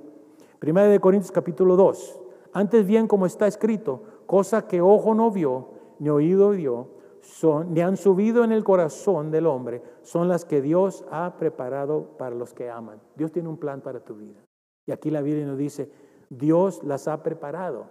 Primera 0.60 0.86
de 0.86 1.00
Corintios 1.00 1.32
capítulo 1.32 1.74
2. 1.74 2.20
Antes 2.52 2.86
bien, 2.86 3.08
como 3.08 3.26
está 3.26 3.48
escrito, 3.48 4.02
cosa 4.26 4.68
que 4.68 4.80
ojo 4.80 5.14
no 5.14 5.32
vio, 5.32 5.70
ni 5.98 6.10
oído 6.10 6.50
vio, 6.50 6.88
son, 7.22 7.74
ni 7.74 7.80
han 7.80 7.96
subido 7.96 8.44
en 8.44 8.52
el 8.52 8.62
corazón 8.62 9.32
del 9.32 9.46
hombre, 9.46 9.82
son 10.02 10.28
las 10.28 10.44
que 10.44 10.62
Dios 10.62 11.04
ha 11.10 11.34
preparado 11.38 12.16
para 12.18 12.36
los 12.36 12.54
que 12.54 12.70
aman. 12.70 13.00
Dios 13.16 13.32
tiene 13.32 13.48
un 13.48 13.56
plan 13.56 13.80
para 13.80 13.98
tu 13.98 14.14
vida. 14.14 14.44
Y 14.86 14.92
aquí 14.92 15.10
la 15.10 15.22
Biblia 15.22 15.44
nos 15.44 15.58
dice, 15.58 15.90
Dios 16.30 16.84
las 16.84 17.08
ha 17.08 17.20
preparado 17.24 17.86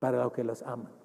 para 0.00 0.24
los 0.24 0.32
que 0.32 0.42
las 0.42 0.62
aman 0.62 0.97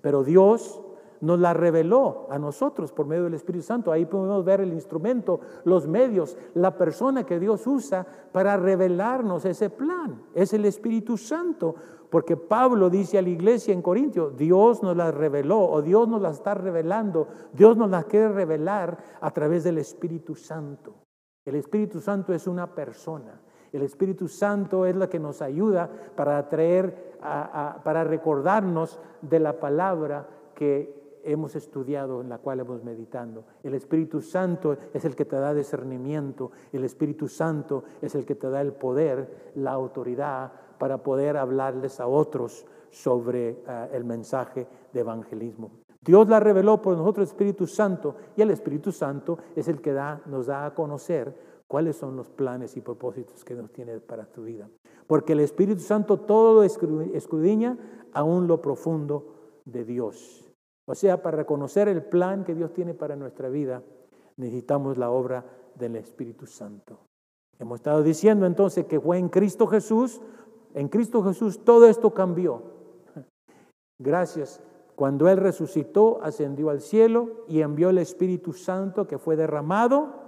pero 0.00 0.24
Dios 0.24 0.82
nos 1.20 1.38
la 1.38 1.54
reveló 1.54 2.26
a 2.30 2.38
nosotros 2.38 2.92
por 2.92 3.06
medio 3.06 3.24
del 3.24 3.34
Espíritu 3.34 3.64
Santo. 3.64 3.92
Ahí 3.92 4.04
podemos 4.06 4.44
ver 4.44 4.60
el 4.60 4.72
instrumento, 4.72 5.40
los 5.64 5.86
medios, 5.86 6.36
la 6.54 6.76
persona 6.76 7.24
que 7.24 7.38
Dios 7.38 7.66
usa 7.66 8.06
para 8.32 8.56
revelarnos 8.56 9.44
ese 9.44 9.70
plan. 9.70 10.22
Es 10.34 10.52
el 10.52 10.64
Espíritu 10.64 11.16
Santo. 11.16 11.74
Porque 12.10 12.36
Pablo 12.36 12.88
dice 12.88 13.18
a 13.18 13.22
la 13.22 13.28
iglesia 13.28 13.74
en 13.74 13.82
Corintio, 13.82 14.30
Dios 14.30 14.82
nos 14.82 14.96
la 14.96 15.10
reveló 15.10 15.60
o 15.60 15.82
Dios 15.82 16.08
nos 16.08 16.22
la 16.22 16.30
está 16.30 16.54
revelando, 16.54 17.26
Dios 17.52 17.76
nos 17.76 17.90
la 17.90 18.04
quiere 18.04 18.28
revelar 18.28 18.96
a 19.20 19.30
través 19.32 19.64
del 19.64 19.78
Espíritu 19.78 20.34
Santo. 20.34 20.94
El 21.44 21.56
Espíritu 21.56 22.00
Santo 22.00 22.32
es 22.32 22.46
una 22.46 22.74
persona. 22.74 23.40
El 23.72 23.82
Espíritu 23.82 24.28
Santo 24.28 24.86
es 24.86 24.96
la 24.96 25.08
que 25.08 25.18
nos 25.18 25.42
ayuda 25.42 25.90
para 26.14 26.48
traer, 26.48 27.05
para 27.20 28.04
recordarnos 28.04 28.98
de 29.22 29.40
la 29.40 29.58
palabra 29.60 30.28
que 30.54 31.20
hemos 31.26 31.56
estudiado, 31.56 32.20
en 32.20 32.28
la 32.28 32.38
cual 32.38 32.60
hemos 32.60 32.84
meditando. 32.84 33.44
El 33.64 33.74
Espíritu 33.74 34.22
Santo 34.22 34.76
es 34.94 35.04
el 35.04 35.16
que 35.16 35.24
te 35.24 35.36
da 35.36 35.52
discernimiento, 35.52 36.52
el 36.72 36.84
Espíritu 36.84 37.26
Santo 37.26 37.84
es 38.00 38.14
el 38.14 38.24
que 38.24 38.36
te 38.36 38.48
da 38.48 38.60
el 38.60 38.72
poder, 38.72 39.52
la 39.56 39.72
autoridad 39.72 40.52
para 40.78 41.02
poder 41.02 41.36
hablarles 41.36 42.00
a 42.00 42.06
otros 42.06 42.64
sobre 42.90 43.62
ah, 43.66 43.88
el 43.92 44.04
mensaje 44.04 44.66
de 44.92 45.00
evangelismo. 45.00 45.70
Dios 46.00 46.28
la 46.28 46.38
reveló 46.38 46.80
por 46.80 46.96
nosotros 46.96 47.28
el 47.28 47.32
Espíritu 47.32 47.66
Santo 47.66 48.14
y 48.36 48.42
el 48.42 48.50
Espíritu 48.50 48.92
Santo 48.92 49.38
es 49.56 49.66
el 49.66 49.80
que 49.80 49.92
da, 49.92 50.22
nos 50.26 50.46
da 50.46 50.66
a 50.66 50.74
conocer 50.74 51.34
cuáles 51.66 51.96
son 51.96 52.16
los 52.16 52.30
planes 52.30 52.76
y 52.76 52.80
propósitos 52.80 53.44
que 53.44 53.54
Dios 53.54 53.72
tiene 53.72 53.98
para 53.98 54.26
tu 54.26 54.44
vida. 54.44 54.68
Porque 55.06 55.34
el 55.34 55.40
Espíritu 55.40 55.80
Santo 55.80 56.20
todo 56.20 56.62
escudriña 56.62 57.78
aún 58.12 58.46
lo 58.46 58.60
profundo 58.60 59.60
de 59.64 59.84
Dios. 59.84 60.44
O 60.86 60.94
sea, 60.94 61.22
para 61.22 61.36
reconocer 61.36 61.88
el 61.88 62.02
plan 62.02 62.44
que 62.44 62.54
Dios 62.54 62.72
tiene 62.72 62.94
para 62.94 63.16
nuestra 63.16 63.48
vida, 63.48 63.82
necesitamos 64.36 64.96
la 64.96 65.10
obra 65.10 65.44
del 65.74 65.96
Espíritu 65.96 66.46
Santo. 66.46 67.00
Hemos 67.58 67.80
estado 67.80 68.02
diciendo 68.02 68.46
entonces 68.46 68.86
que 68.86 69.00
fue 69.00 69.18
en 69.18 69.28
Cristo 69.28 69.66
Jesús, 69.66 70.20
en 70.74 70.88
Cristo 70.88 71.22
Jesús 71.22 71.64
todo 71.64 71.86
esto 71.86 72.12
cambió. 72.12 72.62
Gracias. 73.98 74.62
Cuando 74.94 75.28
Él 75.28 75.38
resucitó, 75.38 76.20
ascendió 76.22 76.70
al 76.70 76.80
cielo 76.80 77.44
y 77.48 77.60
envió 77.60 77.90
el 77.90 77.98
Espíritu 77.98 78.52
Santo 78.52 79.06
que 79.06 79.18
fue 79.18 79.36
derramado 79.36 80.25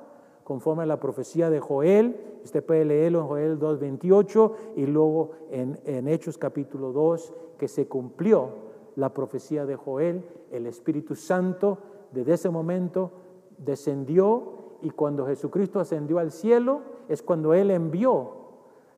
conforme 0.48 0.84
a 0.84 0.86
la 0.86 0.98
profecía 0.98 1.50
de 1.50 1.60
Joel. 1.60 2.40
Usted 2.42 2.64
puede 2.64 2.86
leerlo 2.86 3.20
en 3.20 3.26
Joel 3.26 3.60
2.28 3.60 4.52
y 4.76 4.86
luego 4.86 5.32
en, 5.50 5.78
en 5.84 6.08
Hechos 6.08 6.38
capítulo 6.38 6.90
2, 6.90 7.34
que 7.58 7.68
se 7.68 7.86
cumplió 7.86 8.48
la 8.96 9.12
profecía 9.12 9.66
de 9.66 9.76
Joel. 9.76 10.24
El 10.50 10.66
Espíritu 10.66 11.14
Santo 11.14 11.76
desde 12.12 12.32
ese 12.32 12.48
momento 12.48 13.10
descendió 13.58 14.78
y 14.80 14.88
cuando 14.88 15.26
Jesucristo 15.26 15.80
ascendió 15.80 16.18
al 16.18 16.32
cielo 16.32 16.80
es 17.10 17.22
cuando 17.22 17.52
Él 17.52 17.70
envió 17.70 18.30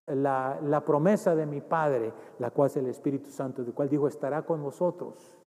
la, 0.07 0.61
la, 0.63 0.85
promesa 0.85 1.35
de 1.35 1.47
mi 1.47 1.61
Padre, 1.61 2.13
la 2.39 2.53
cual 2.53 2.69
es 2.69 2.77
el 2.77 2.87
Espíritu 2.87 3.29
Santo, 3.29 3.65
del 3.65 3.75
cual 3.75 3.89
dijo 3.89 4.07
estará 4.07 4.43
con 4.43 4.63
vosotros 4.63 5.41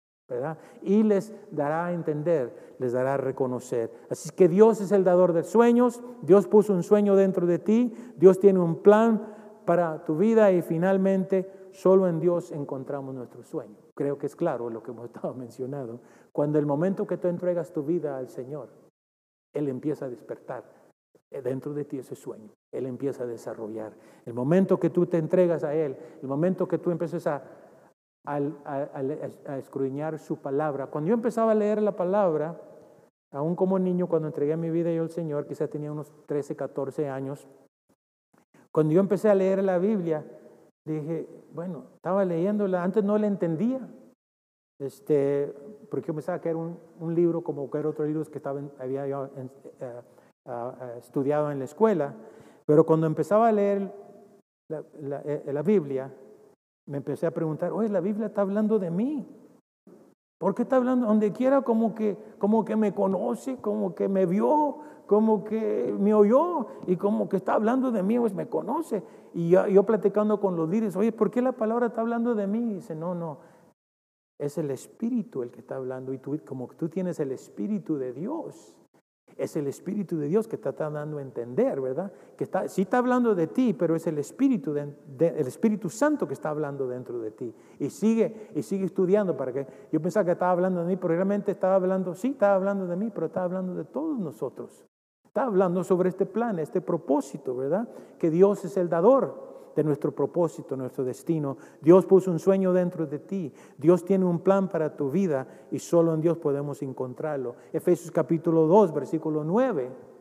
y 0.81 1.03
les 1.03 1.33
dará 1.51 1.87
a 1.87 1.93
entender, 1.93 2.75
les 2.79 2.93
dará 2.93 3.15
a 3.15 3.17
reconocer. 3.17 3.91
Así 4.09 4.29
que 4.31 4.47
Dios 4.47 4.81
es 4.81 4.91
el 4.91 5.03
dador 5.03 5.33
de 5.33 5.43
sueños, 5.43 6.01
Dios 6.21 6.47
puso 6.47 6.73
un 6.73 6.83
sueño 6.83 7.15
dentro 7.15 7.45
de 7.45 7.59
ti, 7.59 7.93
Dios 8.17 8.39
tiene 8.39 8.59
un 8.59 8.81
plan 8.81 9.33
para 9.65 10.03
tu 10.05 10.17
vida 10.17 10.51
y 10.51 10.61
finalmente 10.61 11.69
solo 11.71 12.07
en 12.07 12.19
Dios 12.19 12.51
encontramos 12.51 13.13
nuestro 13.13 13.43
sueño. 13.43 13.75
Creo 13.95 14.17
que 14.17 14.25
es 14.25 14.35
claro 14.35 14.69
lo 14.69 14.81
que 14.81 14.91
hemos 14.91 15.05
estado 15.13 15.33
mencionando. 15.33 16.01
Cuando 16.31 16.57
el 16.57 16.65
momento 16.65 17.05
que 17.05 17.17
tú 17.17 17.27
entregas 17.27 17.71
tu 17.71 17.83
vida 17.83 18.17
al 18.17 18.29
Señor, 18.29 18.69
Él 19.53 19.67
empieza 19.67 20.05
a 20.05 20.09
despertar 20.09 20.63
dentro 21.41 21.73
de 21.73 21.85
ti 21.85 21.97
ese 21.97 22.15
sueño. 22.15 22.51
Él 22.71 22.85
empieza 22.85 23.23
a 23.23 23.27
desarrollar. 23.27 23.93
El 24.25 24.33
momento 24.33 24.79
que 24.79 24.89
tú 24.89 25.05
te 25.05 25.17
entregas 25.17 25.63
a 25.63 25.73
Él, 25.73 25.97
el 26.21 26.27
momento 26.27 26.67
que 26.67 26.77
tú 26.77 26.91
empiezas 26.91 27.25
a 27.27 27.43
al, 28.25 28.57
a 28.65 29.57
escudriñar 29.57 30.17
su 30.19 30.37
palabra. 30.37 30.87
Cuando 30.87 31.09
yo 31.09 31.13
empezaba 31.13 31.51
a 31.51 31.55
leer 31.55 31.81
la 31.81 31.95
palabra, 31.95 32.59
aún 33.31 33.55
como 33.55 33.79
niño, 33.79 34.07
cuando 34.07 34.27
entregué 34.27 34.55
mi 34.57 34.69
vida 34.69 34.91
yo 34.91 35.03
al 35.03 35.09
Señor, 35.09 35.47
quizá 35.47 35.67
tenía 35.67 35.91
unos 35.91 36.11
13, 36.27 36.55
14 36.55 37.09
años, 37.09 37.47
cuando 38.71 38.93
yo 38.93 38.99
empecé 38.99 39.29
a 39.29 39.35
leer 39.35 39.63
la 39.63 39.77
Biblia, 39.77 40.25
dije, 40.85 41.27
bueno, 41.53 41.85
estaba 41.95 42.25
leyéndola, 42.25 42.83
antes 42.83 43.03
no 43.03 43.17
la 43.17 43.27
entendía, 43.27 43.87
este, 44.79 45.53
porque 45.89 46.07
yo 46.07 46.13
pensaba 46.13 46.41
que 46.41 46.49
era 46.49 46.57
un, 46.57 46.79
un 46.99 47.13
libro 47.13 47.43
como 47.43 47.69
cualquier 47.69 47.87
otro 47.87 48.05
libro 48.05 48.23
que 48.25 48.37
estaba 48.39 48.61
había 48.79 49.07
yo 49.07 49.29
eh, 49.37 50.01
estudiado 50.97 51.51
en 51.51 51.59
la 51.59 51.65
escuela, 51.65 52.13
pero 52.65 52.85
cuando 52.85 53.05
empezaba 53.05 53.47
a 53.47 53.51
leer 53.51 53.93
la, 54.69 54.83
la, 55.01 55.21
eh, 55.21 55.43
la 55.53 55.61
Biblia, 55.61 56.11
me 56.85 56.97
empecé 56.97 57.27
a 57.27 57.31
preguntar, 57.31 57.71
oye, 57.71 57.89
la 57.89 58.01
Biblia 58.01 58.27
está 58.27 58.41
hablando 58.41 58.79
de 58.79 58.91
mí. 58.91 59.27
¿Por 60.37 60.55
qué 60.55 60.63
está 60.63 60.75
hablando? 60.75 61.07
Donde 61.07 61.31
quiera 61.31 61.61
como 61.61 61.95
que, 61.95 62.17
como 62.37 62.65
que 62.65 62.75
me 62.75 62.93
conoce, 62.93 63.57
como 63.57 63.95
que 63.95 64.09
me 64.09 64.25
vio, 64.25 64.79
como 65.07 65.43
que 65.43 65.95
me 65.97 66.13
oyó 66.13 66.67
y 66.85 66.97
como 66.97 67.29
que 67.29 67.37
está 67.37 67.53
hablando 67.53 67.91
de 67.91 68.03
mí, 68.03 68.19
pues 68.19 68.33
me 68.33 68.49
conoce. 68.49 69.03
Y 69.33 69.49
yo, 69.49 69.83
platicando 69.83 70.39
con 70.39 70.55
los 70.57 70.69
líderes, 70.69 70.95
oye, 70.95 71.11
¿por 71.11 71.31
qué 71.31 71.41
la 71.41 71.53
palabra 71.53 71.87
está 71.87 72.01
hablando 72.01 72.35
de 72.35 72.47
mí? 72.47 72.73
Dice, 72.73 72.93
no, 72.93 73.15
no, 73.15 73.37
es 74.37 74.57
el 74.57 74.69
Espíritu 74.71 75.43
el 75.43 75.51
que 75.51 75.61
está 75.61 75.75
hablando 75.77 76.13
y 76.13 76.17
tú, 76.17 76.37
como 76.45 76.67
tú 76.67 76.89
tienes 76.89 77.19
el 77.19 77.31
Espíritu 77.31 77.97
de 77.97 78.11
Dios, 78.11 78.75
Es 79.37 79.55
el 79.55 79.67
Espíritu 79.67 80.17
de 80.17 80.27
Dios 80.27 80.47
que 80.47 80.55
está 80.55 80.71
dando 80.71 81.17
a 81.17 81.21
entender, 81.21 81.81
¿verdad? 81.81 82.11
Que 82.37 82.43
está, 82.43 82.67
sí 82.67 82.83
está 82.83 82.97
hablando 82.97 83.35
de 83.35 83.47
ti, 83.47 83.73
pero 83.73 83.95
es 83.95 84.05
el 84.07 84.17
Espíritu, 84.17 84.73
de, 84.73 84.93
el 85.19 85.47
Espíritu 85.47 85.89
Santo 85.89 86.27
que 86.27 86.33
está 86.33 86.49
hablando 86.49 86.87
dentro 86.87 87.19
de 87.19 87.31
ti. 87.31 87.53
Y 87.79 87.89
sigue, 87.89 88.49
y 88.55 88.63
sigue 88.63 88.85
estudiando 88.85 89.37
para 89.37 89.53
que... 89.53 89.67
Yo 89.91 90.01
pensaba 90.01 90.25
que 90.25 90.31
estaba 90.31 90.51
hablando 90.51 90.81
de 90.81 90.87
mí, 90.87 90.97
pero 90.97 91.13
realmente 91.13 91.51
estaba 91.51 91.75
hablando, 91.75 92.15
sí, 92.15 92.29
estaba 92.29 92.55
hablando 92.55 92.87
de 92.87 92.95
mí, 92.95 93.11
pero 93.13 93.27
estaba 93.27 93.45
hablando 93.45 93.75
de 93.75 93.85
todos 93.85 94.19
nosotros. 94.19 94.85
Está 95.25 95.45
hablando 95.45 95.83
sobre 95.83 96.09
este 96.09 96.25
plan, 96.25 96.59
este 96.59 96.81
propósito, 96.81 97.55
¿verdad? 97.55 97.87
Que 98.19 98.29
Dios 98.29 98.65
es 98.65 98.77
el 98.77 98.89
dador 98.89 99.52
de 99.75 99.83
nuestro 99.83 100.13
propósito, 100.13 100.75
nuestro 100.75 101.03
destino. 101.03 101.57
Dios 101.81 102.05
puso 102.05 102.31
un 102.31 102.39
sueño 102.39 102.73
dentro 102.73 103.05
de 103.05 103.19
ti. 103.19 103.53
Dios 103.77 104.05
tiene 104.05 104.25
un 104.25 104.39
plan 104.39 104.69
para 104.69 104.95
tu 104.95 105.09
vida 105.09 105.47
y 105.71 105.79
solo 105.79 106.13
en 106.13 106.21
Dios 106.21 106.37
podemos 106.37 106.81
encontrarlo. 106.81 107.55
Efesios 107.71 108.11
capítulo 108.11 108.67
2, 108.67 108.93
versículo 108.93 109.43
9 109.43 110.13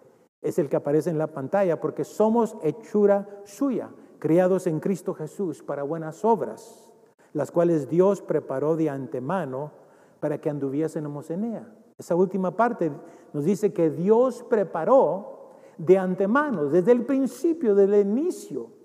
es 0.43 0.59
el 0.59 0.69
que 0.69 0.77
aparece 0.77 1.09
en 1.09 1.19
la 1.19 1.29
pantalla 1.29 1.81
porque 1.81 2.05
somos 2.05 2.57
hechura 2.63 3.29
suya, 3.45 3.91
criados 4.19 4.67
en 4.67 4.81
Cristo 4.81 5.15
Jesús 5.15 5.63
para 5.63 5.85
buenas 5.85 6.25
obras, 6.25 6.91
las 7.33 7.51
cuales 7.51 7.89
Dios 7.89 8.21
preparó 8.21 8.77
de 8.77 8.91
antemano 8.91 9.71
para 10.19 10.39
que 10.39 10.51
anduviésemos 10.51 11.31
en 11.31 11.45
ella. 11.45 11.73
Esa 11.97 12.17
última 12.17 12.57
parte 12.57 12.91
nos 13.33 13.45
dice 13.45 13.73
que 13.73 13.91
Dios 13.91 14.45
preparó 14.49 15.53
de 15.79 15.97
antemano, 15.97 16.67
desde 16.67 16.93
el 16.93 17.07
principio, 17.07 17.75
desde 17.75 18.01
el 18.01 18.09
inicio 18.09 18.82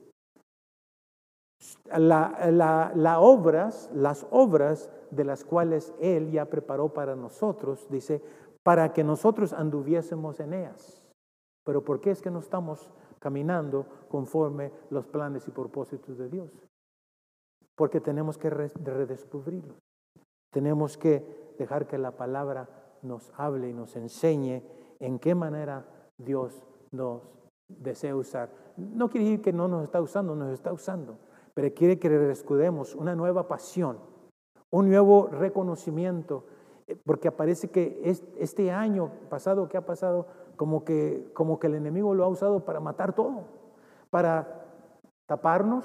la, 1.95 3.17
obras, 3.19 3.89
las 3.93 4.25
obras 4.31 4.89
de 5.11 5.23
las 5.23 5.43
cuales 5.43 5.93
Él 5.99 6.31
ya 6.31 6.45
preparó 6.45 6.93
para 6.93 7.15
nosotros, 7.15 7.87
dice, 7.89 8.21
para 8.63 8.93
que 8.93 9.03
nosotros 9.03 9.53
anduviésemos 9.53 10.39
en 10.39 10.53
ellas. 10.53 11.03
Pero 11.65 11.83
¿por 11.83 12.01
qué 12.01 12.11
es 12.11 12.21
que 12.21 12.31
no 12.31 12.39
estamos 12.39 12.91
caminando 13.19 13.85
conforme 14.09 14.71
los 14.89 15.07
planes 15.07 15.47
y 15.47 15.51
propósitos 15.51 16.17
de 16.17 16.29
Dios? 16.29 16.51
Porque 17.75 18.01
tenemos 18.01 18.37
que 18.37 18.49
redescubrirlos. 18.49 19.77
Tenemos 20.51 20.97
que 20.97 21.53
dejar 21.57 21.87
que 21.87 21.97
la 21.97 22.11
palabra 22.11 22.69
nos 23.01 23.31
hable 23.35 23.69
y 23.69 23.73
nos 23.73 23.95
enseñe 23.95 24.63
en 24.99 25.19
qué 25.19 25.35
manera 25.35 25.85
Dios 26.17 26.65
nos 26.91 27.21
desea 27.67 28.15
usar. 28.15 28.49
No 28.77 29.09
quiere 29.09 29.25
decir 29.25 29.41
que 29.41 29.53
no 29.53 29.67
nos 29.67 29.83
está 29.83 30.01
usando, 30.01 30.35
nos 30.35 30.53
está 30.53 30.71
usando 30.73 31.17
pero 31.57 31.73
quiere 31.73 31.97
que 31.97 32.07
descudemos 32.07 32.93
una 32.93 33.15
nueva 33.15 33.47
pasión, 33.47 33.97
un 34.69 34.91
nuevo 34.91 35.25
reconocimiento, 35.25 36.45
eh, 36.85 36.95
porque 37.03 37.31
parece 37.31 37.71
que 37.71 37.99
este 38.37 38.69
año 38.69 39.09
pasado 39.27 39.67
que 39.67 39.75
ha 39.75 39.83
pasado, 39.83 40.27
como 40.55 40.85
que, 40.85 41.31
como 41.33 41.57
que 41.57 41.65
el 41.65 41.73
enemigo 41.73 42.13
lo 42.13 42.25
ha 42.25 42.27
usado 42.27 42.63
para 42.63 42.79
matar 42.79 43.13
todo, 43.13 43.45
para 44.11 44.67
taparnos, 45.25 45.83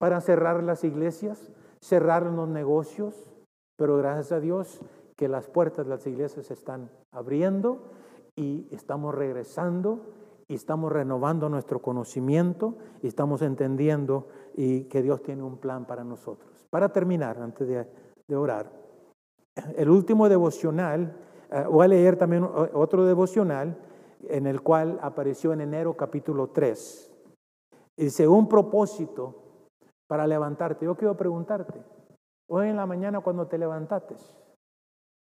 para 0.00 0.20
cerrar 0.20 0.60
las 0.64 0.82
iglesias, 0.82 1.52
cerrar 1.80 2.24
los 2.24 2.48
negocios, 2.48 3.30
pero 3.76 3.96
gracias 3.96 4.32
a 4.32 4.40
Dios 4.40 4.80
que 5.14 5.28
las 5.28 5.46
puertas 5.46 5.86
de 5.86 5.90
las 5.90 6.04
iglesias 6.08 6.46
se 6.46 6.54
están 6.54 6.90
abriendo 7.12 7.92
y 8.34 8.66
estamos 8.72 9.14
regresando 9.14 10.00
y 10.48 10.54
estamos 10.54 10.92
renovando 10.92 11.48
nuestro 11.48 11.80
conocimiento 11.80 12.76
y 13.02 13.06
estamos 13.06 13.40
entendiendo 13.40 14.26
y 14.54 14.84
que 14.84 15.02
Dios 15.02 15.22
tiene 15.22 15.42
un 15.42 15.58
plan 15.58 15.86
para 15.86 16.04
nosotros. 16.04 16.66
Para 16.70 16.90
terminar, 16.90 17.38
antes 17.38 17.68
de, 17.68 18.36
orar, 18.36 18.70
el 19.76 19.90
último 19.90 20.28
devocional, 20.28 21.16
eh, 21.50 21.64
voy 21.70 21.84
a 21.84 21.88
leer 21.88 22.16
también 22.16 22.48
otro 22.72 23.04
devocional 23.04 23.76
en 24.28 24.46
el 24.46 24.62
cual 24.62 24.98
apareció 25.02 25.52
en 25.52 25.60
enero 25.60 25.96
capítulo 25.96 26.48
3. 26.48 27.12
Dice, 27.96 28.26
un 28.26 28.48
propósito 28.48 29.44
para 30.06 30.26
levantarte. 30.26 30.84
Yo 30.84 30.96
quiero 30.96 31.16
preguntarte, 31.16 31.82
hoy 32.48 32.68
en 32.68 32.76
la 32.76 32.86
mañana 32.86 33.20
cuando 33.20 33.46
te 33.46 33.58
levantaste, 33.58 34.16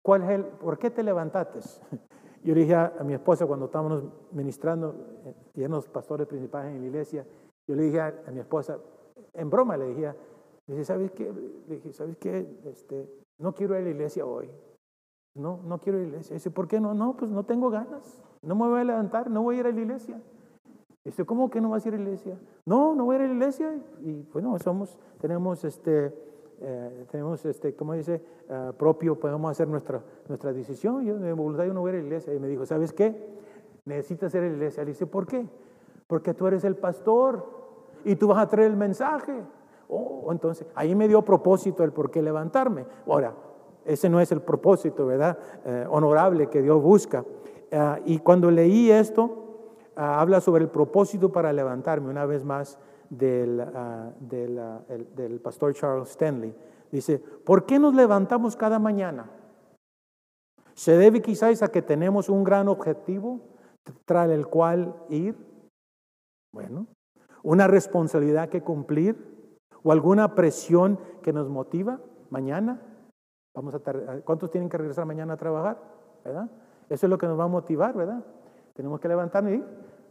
¿cuál 0.04 0.24
es 0.24 0.30
el, 0.30 0.46
¿por 0.46 0.78
qué 0.78 0.90
te 0.90 1.04
levantaste? 1.04 1.60
Yo 2.44 2.54
le 2.54 2.62
dije 2.62 2.76
a, 2.76 3.02
mi 3.04 3.16
esposa 3.16 3.48
cuando 3.48 3.66
estábamos 3.66 4.04
ministrando, 4.32 4.96
eh, 5.26 5.36
y 5.56 5.62
eran 5.62 5.72
los 5.72 5.88
pastores 5.88 6.28
principales 6.28 6.76
en 6.76 6.82
la 6.82 6.88
iglesia, 6.88 7.26
yo 7.68 7.76
le 7.76 7.84
dije 7.84 8.00
a, 8.00 8.14
mi 8.32 8.40
esposa, 8.40 8.78
en 9.36 9.50
broma 9.50 9.78
le 9.78 9.88
dije, 9.88 10.14
dije 10.68 10.84
¿sabes 10.84 11.12
qué? 11.12 11.32
Le 11.68 11.76
dije, 11.76 11.94
¿sabes 11.94 12.18
qué? 12.18 12.48
Este, 12.66 13.10
no 13.38 13.54
quiero 13.54 13.76
ir 13.76 13.82
a 13.82 13.84
la 13.84 13.90
iglesia 13.90 14.26
hoy. 14.26 14.50
No, 15.36 15.60
no 15.66 15.80
quiero 15.80 16.00
ir 16.00 16.06
a 16.06 16.08
la 16.08 16.14
iglesia. 16.14 16.34
Dice, 16.34 16.52
¿por 16.52 16.68
qué 16.68 16.80
no? 16.80 16.94
No, 16.94 17.16
pues 17.18 17.30
no 17.30 17.44
tengo 17.44 17.70
ganas. 17.70 18.22
No 18.42 18.56
me 18.56 18.68
voy 18.68 18.80
a 18.80 18.84
levantar, 18.84 19.30
no 19.30 19.44
voy 19.44 19.58
a 19.58 19.60
ir 19.62 19.68
a 19.68 19.72
la 19.72 19.82
iglesia. 19.82 20.22
Dice, 21.04 21.26
¿cómo 21.26 21.50
que 21.50 21.62
no 21.62 21.70
vas 21.70 21.86
a 21.86 21.90
ir 21.90 21.96
a 21.96 21.98
la 21.98 22.04
iglesia? 22.04 22.40
No, 22.66 22.96
no 22.96 23.06
voy 23.06 23.16
a 23.16 23.20
ir 23.20 23.26
a 23.26 23.28
la 23.28 23.34
iglesia. 23.34 23.80
Y 24.02 24.24
bueno, 24.34 24.58
somos, 24.60 24.98
tenemos 25.20 25.64
este, 25.64 26.14
eh, 26.62 27.06
tenemos, 27.12 27.46
este, 27.46 27.76
como 27.76 27.94
dice, 27.94 28.22
uh, 28.50 28.74
propio, 28.74 29.20
podemos 29.20 29.52
hacer 29.52 29.68
nuestra, 29.68 30.02
nuestra 30.28 30.54
decisión. 30.54 31.06
Yo 31.06 31.20
de 31.20 31.34
voluntad 31.34 31.66
yo 31.66 31.74
no 31.74 31.82
voy 31.82 31.92
a 31.92 31.94
la 31.96 32.00
iglesia. 32.00 32.34
Y 32.34 32.40
me 32.40 32.48
dijo, 32.48 32.66
¿sabes 32.66 32.94
qué? 32.94 33.36
Necesitas 33.86 34.34
ir 34.34 34.42
a 34.42 34.48
la 34.48 34.54
iglesia. 34.54 34.84
Le 34.84 34.92
dice, 34.92 35.06
¿por 35.06 35.28
qué? 35.28 35.48
Porque 36.08 36.34
tú 36.34 36.48
eres 36.48 36.64
el 36.64 36.76
pastor 36.76 37.46
y 38.06 38.16
tú 38.16 38.28
vas 38.28 38.38
a 38.38 38.48
traer 38.48 38.72
el 38.72 38.78
mensaje. 38.78 39.34
Oh, 39.90 40.30
entonces, 40.32 40.66
ahí 40.76 40.96
me 40.96 41.08
dio 41.08 41.22
propósito 41.24 41.84
el 41.84 41.92
por 41.92 42.10
qué 42.10 42.22
levantarme. 42.22 42.86
Ahora, 43.06 43.34
ese 43.84 44.10
no 44.10 44.20
es 44.20 44.32
el 44.32 44.42
propósito, 44.42 45.06
¿verdad? 45.06 45.38
Eh, 45.66 45.86
honorable 45.90 46.48
que 46.48 46.62
Dios 46.62 46.82
busca. 46.82 47.24
Uh, 47.72 48.02
y 48.06 48.20
cuando 48.20 48.50
leí 48.50 48.90
esto, 48.90 49.24
uh, 49.24 50.00
habla 50.00 50.40
sobre 50.40 50.64
el 50.64 50.70
propósito 50.70 51.32
para 51.32 51.52
levantarme. 51.52 52.10
Una 52.10 52.26
vez 52.26 52.44
más, 52.44 52.80
del, 53.10 53.60
ah, 53.62 54.12
del, 54.20 55.40
pastor 55.42 55.74
Charles 55.74 56.10
Stanley. 56.10 56.56
Dice, 56.92 57.20
¿por 57.20 57.66
qué 57.66 57.80
nos 57.80 57.94
levantamos 57.94 58.56
cada 58.56 58.80
mañana? 58.80 59.30
¿Se 60.74 60.98
debe 60.98 61.22
quizás 61.22 61.62
a 61.62 61.70
que 61.70 61.82
tenemos 61.82 62.30
un 62.30 62.44
gran 62.44 62.68
objetivo 62.68 63.42
tras 64.06 64.30
el 64.30 64.48
cual 64.48 64.96
ir? 65.10 65.36
Bueno, 66.52 66.88
una 67.46 67.68
responsabilidad 67.68 68.50
que 68.50 68.62
cumplir 68.62 69.16
o 69.84 69.92
alguna 69.92 70.34
presión 70.34 71.00
que 71.22 71.32
nos 71.32 71.48
motiva 71.48 72.00
mañana. 72.32 72.82
Vamos 73.54 73.76
a 73.76 74.22
¿Cuántos 74.26 74.50
tienen 74.50 74.68
que 74.68 74.78
regresar 74.78 75.06
mañana 75.06 75.34
a 75.34 75.38
trabajar? 75.38 75.78
Eso 76.90 77.06
es 77.06 77.10
lo 77.10 77.18
que 77.18 77.28
nos 77.28 77.40
va 77.40 77.44
a 77.44 77.48
motivar, 77.48 77.96
¿verdad? 77.96 78.26
Tenemos 78.74 79.00
que 79.00 79.08
levantarnos 79.08 79.54
y 79.54 79.64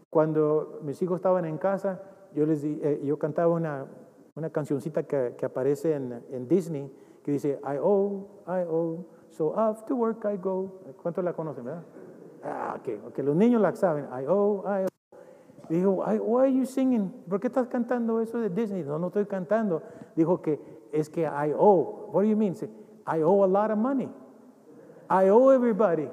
cuando 0.08 0.78
mis 0.82 1.02
hijos 1.02 1.16
estaban 1.16 1.44
en 1.44 1.58
casa, 1.58 2.00
yo, 2.34 2.46
les 2.46 2.62
eh, 2.62 3.00
yo 3.04 3.18
cantaba 3.18 3.52
una, 3.52 3.86
una 4.36 4.50
cancioncita 4.50 5.02
que, 5.02 5.34
que 5.36 5.44
aparece 5.44 5.94
en, 5.94 6.24
en, 6.30 6.46
Disney 6.46 6.90
que 7.24 7.32
dice, 7.32 7.60
I 7.64 7.78
owe, 7.82 8.26
I 8.46 8.64
owe, 8.68 9.04
so 9.30 9.48
off 9.48 9.84
to 9.86 9.96
work 9.96 10.24
I 10.24 10.36
go. 10.36 10.80
¿Cuántos 11.02 11.24
la 11.24 11.32
conocen, 11.32 11.64
verdad? 11.64 11.82
Ah, 12.44 12.76
ok, 12.78 13.08
okay. 13.08 13.24
los 13.24 13.34
niños 13.34 13.60
la 13.60 13.74
saben, 13.74 14.04
I 14.04 14.24
owe, 14.28 14.62
I 14.66 14.84
owe. 14.84 14.93
Dijo, 15.68 16.04
why 16.22 16.42
are 16.42 16.52
you 16.52 16.66
singing? 16.66 17.10
¿Por 17.28 17.40
qué 17.40 17.48
estás 17.48 17.68
cantando 17.68 18.20
eso 18.20 18.38
de 18.38 18.48
Disney? 18.48 18.82
No, 18.82 18.98
no 18.98 19.08
estoy 19.08 19.26
cantando. 19.26 19.82
Dijo 20.16 20.42
que 20.42 20.60
es 20.92 21.08
que 21.08 21.22
I 21.22 21.52
owe. 21.52 22.10
What 22.12 22.22
do 22.22 22.28
you 22.28 22.36
mean? 22.36 22.54
I 23.06 23.22
owe 23.22 23.44
a 23.44 23.46
lot 23.46 23.70
of 23.70 23.78
money. 23.78 24.08
I 25.08 25.28
owe 25.28 25.50
everybody. 25.50 26.08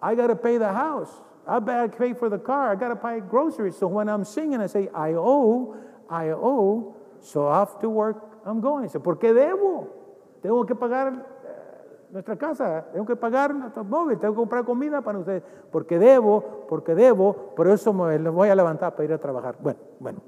I 0.00 0.14
got 0.14 0.28
to 0.28 0.36
pay 0.36 0.58
the 0.58 0.72
house. 0.72 1.10
I 1.46 1.58
gotta 1.58 1.88
pay 1.88 2.14
for 2.14 2.28
the 2.28 2.38
car. 2.38 2.70
I 2.70 2.76
got 2.76 2.88
to 2.88 2.94
buy 2.94 3.18
groceries. 3.18 3.76
So 3.76 3.86
when 3.88 4.08
I'm 4.08 4.24
singing, 4.24 4.60
I 4.60 4.66
say, 4.66 4.88
I 4.94 5.14
owe, 5.14 5.76
I 6.08 6.28
owe. 6.28 6.94
So 7.20 7.46
off 7.46 7.80
to 7.80 7.88
work 7.88 8.32
I'm 8.44 8.60
going. 8.60 8.88
So, 8.88 9.00
¿Por 9.00 9.18
qué 9.18 9.32
debo? 9.32 9.88
Tengo 10.42 10.64
que 10.66 10.74
pagar 10.74 11.24
nuestra 12.12 12.36
casa, 12.36 12.86
tengo 12.92 13.06
que 13.06 13.16
pagar 13.16 13.54
nuestro 13.54 13.84
móvil, 13.84 14.18
tengo 14.18 14.34
que 14.34 14.40
comprar 14.40 14.64
comida 14.64 15.00
para 15.00 15.18
ustedes. 15.18 15.42
Porque 15.70 15.98
debo, 15.98 16.66
porque 16.68 16.94
debo, 16.94 17.54
por 17.56 17.66
eso 17.66 17.92
me 17.92 18.18
voy 18.28 18.50
a 18.50 18.54
levantar 18.54 18.92
para 18.92 19.04
ir 19.04 19.12
a 19.14 19.18
trabajar. 19.18 19.56
Bueno, 19.60 19.80
bueno. 19.98 20.20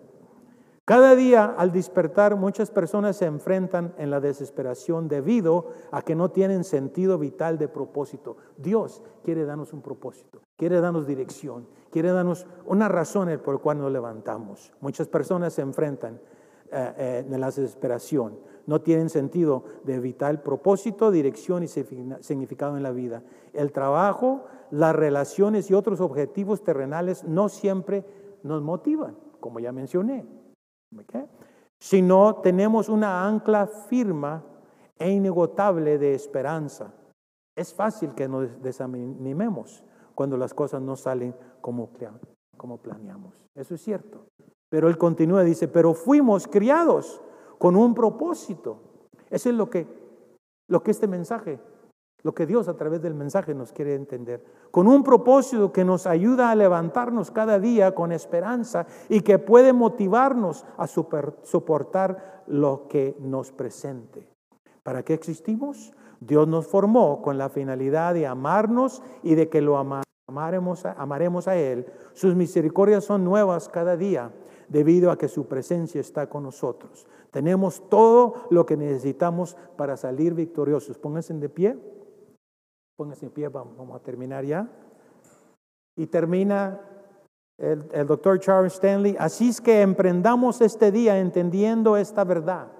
Cada 0.87 1.15
día 1.15 1.55
al 1.57 1.73
despertar 1.73 2.37
muchas 2.37 2.71
personas 2.71 3.17
se 3.17 3.25
enfrentan 3.25 3.95
en 3.97 4.11
la 4.11 4.21
desesperación 4.21 5.09
debido 5.09 5.69
a 5.91 6.03
que 6.03 6.15
no 6.15 6.31
tienen 6.31 6.63
sentido 6.63 7.17
vital 7.19 7.57
de 7.57 7.69
propósito. 7.69 8.37
Dios 8.59 9.03
quiere 9.23 9.47
darnos 9.47 9.73
un 9.73 9.81
propósito, 9.81 10.43
quiere 10.57 10.83
darnos 10.83 11.07
dirección, 11.07 11.67
quiere 11.91 12.13
darnos 12.13 12.47
una 12.67 12.89
razón 12.89 13.41
por 13.43 13.55
la 13.55 13.61
cual 13.61 13.79
nos 13.79 13.93
levantamos. 13.93 14.75
Muchas 14.81 15.09
personas 15.09 15.55
se 15.55 15.63
enfrentan 15.63 16.21
eh, 16.71 16.93
eh, 16.99 17.27
en 17.31 17.41
la 17.41 17.47
desesperación, 17.47 18.39
no 18.67 18.81
tienen 18.81 19.11
sentido 19.11 19.65
de 19.85 20.01
vital 20.01 20.43
propósito, 20.43 21.11
dirección 21.11 21.63
y 21.63 21.69
significado 21.69 22.77
en 22.77 22.83
la 22.83 22.93
vida. 22.93 23.23
El 23.53 23.73
trabajo, 23.73 24.45
las 24.71 24.95
relaciones 24.95 25.71
y 25.71 25.75
otros 25.75 26.01
objetivos 26.01 26.63
terrenales 26.63 27.25
no 27.25 27.49
siempre 27.49 28.05
nos 28.43 28.63
motivan, 28.63 29.17
como 29.41 29.61
ya 29.61 29.73
mencioné. 29.73 30.27
Si 31.79 32.03
no 32.03 32.37
tenemos 32.37 32.89
una 32.89 33.27
ancla 33.27 33.67
firma 33.67 34.45
e 34.99 35.11
inagotable 35.11 35.99
de 35.99 36.15
esperanza, 36.15 36.95
es 37.57 37.75
fácil 37.75 38.15
que 38.15 38.29
nos 38.29 38.63
desanimemos 38.63 39.85
cuando 40.15 40.37
las 40.37 40.55
cosas 40.55 40.81
no 40.81 40.97
salen 40.97 41.35
como, 41.61 41.91
como 42.57 42.79
planeamos. 42.79 43.35
Eso 43.55 43.75
es 43.75 43.83
cierto. 43.83 44.27
Pero 44.69 44.89
él 44.89 44.99
continúa, 44.99 45.43
dice, 45.43 45.69
pero 45.69 45.95
fuimos 45.95 46.49
criados 46.49 47.21
con 47.65 47.77
un 47.77 47.95
propósito. 47.95 48.77
Eso 49.31 49.49
es 49.49 49.55
lo 49.55 49.71
que, 49.71 49.87
lo 50.69 50.83
que 50.83 50.91
este 50.91 51.07
mensaje, 51.07 51.59
lo 52.23 52.35
que 52.35 52.45
Dios 52.45 52.69
a 52.69 52.77
través 52.77 53.01
del 53.01 53.15
mensaje 53.15 53.55
nos 53.55 53.73
quiere 53.73 53.95
entender. 53.95 54.45
Con 54.71 54.87
un 54.87 55.03
propósito 55.03 55.73
que 55.73 55.83
nos 55.83 56.07
ayuda 56.07 56.51
a 56.51 56.55
levantarnos 56.55 57.31
cada 57.31 57.59
día 57.59 57.95
con 57.95 58.13
esperanza 58.13 58.87
y 59.09 59.23
que 59.23 59.39
puede 59.39 59.73
motivarnos 59.73 60.67
a 60.77 60.87
soportar 60.87 62.43
lo 62.49 62.87
que 62.87 63.17
nos 63.19 63.51
presente. 63.51 64.29
¿Para 64.83 65.03
qué 65.03 65.15
existimos? 65.15 65.95
Dios 66.21 66.47
nos 66.47 66.67
formó 66.67 67.23
con 67.23 67.39
la 67.39 67.49
finalidad 67.49 68.13
de 68.13 68.27
amarnos 68.27 69.03
y 69.23 69.37
de 69.37 69.49
que 69.49 69.63
lo 69.63 69.79
amaremos, 69.79 70.85
amaremos 70.85 71.49
a 71.49 71.57
Él. 71.57 71.87
Sus 72.13 72.35
misericordias 72.35 73.05
son 73.05 73.25
nuevas 73.25 73.71
cada 73.71 73.97
día 73.97 74.33
debido 74.69 75.11
a 75.11 75.19
que 75.19 75.29
su 75.29 75.47
presencia 75.47 76.01
está 76.01 76.29
con 76.29 76.43
nosotros. 76.43 77.07
Tenemos 77.31 77.89
todo 77.89 78.47
lo 78.51 78.67
que 78.67 78.77
necesitamos 78.77 79.57
para 79.77 79.97
salir 79.97 80.35
victoriosos. 80.35 80.99
Pónganse 80.99 81.35
de 81.35 81.49
pie. 81.49 81.79
Pónganse 82.97 83.27
de 83.27 83.31
pie, 83.31 83.49
vamos 83.49 83.95
a 83.97 84.03
terminar 84.03 84.45
ya. 84.45 84.69
Y 85.97 86.07
termina 86.07 86.81
el, 87.59 87.89
el 87.93 88.07
doctor 88.07 88.39
Charles 88.41 88.75
Stanley. 88.75 89.17
Así 89.19 89.49
es 89.49 89.61
que 89.61 89.83
emprendamos 89.83 90.61
este 90.61 90.93
día 90.93 91.19
entendiendo 91.19 91.97
esta 91.97 92.25
verdad 92.25 92.74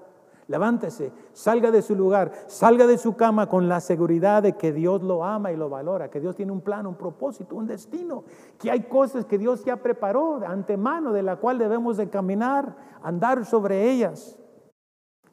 Levántese, 0.47 1.11
salga 1.33 1.71
de 1.71 1.81
su 1.81 1.95
lugar, 1.95 2.31
salga 2.45 2.85
de 2.85 2.99
su 2.99 3.15
cama 3.15 3.49
con 3.49 3.67
la 3.67 3.79
seguridad 3.79 4.43
de 4.43 4.53
que 4.53 4.71
Dios 4.71 5.01
lo 5.01 5.23
ama 5.23 5.51
y 5.51 5.55
lo 5.55 5.69
valora, 5.69 6.11
que 6.11 6.19
Dios 6.19 6.35
tiene 6.35 6.51
un 6.51 6.61
plan, 6.61 6.85
un 6.85 6.95
propósito, 6.95 7.55
un 7.55 7.65
destino, 7.65 8.23
que 8.59 8.69
hay 8.69 8.83
cosas 8.83 9.25
que 9.25 9.39
Dios 9.39 9.65
ya 9.65 9.77
preparó 9.77 10.39
de 10.39 10.45
antemano, 10.45 11.13
de 11.13 11.23
la 11.23 11.37
cual 11.37 11.57
debemos 11.57 11.97
de 11.97 12.09
caminar, 12.09 12.75
andar 13.01 13.43
sobre 13.45 13.89
ellas. 13.89 14.37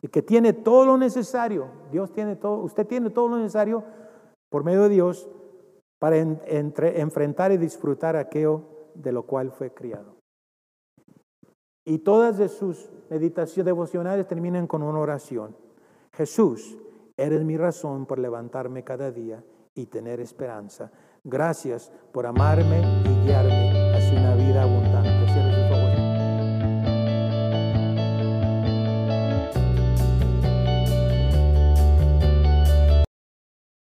Y 0.01 0.09
que 0.09 0.23
tiene 0.23 0.55
todo 0.55 0.87
lo 0.87 0.97
necesario, 0.97 1.67
Dios 1.91 2.11
tiene 2.13 2.35
todo, 2.35 2.59
usted 2.59 2.87
tiene 2.87 3.11
todo 3.11 3.29
lo 3.29 3.37
necesario 3.37 3.85
por 4.49 4.65
medio 4.65 4.85
de 4.85 4.89
Dios 4.89 5.29
para 5.99 6.17
enfrentar 6.17 7.53
y 7.53 7.59
disfrutar 7.59 8.17
aquello 8.17 8.63
de 8.95 9.13
lo 9.13 9.25
cual 9.25 9.53
fue 9.53 9.73
criado. 9.73 10.22
Y 11.85 11.99
todas 11.99 12.39
de 12.39 12.49
sus 12.49 12.91
meditaciones 13.11 13.67
devocionales 13.67 14.27
terminan 14.27 14.67
con 14.67 14.83
una 14.83 14.99
oración. 14.99 15.57
Jesús, 16.13 16.79
eres 17.17 17.45
mi 17.45 17.57
razón 17.57 18.07
por 18.07 18.19
levantarme 18.19 18.85
cada 18.85 19.11
día 19.11 19.43
y 19.75 19.87
tener 19.87 20.21
esperanza. 20.21 20.91
Gracias 21.25 21.93
por 22.13 22.27
amarme 22.27 22.81
y 23.05 23.27
guiarme 23.27 23.95
hacia 23.97 24.21
una 24.21 24.35
vida 24.37 25.52